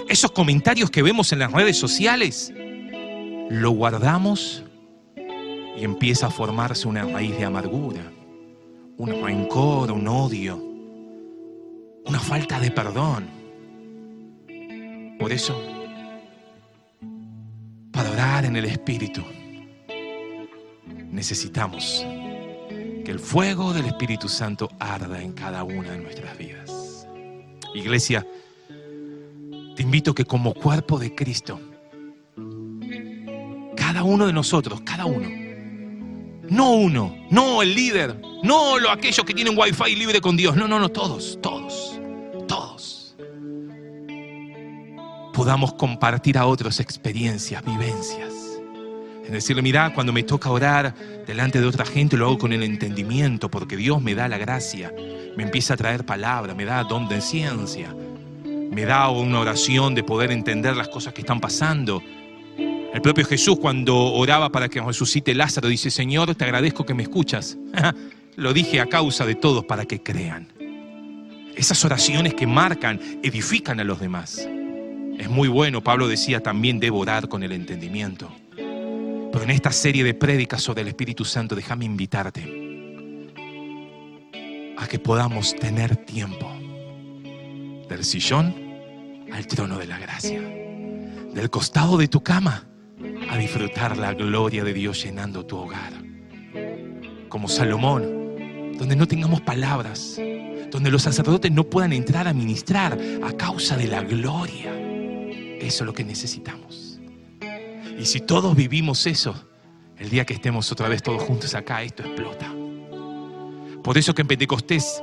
Esos 0.09 0.31
comentarios 0.31 0.91
que 0.91 1.01
vemos 1.01 1.31
en 1.31 1.39
las 1.39 1.51
redes 1.51 1.77
sociales. 1.77 2.53
Lo 3.49 3.71
guardamos 3.71 4.63
y 5.77 5.83
empieza 5.83 6.27
a 6.27 6.31
formarse 6.31 6.87
una 6.87 7.03
raíz 7.03 7.37
de 7.37 7.45
amargura, 7.45 8.11
un 8.97 9.23
rencor, 9.23 9.91
un 9.91 10.07
odio, 10.07 10.61
una 12.05 12.19
falta 12.19 12.59
de 12.59 12.71
perdón. 12.71 13.27
Por 15.19 15.31
eso, 15.31 15.59
para 17.91 18.11
orar 18.11 18.45
en 18.45 18.55
el 18.55 18.65
Espíritu, 18.65 19.23
necesitamos 21.09 22.05
que 23.05 23.11
el 23.11 23.19
fuego 23.19 23.73
del 23.73 23.85
Espíritu 23.85 24.27
Santo 24.27 24.69
arda 24.79 25.21
en 25.21 25.33
cada 25.33 25.63
una 25.63 25.91
de 25.91 25.97
nuestras 25.99 26.37
vidas. 26.37 27.07
Iglesia, 27.73 28.25
te 29.75 29.83
invito 29.83 30.15
que 30.15 30.25
como 30.25 30.53
cuerpo 30.53 30.97
de 30.97 31.13
Cristo, 31.13 31.59
cada 33.75 34.03
uno 34.03 34.25
de 34.25 34.33
nosotros, 34.33 34.81
cada 34.81 35.05
uno, 35.05 35.44
no 36.49 36.71
uno, 36.71 37.15
no 37.29 37.61
el 37.61 37.73
líder, 37.73 38.19
no 38.43 38.77
lo, 38.77 38.89
aquellos 38.89 39.25
que 39.25 39.33
tienen 39.33 39.57
wifi 39.57 39.95
libre 39.95 40.21
con 40.21 40.37
Dios, 40.37 40.55
no, 40.55 40.67
no, 40.67 40.79
no, 40.79 40.89
todos, 40.89 41.39
todos, 41.41 41.99
todos, 42.47 43.15
podamos 45.33 45.73
compartir 45.73 46.37
a 46.37 46.45
otros 46.45 46.79
experiencias, 46.79 47.63
vivencias. 47.63 48.33
Es 49.25 49.31
decirle, 49.31 49.63
mira, 49.63 49.91
cuando 49.93 50.13
me 50.13 50.21
toca 50.21 50.51
orar 50.51 50.93
delante 51.25 51.59
de 51.59 51.65
otra 51.65 51.83
gente, 51.83 52.15
lo 52.15 52.27
hago 52.27 52.37
con 52.37 52.53
el 52.53 52.61
entendimiento, 52.61 53.49
porque 53.49 53.75
Dios 53.75 53.99
me 53.99 54.13
da 54.13 54.27
la 54.27 54.37
gracia, 54.37 54.93
me 55.35 55.43
empieza 55.43 55.73
a 55.73 55.77
traer 55.77 56.05
palabra, 56.05 56.53
me 56.53 56.63
da 56.63 56.83
don 56.83 57.07
de 57.07 57.21
ciencia, 57.21 57.91
me 58.43 58.85
da 58.85 59.09
una 59.09 59.39
oración 59.39 59.95
de 59.95 60.03
poder 60.03 60.31
entender 60.31 60.77
las 60.77 60.89
cosas 60.89 61.13
que 61.13 61.21
están 61.21 61.39
pasando. 61.39 62.03
El 62.95 63.01
propio 63.01 63.25
Jesús 63.25 63.59
cuando 63.59 63.93
oraba 63.97 64.53
para 64.53 64.69
que 64.69 64.79
resucite 64.79 65.35
Lázaro 65.35 65.67
dice, 65.67 65.91
Señor, 65.91 66.33
te 66.33 66.45
agradezco 66.45 66.85
que 66.85 66.93
me 66.93 67.03
escuchas. 67.03 67.57
Lo 68.37 68.53
dije 68.53 68.79
a 68.79 68.85
causa 68.85 69.25
de 69.25 69.35
todos 69.35 69.65
para 69.65 69.83
que 69.83 70.01
crean. 70.01 70.47
Esas 71.57 71.83
oraciones 71.83 72.35
que 72.35 72.47
marcan, 72.47 73.01
edifican 73.21 73.81
a 73.81 73.83
los 73.83 73.99
demás. 73.99 74.47
Es 75.17 75.29
muy 75.29 75.49
bueno, 75.49 75.83
Pablo 75.83 76.07
decía 76.07 76.41
también 76.41 76.79
debo 76.79 76.99
orar 76.99 77.27
con 77.27 77.43
el 77.43 77.51
entendimiento. 77.51 78.31
Pero 78.55 79.43
en 79.43 79.49
esta 79.49 79.73
serie 79.73 80.05
de 80.05 80.13
prédicas 80.13 80.61
sobre 80.61 80.83
el 80.83 80.87
Espíritu 80.87 81.25
Santo, 81.25 81.53
déjame 81.53 81.83
invitarte 81.83 82.43
a 84.77 84.87
que 84.87 84.99
podamos 84.99 85.53
tener 85.53 85.97
tiempo 85.97 86.49
del 87.89 88.05
sillón 88.05 88.55
al 89.33 89.45
trono 89.47 89.77
de 89.79 89.85
la 89.85 89.99
gracia, 89.99 90.39
del 90.39 91.49
costado 91.49 91.97
de 91.97 92.07
tu 92.07 92.23
cama 92.23 92.69
a 93.29 93.37
disfrutar 93.37 93.97
la 93.97 94.13
gloria 94.13 94.63
de 94.63 94.73
Dios 94.73 95.03
llenando 95.03 95.45
tu 95.45 95.57
hogar. 95.57 95.93
Como 97.29 97.47
Salomón, 97.47 98.73
donde 98.77 98.95
no 98.95 99.07
tengamos 99.07 99.41
palabras, 99.41 100.19
donde 100.71 100.91
los 100.91 101.03
sacerdotes 101.03 101.51
no 101.51 101.63
puedan 101.63 101.93
entrar 101.93 102.27
a 102.27 102.33
ministrar 102.33 102.97
a 103.23 103.33
causa 103.33 103.77
de 103.77 103.87
la 103.87 104.01
gloria. 104.01 104.73
Eso 105.59 105.83
es 105.83 105.85
lo 105.85 105.93
que 105.93 106.03
necesitamos. 106.03 106.99
Y 107.97 108.05
si 108.05 108.19
todos 108.19 108.55
vivimos 108.55 109.05
eso, 109.07 109.35
el 109.97 110.09
día 110.09 110.25
que 110.25 110.33
estemos 110.33 110.71
otra 110.71 110.89
vez 110.89 111.01
todos 111.01 111.23
juntos 111.23 111.55
acá, 111.55 111.83
esto 111.83 112.03
explota. 112.03 112.53
Por 113.83 113.97
eso 113.97 114.13
que 114.13 114.21
en 114.21 114.27
Pentecostés 114.27 115.01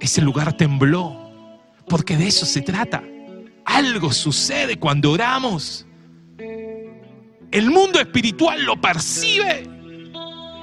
ese 0.00 0.20
lugar 0.20 0.56
tembló, 0.56 1.30
porque 1.88 2.16
de 2.16 2.26
eso 2.26 2.44
se 2.44 2.62
trata. 2.62 3.04
Algo 3.64 4.12
sucede 4.12 4.78
cuando 4.78 5.12
oramos. 5.12 5.86
El 7.52 7.70
mundo 7.70 8.00
espiritual 8.00 8.64
lo 8.64 8.80
percibe 8.80 9.68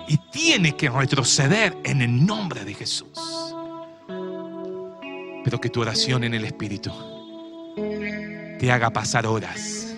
y 0.07 0.17
tiene 0.31 0.75
que 0.75 0.89
retroceder 0.89 1.77
en 1.83 2.01
el 2.01 2.25
nombre 2.25 2.65
de 2.65 2.73
Jesús. 2.73 3.17
Pero 5.43 5.61
que 5.61 5.69
tu 5.69 5.81
oración 5.81 6.23
en 6.23 6.33
el 6.33 6.43
Espíritu 6.45 6.91
te 8.59 8.71
haga 8.71 8.89
pasar 8.89 9.25
horas 9.25 9.89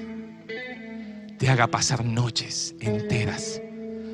te 1.41 1.49
haga 1.49 1.65
pasar 1.65 2.05
noches 2.05 2.75
enteras 2.79 3.59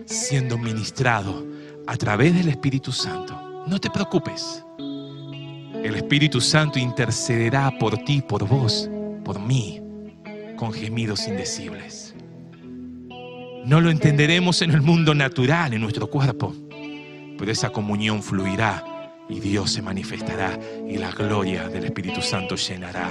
siendo 0.06 0.58
ministrado 0.58 1.46
a 1.86 1.98
través 1.98 2.34
del 2.34 2.48
Espíritu 2.48 2.94
Santo. 2.94 3.66
No 3.68 3.80
te 3.82 3.90
preocupes. 3.90 4.64
El 4.80 5.94
Espíritu 5.96 6.40
Santo 6.40 6.80
intercederá 6.80 7.78
por 7.78 7.98
ti, 7.98 8.22
por 8.22 8.48
vos, 8.48 8.90
por 9.26 9.42
mí, 9.42 9.82
con 10.56 10.72
gemidos 10.72 11.28
indecibles. 11.28 12.07
No 13.68 13.82
lo 13.82 13.92
entenderemos 13.92 14.62
en 14.62 14.72
el 14.72 14.82
mundo 14.82 15.14
natural, 15.14 15.74
en 15.74 15.82
nuestro 15.82 16.10
cuerpo, 16.10 16.56
pero 17.38 17.52
esa 17.52 17.70
comunión 17.70 18.24
fluirá 18.24 19.12
y 19.28 19.42
Dios 19.42 19.74
se 19.74 19.82
manifestará 19.82 20.58
y 20.88 20.98
la 20.98 21.12
gloria 21.12 21.68
del 21.68 21.84
Espíritu 21.84 22.22
Santo 22.22 22.56
llenará 22.56 23.10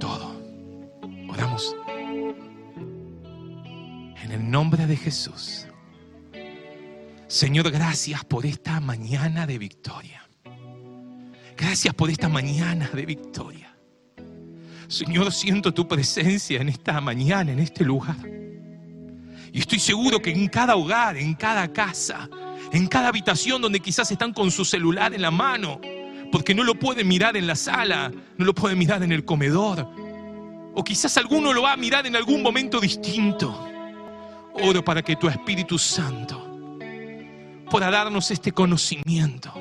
todo. 0.00 0.34
Oramos 1.28 1.76
el 4.34 4.50
nombre 4.50 4.88
de 4.88 4.96
Jesús. 4.96 5.68
Señor, 7.28 7.70
gracias 7.70 8.24
por 8.24 8.46
esta 8.46 8.80
mañana 8.80 9.46
de 9.46 9.58
victoria. 9.58 10.28
Gracias 11.56 11.94
por 11.94 12.10
esta 12.10 12.28
mañana 12.28 12.90
de 12.92 13.06
victoria. 13.06 13.76
Señor, 14.88 15.30
siento 15.30 15.72
tu 15.72 15.86
presencia 15.86 16.60
en 16.60 16.68
esta 16.68 17.00
mañana, 17.00 17.52
en 17.52 17.60
este 17.60 17.84
lugar. 17.84 18.43
Y 19.54 19.60
estoy 19.60 19.78
seguro 19.78 20.20
que 20.20 20.32
en 20.32 20.48
cada 20.48 20.74
hogar, 20.74 21.16
en 21.16 21.32
cada 21.34 21.72
casa, 21.72 22.28
en 22.72 22.88
cada 22.88 23.06
habitación 23.06 23.62
donde 23.62 23.78
quizás 23.78 24.10
están 24.10 24.32
con 24.32 24.50
su 24.50 24.64
celular 24.64 25.14
en 25.14 25.22
la 25.22 25.30
mano, 25.30 25.80
porque 26.32 26.56
no 26.56 26.64
lo 26.64 26.74
pueden 26.74 27.06
mirar 27.06 27.36
en 27.36 27.46
la 27.46 27.54
sala, 27.54 28.10
no 28.36 28.44
lo 28.44 28.52
pueden 28.52 28.76
mirar 28.76 29.04
en 29.04 29.12
el 29.12 29.24
comedor, 29.24 29.88
o 30.74 30.82
quizás 30.82 31.16
alguno 31.18 31.52
lo 31.52 31.62
va 31.62 31.74
a 31.74 31.76
mirar 31.76 32.04
en 32.04 32.16
algún 32.16 32.42
momento 32.42 32.80
distinto. 32.80 33.64
Oro 34.54 34.84
para 34.84 35.02
que 35.02 35.14
tu 35.14 35.28
Espíritu 35.28 35.78
Santo 35.78 36.76
pueda 37.70 37.92
darnos 37.92 38.32
este 38.32 38.50
conocimiento, 38.50 39.54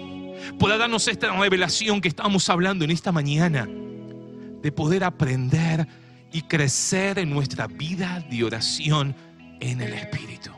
pueda 0.57 0.79
darnos 0.79 1.07
esta 1.07 1.31
revelación 1.39 2.01
que 2.01 2.07
estamos 2.07 2.49
hablando 2.49 2.83
en 2.83 2.89
esta 2.89 3.11
mañana, 3.11 3.67
de 3.67 4.71
poder 4.71 5.03
aprender 5.03 5.87
y 6.31 6.41
crecer 6.41 7.19
en 7.19 7.29
nuestra 7.29 7.67
vida 7.67 8.25
de 8.27 8.43
oración 8.43 9.15
en 9.63 9.81
el 9.81 9.93
Espíritu. 9.93 10.51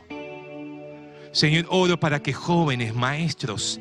Señor, 1.32 1.66
oro 1.68 1.98
para 1.98 2.20
que 2.22 2.32
jóvenes, 2.32 2.94
maestros, 2.94 3.80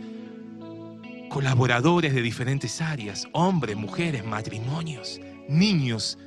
colaboradores 1.29 2.13
de 2.13 2.21
diferentes 2.21 2.81
áreas, 2.81 3.27
hombres, 3.31 3.75
mujeres, 3.75 4.23
matrimonios, 4.23 5.19
niños 5.49 6.17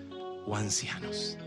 o 0.46 0.56
ancianos, 0.56 1.38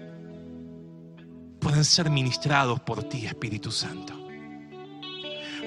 puedan 1.60 1.84
ser 1.84 2.10
ministrados 2.10 2.80
por 2.80 3.04
ti, 3.04 3.26
Espíritu 3.26 3.72
Santo. 3.72 4.14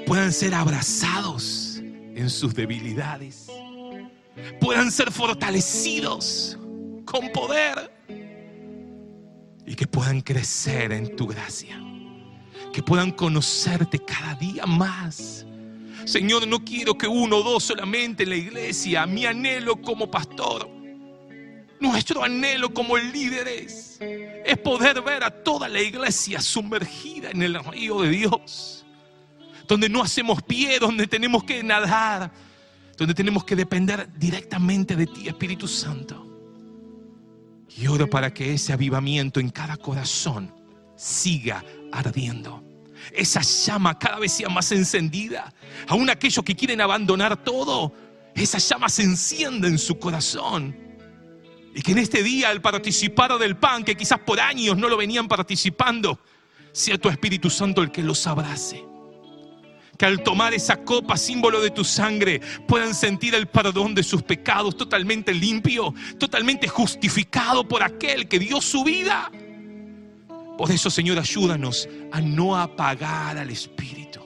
Puedan 0.07 0.33
ser 0.33 0.55
abrazados 0.55 1.81
en 2.15 2.31
sus 2.31 2.55
debilidades. 2.55 3.49
Puedan 4.61 4.91
ser 4.91 5.11
fortalecidos 5.11 6.59
con 7.05 7.31
poder. 7.31 7.94
Y 9.67 9.75
que 9.75 9.87
puedan 9.87 10.21
crecer 10.21 10.93
en 10.93 11.17
tu 11.17 11.27
gracia. 11.27 11.81
Que 12.73 12.83
puedan 12.83 13.13
conocerte 13.13 13.99
cada 13.99 14.35
día 14.35 14.67
más 14.67 15.47
Señor, 16.05 16.47
no 16.47 16.65
quiero 16.65 16.99
que 16.99 17.09
uno 17.09 17.39
o 17.39 17.43
dos 17.43 17.65
solamente 17.65 18.25
en 18.25 18.31
la 18.31 18.37
iglesia, 18.37 19.07
mi 19.07 19.25
anhelo 19.25 19.81
como 19.81 20.11
pastor, 20.11 20.69
nuestro 21.81 22.23
anhelo 22.23 22.75
como 22.75 22.99
líderes, 22.99 23.99
es 24.01 24.59
poder 24.59 25.01
ver 25.01 25.25
a 25.25 25.31
toda 25.31 25.69
la 25.69 25.81
iglesia 25.81 26.41
sumergida 26.41 27.31
en 27.31 27.43
el 27.43 27.63
río 27.65 28.03
de 28.03 28.11
Dios, 28.11 28.85
donde 29.67 29.89
no 29.89 30.03
hacemos 30.03 30.43
pie, 30.43 30.79
donde 30.79 31.07
tenemos 31.07 31.45
que 31.45 31.63
nadar, 31.63 32.31
donde 32.99 33.15
tenemos 33.15 33.45
que 33.45 33.57
depender 33.57 34.07
directamente 34.15 34.97
de 34.97 35.07
ti, 35.07 35.29
Espíritu 35.29 35.67
Santo. 35.67 36.34
Y 37.77 37.87
oro 37.87 38.09
para 38.09 38.33
que 38.33 38.55
ese 38.55 38.73
avivamiento 38.73 39.41
en 39.41 39.51
cada 39.51 39.77
corazón 39.77 40.55
siga 40.97 41.65
ardiendo 41.93 42.65
esa 43.13 43.41
llama 43.41 43.99
cada 43.99 44.19
vez 44.19 44.33
sea 44.33 44.49
más 44.49 44.71
encendida. 44.73 45.53
Aún 45.89 46.09
aquellos 46.11 46.45
que 46.45 46.55
quieren 46.55 46.81
abandonar 46.81 47.43
todo, 47.43 47.93
esa 48.35 48.59
llama 48.59 48.89
se 48.89 49.03
enciende 49.03 49.69
en 49.69 49.79
su 49.79 49.99
corazón. 49.99 50.77
Y 51.75 51.83
que 51.83 51.93
en 51.93 51.99
este 51.99 52.23
día, 52.23 52.51
al 52.51 52.61
participar 52.61 53.37
del 53.39 53.57
pan, 53.57 53.85
que 53.85 53.97
quizás 53.97 54.21
por 54.21 54.41
años 54.41 54.77
no 54.77 54.89
lo 54.89 54.97
venían 54.97 55.27
participando, 55.27 56.21
sea 56.73 56.99
tu 56.99 57.09
Espíritu 57.09 57.51
Santo 57.51 57.83
el 57.83 57.91
que 57.91 58.03
los 58.03 58.27
abrace. 58.27 58.85
Que 59.99 60.07
al 60.07 60.23
tomar 60.23 60.55
esa 60.55 60.77
copa, 60.85 61.17
símbolo 61.17 61.61
de 61.61 61.71
tu 61.71 61.85
sangre, 61.85 62.41
puedan 62.67 62.95
sentir 62.95 63.35
el 63.35 63.47
perdón 63.47 63.95
de 63.95 64.03
sus 64.03 64.23
pecados 64.23 64.77
totalmente 64.77 65.33
limpio, 65.33 65.95
totalmente 66.19 66.69
justificado 66.69 67.67
por 67.67 67.83
aquel 67.83 68.29
que 68.29 68.39
dio 68.39 68.61
su 68.61 68.83
vida 68.85 69.31
por 70.57 70.71
eso, 70.71 70.89
Señor, 70.89 71.19
ayúdanos 71.19 71.89
a 72.13 72.21
no 72.21 72.57
apagar 72.57 73.37
al 73.39 73.51
Espíritu. 73.51 74.21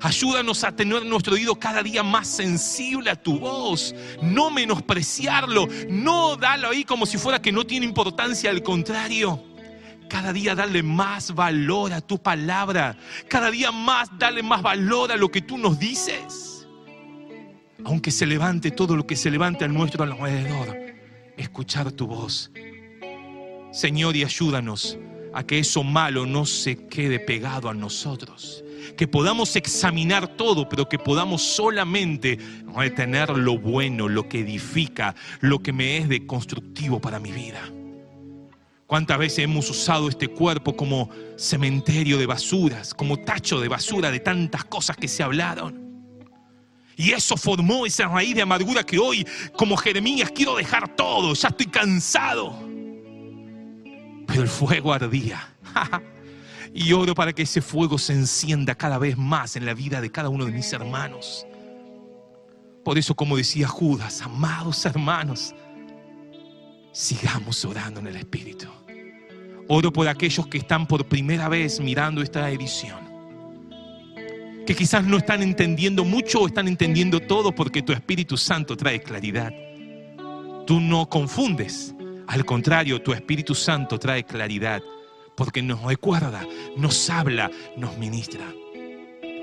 Ayúdanos 0.00 0.64
a 0.64 0.74
tener 0.74 1.06
nuestro 1.06 1.34
oído 1.34 1.54
cada 1.54 1.82
día 1.82 2.02
más 2.02 2.26
sensible 2.26 3.08
a 3.08 3.16
tu 3.16 3.38
voz, 3.38 3.94
no 4.20 4.50
menospreciarlo, 4.50 5.68
no 5.88 6.36
darlo 6.36 6.70
ahí 6.70 6.82
como 6.84 7.06
si 7.06 7.18
fuera 7.18 7.40
que 7.40 7.52
no 7.52 7.64
tiene 7.64 7.86
importancia, 7.86 8.50
al 8.50 8.62
contrario. 8.62 9.51
Cada 10.12 10.30
día 10.34 10.54
darle 10.54 10.82
más 10.82 11.34
valor 11.34 11.94
a 11.94 12.02
tu 12.02 12.22
palabra, 12.22 12.98
cada 13.28 13.50
día 13.50 13.72
más 13.72 14.10
darle 14.18 14.42
más 14.42 14.60
valor 14.60 15.10
a 15.10 15.16
lo 15.16 15.30
que 15.30 15.40
tú 15.40 15.56
nos 15.56 15.78
dices. 15.78 16.68
Aunque 17.82 18.10
se 18.10 18.26
levante 18.26 18.70
todo 18.70 18.94
lo 18.94 19.06
que 19.06 19.16
se 19.16 19.30
levante 19.30 19.64
a 19.64 19.68
nuestro 19.68 20.04
alrededor, 20.04 20.76
escuchar 21.38 21.92
tu 21.92 22.06
voz. 22.06 22.52
Señor, 23.72 24.14
y 24.14 24.22
ayúdanos 24.22 24.98
a 25.32 25.44
que 25.44 25.60
eso 25.60 25.82
malo 25.82 26.26
no 26.26 26.44
se 26.44 26.86
quede 26.88 27.18
pegado 27.18 27.70
a 27.70 27.74
nosotros. 27.74 28.62
Que 28.98 29.08
podamos 29.08 29.56
examinar 29.56 30.28
todo, 30.36 30.68
pero 30.68 30.90
que 30.90 30.98
podamos 30.98 31.40
solamente 31.40 32.38
retener 32.76 33.30
lo 33.30 33.56
bueno, 33.56 34.10
lo 34.10 34.28
que 34.28 34.40
edifica, 34.40 35.14
lo 35.40 35.60
que 35.60 35.72
me 35.72 35.96
es 35.96 36.10
de 36.10 36.26
constructivo 36.26 37.00
para 37.00 37.18
mi 37.18 37.32
vida. 37.32 37.62
¿Cuántas 38.92 39.16
veces 39.16 39.38
hemos 39.38 39.70
usado 39.70 40.10
este 40.10 40.28
cuerpo 40.28 40.76
como 40.76 41.08
cementerio 41.38 42.18
de 42.18 42.26
basuras, 42.26 42.92
como 42.92 43.16
tacho 43.16 43.58
de 43.58 43.66
basura 43.66 44.10
de 44.10 44.20
tantas 44.20 44.66
cosas 44.66 44.98
que 44.98 45.08
se 45.08 45.22
hablaron? 45.22 45.80
Y 46.94 47.12
eso 47.12 47.38
formó 47.38 47.86
esa 47.86 48.06
raíz 48.06 48.34
de 48.34 48.42
amargura 48.42 48.84
que 48.84 48.98
hoy, 48.98 49.26
como 49.56 49.78
Jeremías, 49.78 50.30
quiero 50.34 50.56
dejar 50.56 50.94
todo, 50.94 51.32
ya 51.32 51.48
estoy 51.48 51.68
cansado 51.68 52.54
pero 54.26 54.42
el 54.42 54.48
fuego 54.48 54.92
ardía. 54.92 55.48
y 56.74 56.92
oro 56.92 57.14
para 57.14 57.32
que 57.32 57.44
ese 57.44 57.62
fuego 57.62 57.96
se 57.96 58.12
encienda 58.12 58.74
cada 58.74 58.98
vez 58.98 59.16
más 59.16 59.56
en 59.56 59.64
la 59.64 59.72
vida 59.72 60.02
de 60.02 60.12
cada 60.12 60.28
uno 60.28 60.44
de 60.44 60.52
mis 60.52 60.70
hermanos. 60.74 61.46
Por 62.84 62.98
eso, 62.98 63.14
como 63.14 63.38
decía 63.38 63.68
Judas, 63.68 64.20
amados 64.20 64.84
hermanos, 64.84 65.54
sigamos 66.92 67.64
orando 67.64 68.00
en 68.00 68.08
el 68.08 68.16
Espíritu. 68.16 68.68
Oro 69.68 69.92
por 69.92 70.08
aquellos 70.08 70.46
que 70.46 70.58
están 70.58 70.86
por 70.86 71.06
primera 71.06 71.48
vez 71.48 71.80
mirando 71.80 72.22
esta 72.22 72.50
edición. 72.50 73.00
Que 74.66 74.74
quizás 74.74 75.04
no 75.04 75.16
están 75.16 75.42
entendiendo 75.42 76.04
mucho 76.04 76.40
o 76.40 76.46
están 76.46 76.68
entendiendo 76.68 77.20
todo 77.20 77.54
porque 77.54 77.82
tu 77.82 77.92
Espíritu 77.92 78.36
Santo 78.36 78.76
trae 78.76 79.00
claridad. 79.00 79.52
Tú 80.66 80.80
no 80.80 81.08
confundes, 81.08 81.94
al 82.26 82.44
contrario, 82.44 83.02
tu 83.02 83.12
Espíritu 83.12 83.54
Santo 83.54 83.98
trae 83.98 84.24
claridad 84.24 84.82
porque 85.36 85.62
nos 85.62 85.82
recuerda, 85.82 86.46
nos 86.76 87.10
habla, 87.10 87.50
nos 87.76 87.96
ministra. 87.98 88.44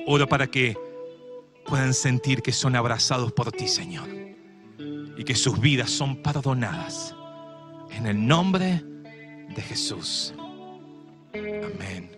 Oro 0.07 0.27
para 0.27 0.47
que 0.47 0.77
puedan 1.65 1.93
sentir 1.93 2.41
que 2.41 2.51
son 2.51 2.75
abrazados 2.75 3.31
por 3.31 3.51
ti, 3.51 3.67
Señor, 3.67 4.07
y 5.17 5.23
que 5.23 5.35
sus 5.35 5.59
vidas 5.59 5.91
son 5.91 6.21
perdonadas. 6.21 7.15
En 7.91 8.07
el 8.07 8.25
nombre 8.25 8.83
de 9.55 9.61
Jesús. 9.61 10.33
Amén 11.33 12.11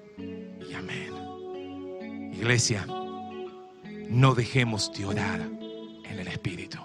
y 0.70 0.74
amén. 0.74 2.32
Iglesia, 2.34 2.86
no 4.10 4.36
dejemos 4.36 4.92
de 4.94 5.06
orar 5.06 5.42
en 5.42 6.20
el 6.20 6.28
Espíritu. 6.28 6.80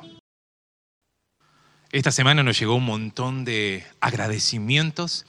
Esta 1.92 2.12
semana 2.12 2.42
nos 2.42 2.59
llegó 2.59 2.74
un 2.74 2.84
montón 2.84 3.44
de 3.44 3.84
agradecimientos 4.01 5.24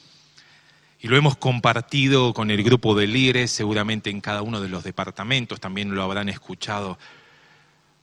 y 1.00 1.08
lo 1.08 1.16
hemos 1.16 1.38
compartido 1.38 2.34
con 2.34 2.50
el 2.50 2.64
grupo 2.64 2.96
de 2.96 3.08
líderes, 3.08 3.52
seguramente 3.52 4.10
en 4.10 4.22
cada 4.22 4.42
uno 4.42 4.62
de 4.62 4.68
los 4.68 4.84
departamentos, 4.84 5.60
también 5.60 5.94
lo 5.94 6.02
habrán 6.02 6.30
escuchado. 6.30 6.98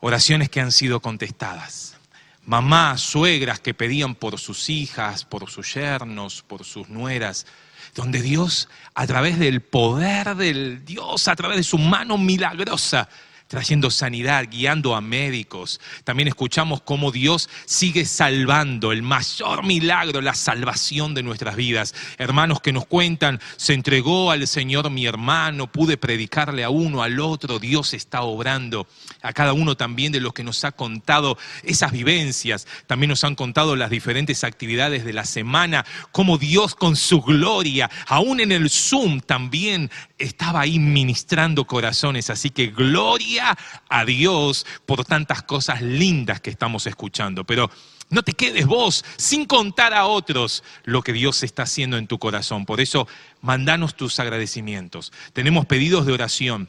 Oraciones 0.00 0.48
que 0.48 0.60
han 0.60 0.70
sido 0.70 1.00
contestadas. 1.00 1.98
Mamás, 2.46 3.00
suegras 3.00 3.60
que 3.60 3.72
pedían 3.72 4.14
por 4.14 4.38
sus 4.38 4.68
hijas, 4.68 5.24
por 5.24 5.50
sus 5.50 5.74
yernos, 5.74 6.42
por 6.42 6.64
sus 6.64 6.88
nueras, 6.88 7.46
donde 7.94 8.20
Dios, 8.20 8.68
a 8.94 9.06
través 9.06 9.38
del 9.38 9.62
poder 9.62 10.34
del 10.36 10.84
Dios, 10.84 11.28
a 11.28 11.36
través 11.36 11.56
de 11.56 11.62
su 11.62 11.78
mano 11.78 12.18
milagrosa, 12.18 13.08
trayendo 13.46 13.90
sanidad, 13.90 14.46
guiando 14.50 14.94
a 14.94 15.00
médicos. 15.00 15.80
También 16.04 16.28
escuchamos 16.28 16.80
cómo 16.80 17.12
Dios 17.12 17.48
sigue 17.66 18.04
salvando, 18.04 18.90
el 18.90 19.02
mayor 19.02 19.64
milagro, 19.64 20.20
la 20.20 20.34
salvación 20.34 21.14
de 21.14 21.22
nuestras 21.22 21.54
vidas. 21.56 21.94
Hermanos 22.18 22.60
que 22.60 22.72
nos 22.72 22.86
cuentan, 22.86 23.40
se 23.56 23.74
entregó 23.74 24.30
al 24.30 24.46
Señor 24.46 24.90
mi 24.90 25.06
hermano, 25.06 25.70
pude 25.70 25.96
predicarle 25.96 26.64
a 26.64 26.70
uno, 26.70 27.02
al 27.02 27.20
otro, 27.20 27.58
Dios 27.58 27.94
está 27.94 28.22
obrando. 28.22 28.86
A 29.22 29.32
cada 29.32 29.52
uno 29.52 29.76
también 29.76 30.12
de 30.12 30.20
los 30.20 30.32
que 30.32 30.44
nos 30.44 30.64
ha 30.64 30.72
contado 30.72 31.38
esas 31.62 31.92
vivencias, 31.92 32.66
también 32.86 33.10
nos 33.10 33.24
han 33.24 33.34
contado 33.34 33.76
las 33.76 33.90
diferentes 33.90 34.44
actividades 34.44 35.04
de 35.04 35.12
la 35.12 35.24
semana, 35.24 35.84
cómo 36.12 36.38
Dios 36.38 36.74
con 36.74 36.96
su 36.96 37.20
gloria, 37.20 37.90
aún 38.06 38.40
en 38.40 38.52
el 38.52 38.70
Zoom 38.70 39.20
también 39.20 39.90
estaba 40.18 40.60
ahí 40.60 40.78
ministrando 40.78 41.66
corazones. 41.66 42.30
Así 42.30 42.50
que 42.50 42.68
gloria 42.68 43.33
a 43.40 44.04
Dios 44.04 44.66
por 44.86 45.04
tantas 45.04 45.42
cosas 45.42 45.82
lindas 45.82 46.40
que 46.40 46.50
estamos 46.50 46.86
escuchando. 46.86 47.44
Pero 47.44 47.70
no 48.10 48.22
te 48.22 48.32
quedes 48.32 48.66
vos 48.66 49.04
sin 49.16 49.46
contar 49.46 49.94
a 49.94 50.06
otros 50.06 50.62
lo 50.84 51.02
que 51.02 51.12
Dios 51.12 51.42
está 51.42 51.64
haciendo 51.64 51.96
en 51.96 52.06
tu 52.06 52.18
corazón. 52.18 52.66
Por 52.66 52.80
eso, 52.80 53.08
mandanos 53.40 53.96
tus 53.96 54.18
agradecimientos. 54.20 55.12
Tenemos 55.32 55.66
pedidos 55.66 56.06
de 56.06 56.12
oración. 56.12 56.68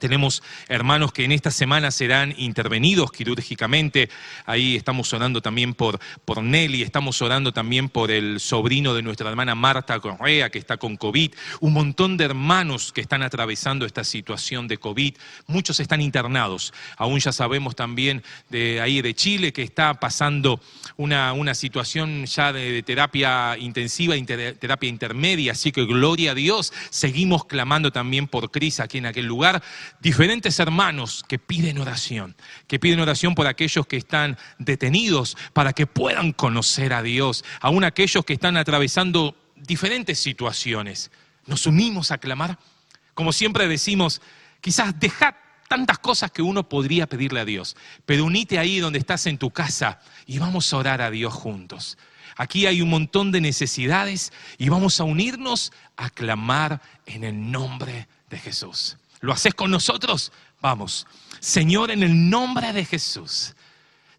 Tenemos 0.00 0.42
hermanos 0.68 1.12
que 1.12 1.24
en 1.24 1.32
esta 1.32 1.50
semana 1.50 1.90
serán 1.90 2.34
intervenidos 2.36 3.12
quirúrgicamente. 3.12 4.10
Ahí 4.44 4.76
estamos 4.76 5.10
orando 5.12 5.40
también 5.40 5.74
por, 5.74 5.98
por 6.24 6.42
Nelly, 6.42 6.82
estamos 6.82 7.22
orando 7.22 7.52
también 7.52 7.88
por 7.88 8.10
el 8.10 8.40
sobrino 8.40 8.94
de 8.94 9.02
nuestra 9.02 9.30
hermana 9.30 9.54
Marta 9.54 9.98
Correa, 10.00 10.50
que 10.50 10.58
está 10.58 10.76
con 10.76 10.96
COVID. 10.96 11.32
Un 11.60 11.72
montón 11.72 12.16
de 12.16 12.24
hermanos 12.24 12.92
que 12.92 13.00
están 13.00 13.22
atravesando 13.22 13.86
esta 13.86 14.04
situación 14.04 14.68
de 14.68 14.76
COVID. 14.76 15.14
Muchos 15.46 15.80
están 15.80 16.02
internados. 16.02 16.74
Aún 16.98 17.20
ya 17.20 17.32
sabemos 17.32 17.74
también 17.74 18.22
de 18.50 18.80
ahí 18.80 19.00
de 19.00 19.14
Chile 19.14 19.52
que 19.52 19.62
está 19.62 19.94
pasando 19.94 20.60
una, 20.96 21.32
una 21.32 21.54
situación 21.54 22.26
ya 22.26 22.52
de, 22.52 22.82
terapia 22.82 23.56
intensiva, 23.56 24.14
terapia 24.26 24.90
intermedia. 24.90 25.52
Así 25.52 25.72
que 25.72 25.86
gloria 25.86 26.32
a 26.32 26.34
Dios. 26.34 26.72
Seguimos 26.90 27.46
clamando 27.46 27.92
también 27.92 28.26
por 28.26 28.50
Cris 28.50 28.80
aquí 28.80 28.98
en 28.98 29.06
aquel 29.06 29.26
lugar 29.26 29.62
diferentes 30.00 30.58
hermanos 30.58 31.24
que 31.26 31.38
piden 31.38 31.78
oración, 31.78 32.36
que 32.66 32.78
piden 32.78 33.00
oración 33.00 33.34
por 33.34 33.46
aquellos 33.46 33.86
que 33.86 33.96
están 33.96 34.38
detenidos 34.58 35.36
para 35.52 35.72
que 35.72 35.86
puedan 35.86 36.32
conocer 36.32 36.92
a 36.92 37.02
Dios, 37.02 37.44
aún 37.60 37.84
aquellos 37.84 38.24
que 38.24 38.34
están 38.34 38.56
atravesando 38.56 39.36
diferentes 39.56 40.18
situaciones. 40.18 41.10
Nos 41.46 41.66
unimos 41.66 42.10
a 42.10 42.18
clamar. 42.18 42.58
Como 43.14 43.32
siempre 43.32 43.68
decimos, 43.68 44.20
quizás 44.60 44.98
dejad 44.98 45.34
tantas 45.68 45.98
cosas 45.98 46.30
que 46.30 46.42
uno 46.42 46.68
podría 46.68 47.06
pedirle 47.06 47.40
a 47.40 47.44
Dios, 47.44 47.76
pero 48.04 48.24
unite 48.24 48.58
ahí 48.58 48.78
donde 48.78 48.98
estás 48.98 49.26
en 49.26 49.38
tu 49.38 49.50
casa 49.50 50.00
y 50.26 50.38
vamos 50.38 50.72
a 50.72 50.76
orar 50.76 51.02
a 51.02 51.10
Dios 51.10 51.32
juntos. 51.32 51.98
Aquí 52.36 52.66
hay 52.66 52.82
un 52.82 52.90
montón 52.90 53.32
de 53.32 53.40
necesidades 53.40 54.32
y 54.58 54.68
vamos 54.68 55.00
a 55.00 55.04
unirnos 55.04 55.72
a 55.96 56.10
clamar 56.10 56.82
en 57.06 57.24
el 57.24 57.50
nombre 57.50 58.08
de 58.28 58.38
Jesús. 58.38 58.98
¿Lo 59.20 59.32
haces 59.32 59.54
con 59.54 59.70
nosotros? 59.70 60.32
Vamos. 60.60 61.06
Señor, 61.40 61.90
en 61.90 62.02
el 62.02 62.30
nombre 62.30 62.72
de 62.72 62.84
Jesús. 62.84 63.54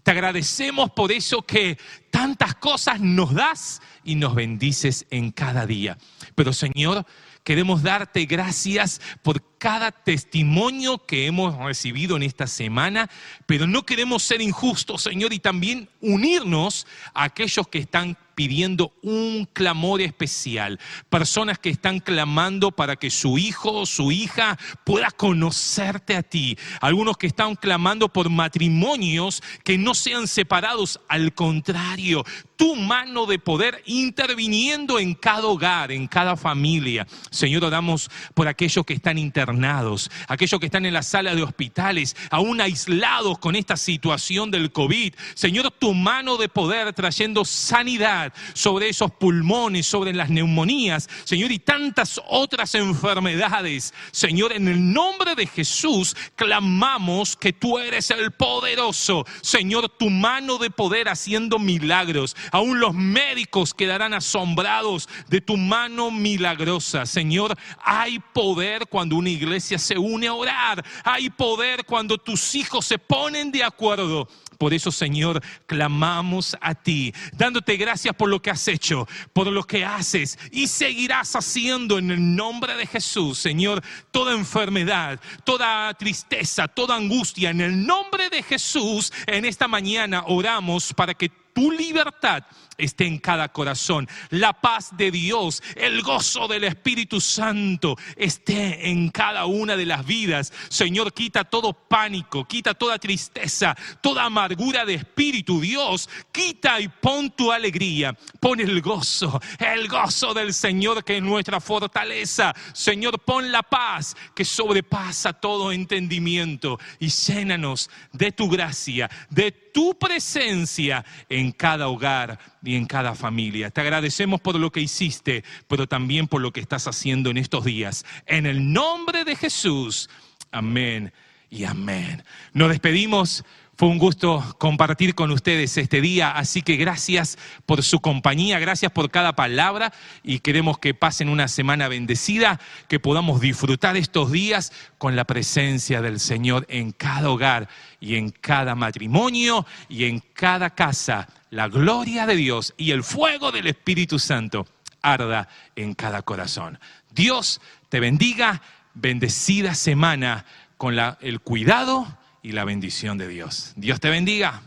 Te 0.04 0.12
agradecemos 0.12 0.92
por 0.92 1.12
eso 1.12 1.42
que 1.42 1.78
tantas 2.12 2.56
cosas 2.56 3.02
nos 3.02 3.34
das 3.34 3.82
y 4.06 4.16
nos 4.16 4.36
bendices 4.36 5.06
en 5.10 5.32
cada 5.32 5.66
día. 5.66 5.98
Pero 6.34 6.54
Señor, 6.54 7.06
queremos 7.44 7.84
darte 7.84 8.26
gracias 8.26 9.02
por 9.22 9.44
cada 9.58 9.92
testimonio 9.92 11.06
que 11.06 11.26
hemos 11.26 11.58
recibido 11.58 12.16
en 12.16 12.24
esta 12.24 12.48
semana, 12.48 13.10
pero 13.46 13.68
no 13.68 13.86
queremos 13.86 14.24
ser 14.24 14.42
injustos, 14.42 15.04
Señor, 15.04 15.34
y 15.34 15.40
también 15.40 15.90
unirnos 16.00 16.88
a 17.14 17.26
aquellos 17.26 17.68
que 17.68 17.80
están 17.80 18.18
pidiendo 18.38 18.94
un 19.02 19.50
clamor 19.52 20.00
especial. 20.00 20.80
Personas 21.10 21.58
que 21.58 21.72
están 21.72 22.00
clamando 22.00 22.72
para 22.72 22.96
que 22.96 23.10
su 23.10 23.40
hijo 23.40 23.72
o 23.72 23.86
su 23.88 24.12
hija 24.12 24.60
pueda 24.86 25.10
conocerte 25.10 26.16
a 26.16 26.22
ti. 26.22 26.56
Algunos 26.80 27.18
que 27.18 27.26
están 27.26 27.56
clamando 27.56 28.10
por 28.10 28.30
matrimonios 28.30 29.42
que 29.64 29.80
no 29.80 29.96
sean 29.96 30.28
separados. 30.28 31.00
Al 31.10 31.34
contrario, 31.34 32.24
tu 32.58 32.76
mano 32.76 33.26
de 33.26 33.40
poder 33.40 33.82
interviniendo 33.86 35.00
en 35.00 35.14
cada 35.14 35.46
hogar, 35.46 35.92
en 35.92 36.08
cada 36.08 36.36
familia. 36.36 37.08
Señor, 37.30 37.64
oramos 37.64 38.10
por 38.34 38.48
aquellos 38.48 38.84
que 38.86 38.96
están 38.96 39.18
internados, 39.18 40.10
aquellos 40.28 40.60
que 40.60 40.66
están 40.66 40.86
en 40.86 40.94
la 40.94 41.04
sala 41.04 41.36
de 41.36 41.44
hospitales, 41.44 42.16
aún 42.32 42.60
aislados 42.60 43.38
con 43.38 43.56
esta 43.56 43.78
situación 43.78 44.52
del 44.52 44.72
COVID. 44.72 45.14
Señor, 45.36 45.72
tu 45.72 45.94
mano 45.94 46.38
de 46.38 46.50
poder 46.50 46.94
trayendo 46.94 47.46
sanidad 47.46 48.34
sobre 48.54 48.90
esos 48.90 49.12
pulmones, 49.12 49.86
sobre 49.86 50.14
las 50.14 50.30
neumonías, 50.30 51.08
Señor, 51.24 51.52
y 51.52 51.60
tantas 51.60 52.20
otras 52.28 52.74
enfermedades. 52.76 53.94
Señor, 54.12 54.54
en 54.54 54.68
el 54.68 54.94
nombre 54.94 55.36
de 55.36 55.46
Jesús 55.46 56.16
clamamos 56.36 57.38
que 57.38 57.54
tú 57.54 57.78
eres 57.78 58.10
el 58.10 58.32
poderoso. 58.32 59.26
Señor, 59.42 59.90
tu 59.90 60.10
mano 60.10 60.58
de 60.58 60.72
poder 60.72 61.10
haciendo 61.10 61.60
milagros. 61.60 62.36
Aún 62.52 62.80
los 62.80 62.94
médicos 62.94 63.74
quedarán 63.74 64.14
asombrados 64.14 65.08
de 65.28 65.42
tu 65.42 65.58
mano 65.58 66.12
milagrosa. 66.12 67.06
Señor, 67.06 67.58
hay 67.84 68.20
poder 68.20 68.88
cuando 68.88 69.16
una 69.16 69.30
iglesia 69.30 69.78
se 69.78 69.98
une 69.98 70.28
a 70.28 70.34
orar. 70.34 70.84
Hay 71.04 71.30
poder 71.30 71.86
cuando 71.86 72.18
tus 72.18 72.56
hijos 72.56 72.86
se 72.86 72.98
ponen 72.98 73.52
de 73.52 73.64
acuerdo. 73.64 74.28
Por 74.58 74.74
eso, 74.74 74.92
Señor, 74.92 75.42
clamamos 75.66 76.58
a 76.62 76.76
ti, 76.76 77.14
dándote 77.34 77.78
gracias 77.78 78.16
por 78.16 78.30
lo 78.30 78.42
que 78.42 78.50
has 78.50 78.68
hecho, 78.68 79.08
por 79.34 79.48
lo 79.48 79.64
que 79.64 79.86
haces 79.86 80.38
y 80.52 80.68
seguirás 80.68 81.36
haciendo 81.36 81.98
en 81.98 82.12
el 82.12 82.36
nombre 82.36 82.76
de 82.76 82.88
Jesús, 82.88 83.38
Señor. 83.38 83.84
Toda 84.12 84.34
enfermedad, 84.34 85.20
toda 85.44 85.94
tristeza, 85.94 86.68
toda 86.68 86.96
angustia, 86.96 87.50
en 87.50 87.62
el 87.62 87.86
nombre 87.86 88.30
de 88.30 88.44
Jesús, 88.44 89.12
en 89.26 89.46
esta 89.46 89.68
mañana 89.68 90.24
oramos 90.28 90.94
para 90.94 91.14
que 91.14 91.30
tu 91.58 91.72
libertad 91.72 92.44
esté 92.78 93.08
en 93.08 93.18
cada 93.18 93.50
corazón. 93.50 94.08
La 94.30 94.54
paz 94.54 94.96
de 94.96 95.10
Dios, 95.10 95.64
el 95.76 96.04
gozo 96.04 96.48
del 96.48 96.66
Espíritu 96.66 97.20
Santo 97.20 97.98
esté 98.16 98.92
en 98.92 99.10
cada 99.10 99.46
una 99.46 99.76
de 99.76 99.88
las 99.88 100.06
vidas. 100.06 100.54
Señor, 100.70 101.14
quita 101.14 101.44
todo 101.46 101.74
pánico, 101.74 102.46
quita 102.46 102.76
toda 102.76 103.00
tristeza, 103.00 103.76
toda 104.02 104.30
amargura 104.48 104.86
de 104.86 104.94
espíritu. 104.94 105.60
Dios, 105.60 106.10
quita 106.32 106.80
y 106.80 106.88
pon 106.88 107.32
tu 107.32 107.52
alegría, 107.52 108.18
pon 108.40 108.60
el 108.62 108.82
gozo, 108.82 109.42
el 109.60 109.90
gozo 109.90 110.34
del 110.34 110.54
Señor 110.54 111.04
que 111.04 111.18
es 111.18 111.24
nuestra 111.24 111.60
fortaleza. 111.60 112.54
Señor, 112.74 113.20
pon 113.20 113.52
la 113.52 113.62
paz 113.62 114.16
que 114.34 114.46
sobrepasa 114.46 115.34
todo 115.34 115.74
entendimiento 115.74 116.80
y 117.00 117.10
llénanos 117.10 117.90
de 118.14 118.32
tu 118.32 118.50
gracia, 118.50 119.10
de 119.30 119.52
tu 119.52 119.98
presencia 120.00 121.04
en 121.28 121.52
cada 121.52 121.90
hogar 121.90 122.40
y 122.64 122.76
en 122.76 122.86
cada 122.86 123.16
familia. 123.16 123.70
Te 123.70 123.82
agradecemos 123.82 124.40
por 124.40 124.56
lo 124.56 124.72
que 124.72 124.80
hiciste, 124.80 125.44
pero 125.68 125.88
también 125.88 126.28
por 126.28 126.42
lo 126.42 126.54
que 126.54 126.62
estás 126.62 126.88
haciendo 126.88 127.30
en 127.32 127.38
estos 127.38 127.66
días. 127.66 128.06
En 128.26 128.46
el 128.46 128.72
nombre 128.72 129.26
de 129.26 129.36
Jesús. 129.36 130.10
Amén 130.52 131.12
y 131.50 131.66
amén. 131.66 132.24
Nos 132.54 132.70
despedimos. 132.70 133.44
Fue 133.78 133.90
un 133.90 134.00
gusto 134.00 134.56
compartir 134.58 135.14
con 135.14 135.30
ustedes 135.30 135.78
este 135.78 136.02
día, 136.02 136.32
así 136.32 136.64
que 136.64 136.78
gracias 136.78 137.38
por 137.68 137.84
su 137.84 138.00
compañía, 138.00 138.58
gracias 138.58 138.92
por 138.92 139.12
cada 139.12 139.36
palabra 139.36 139.94
y 140.24 140.40
queremos 140.40 140.80
que 140.80 140.96
pasen 140.96 141.30
una 141.30 141.48
semana 141.48 141.88
bendecida, 141.88 142.60
que 142.88 143.00
podamos 143.00 143.40
disfrutar 143.40 143.96
estos 143.96 144.32
días 144.32 144.74
con 144.98 145.16
la 145.16 145.26
presencia 145.26 146.02
del 146.02 146.20
Señor 146.20 146.66
en 146.70 146.92
cada 146.92 147.30
hogar 147.30 147.70
y 148.00 148.16
en 148.16 148.32
cada 148.32 148.74
matrimonio 148.74 149.64
y 149.90 150.06
en 150.06 150.24
cada 150.34 150.72
casa. 150.72 151.28
La 151.52 151.68
gloria 151.68 152.26
de 152.26 152.36
Dios 152.36 152.74
y 152.78 152.90
el 152.90 153.04
fuego 153.04 153.52
del 153.52 153.68
Espíritu 153.68 154.18
Santo 154.18 154.66
arda 155.04 155.50
en 155.76 155.94
cada 155.94 156.24
corazón. 156.24 156.80
Dios 157.12 157.62
te 157.90 158.00
bendiga, 158.00 158.60
bendecida 158.96 159.76
semana 159.76 160.46
con 160.78 160.98
el 161.22 161.42
cuidado 161.42 162.17
y 162.48 162.54
la 162.54 162.64
bendición 162.64 163.18
de 163.18 163.28
Dios. 163.28 163.74
Dios 163.76 164.00
te 164.00 164.10
bendiga. 164.10 164.62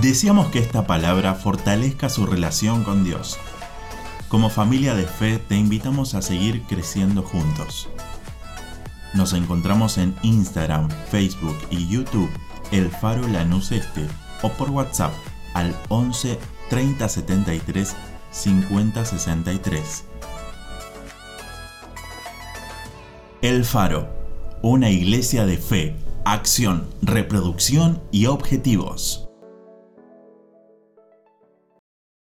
Deseamos 0.00 0.46
que 0.50 0.60
esta 0.60 0.86
palabra 0.86 1.34
fortalezca 1.34 2.08
su 2.08 2.24
relación 2.24 2.84
con 2.84 3.04
Dios. 3.04 3.38
Como 4.28 4.48
familia 4.48 4.94
de 4.94 5.04
fe 5.04 5.38
te 5.38 5.56
invitamos 5.56 6.14
a 6.14 6.22
seguir 6.22 6.62
creciendo 6.62 7.22
juntos. 7.22 7.90
Nos 9.12 9.34
encontramos 9.34 9.98
en 9.98 10.16
Instagram, 10.22 10.88
Facebook 11.10 11.58
y 11.70 11.86
YouTube, 11.86 12.30
El 12.70 12.88
Faro 12.88 13.28
Lanús 13.28 13.72
Este, 13.72 14.06
o 14.40 14.48
por 14.54 14.70
WhatsApp 14.70 15.12
al 15.52 15.76
11 15.90 16.38
30 16.70 17.08
73 17.10 17.94
50 18.30 19.04
63. 19.04 20.04
El 23.42 23.64
Faro, 23.64 24.08
una 24.62 24.88
iglesia 24.90 25.44
de 25.46 25.56
fe, 25.56 25.96
acción, 26.24 26.86
reproducción 27.02 28.00
y 28.12 28.26
objetivos. 28.26 29.31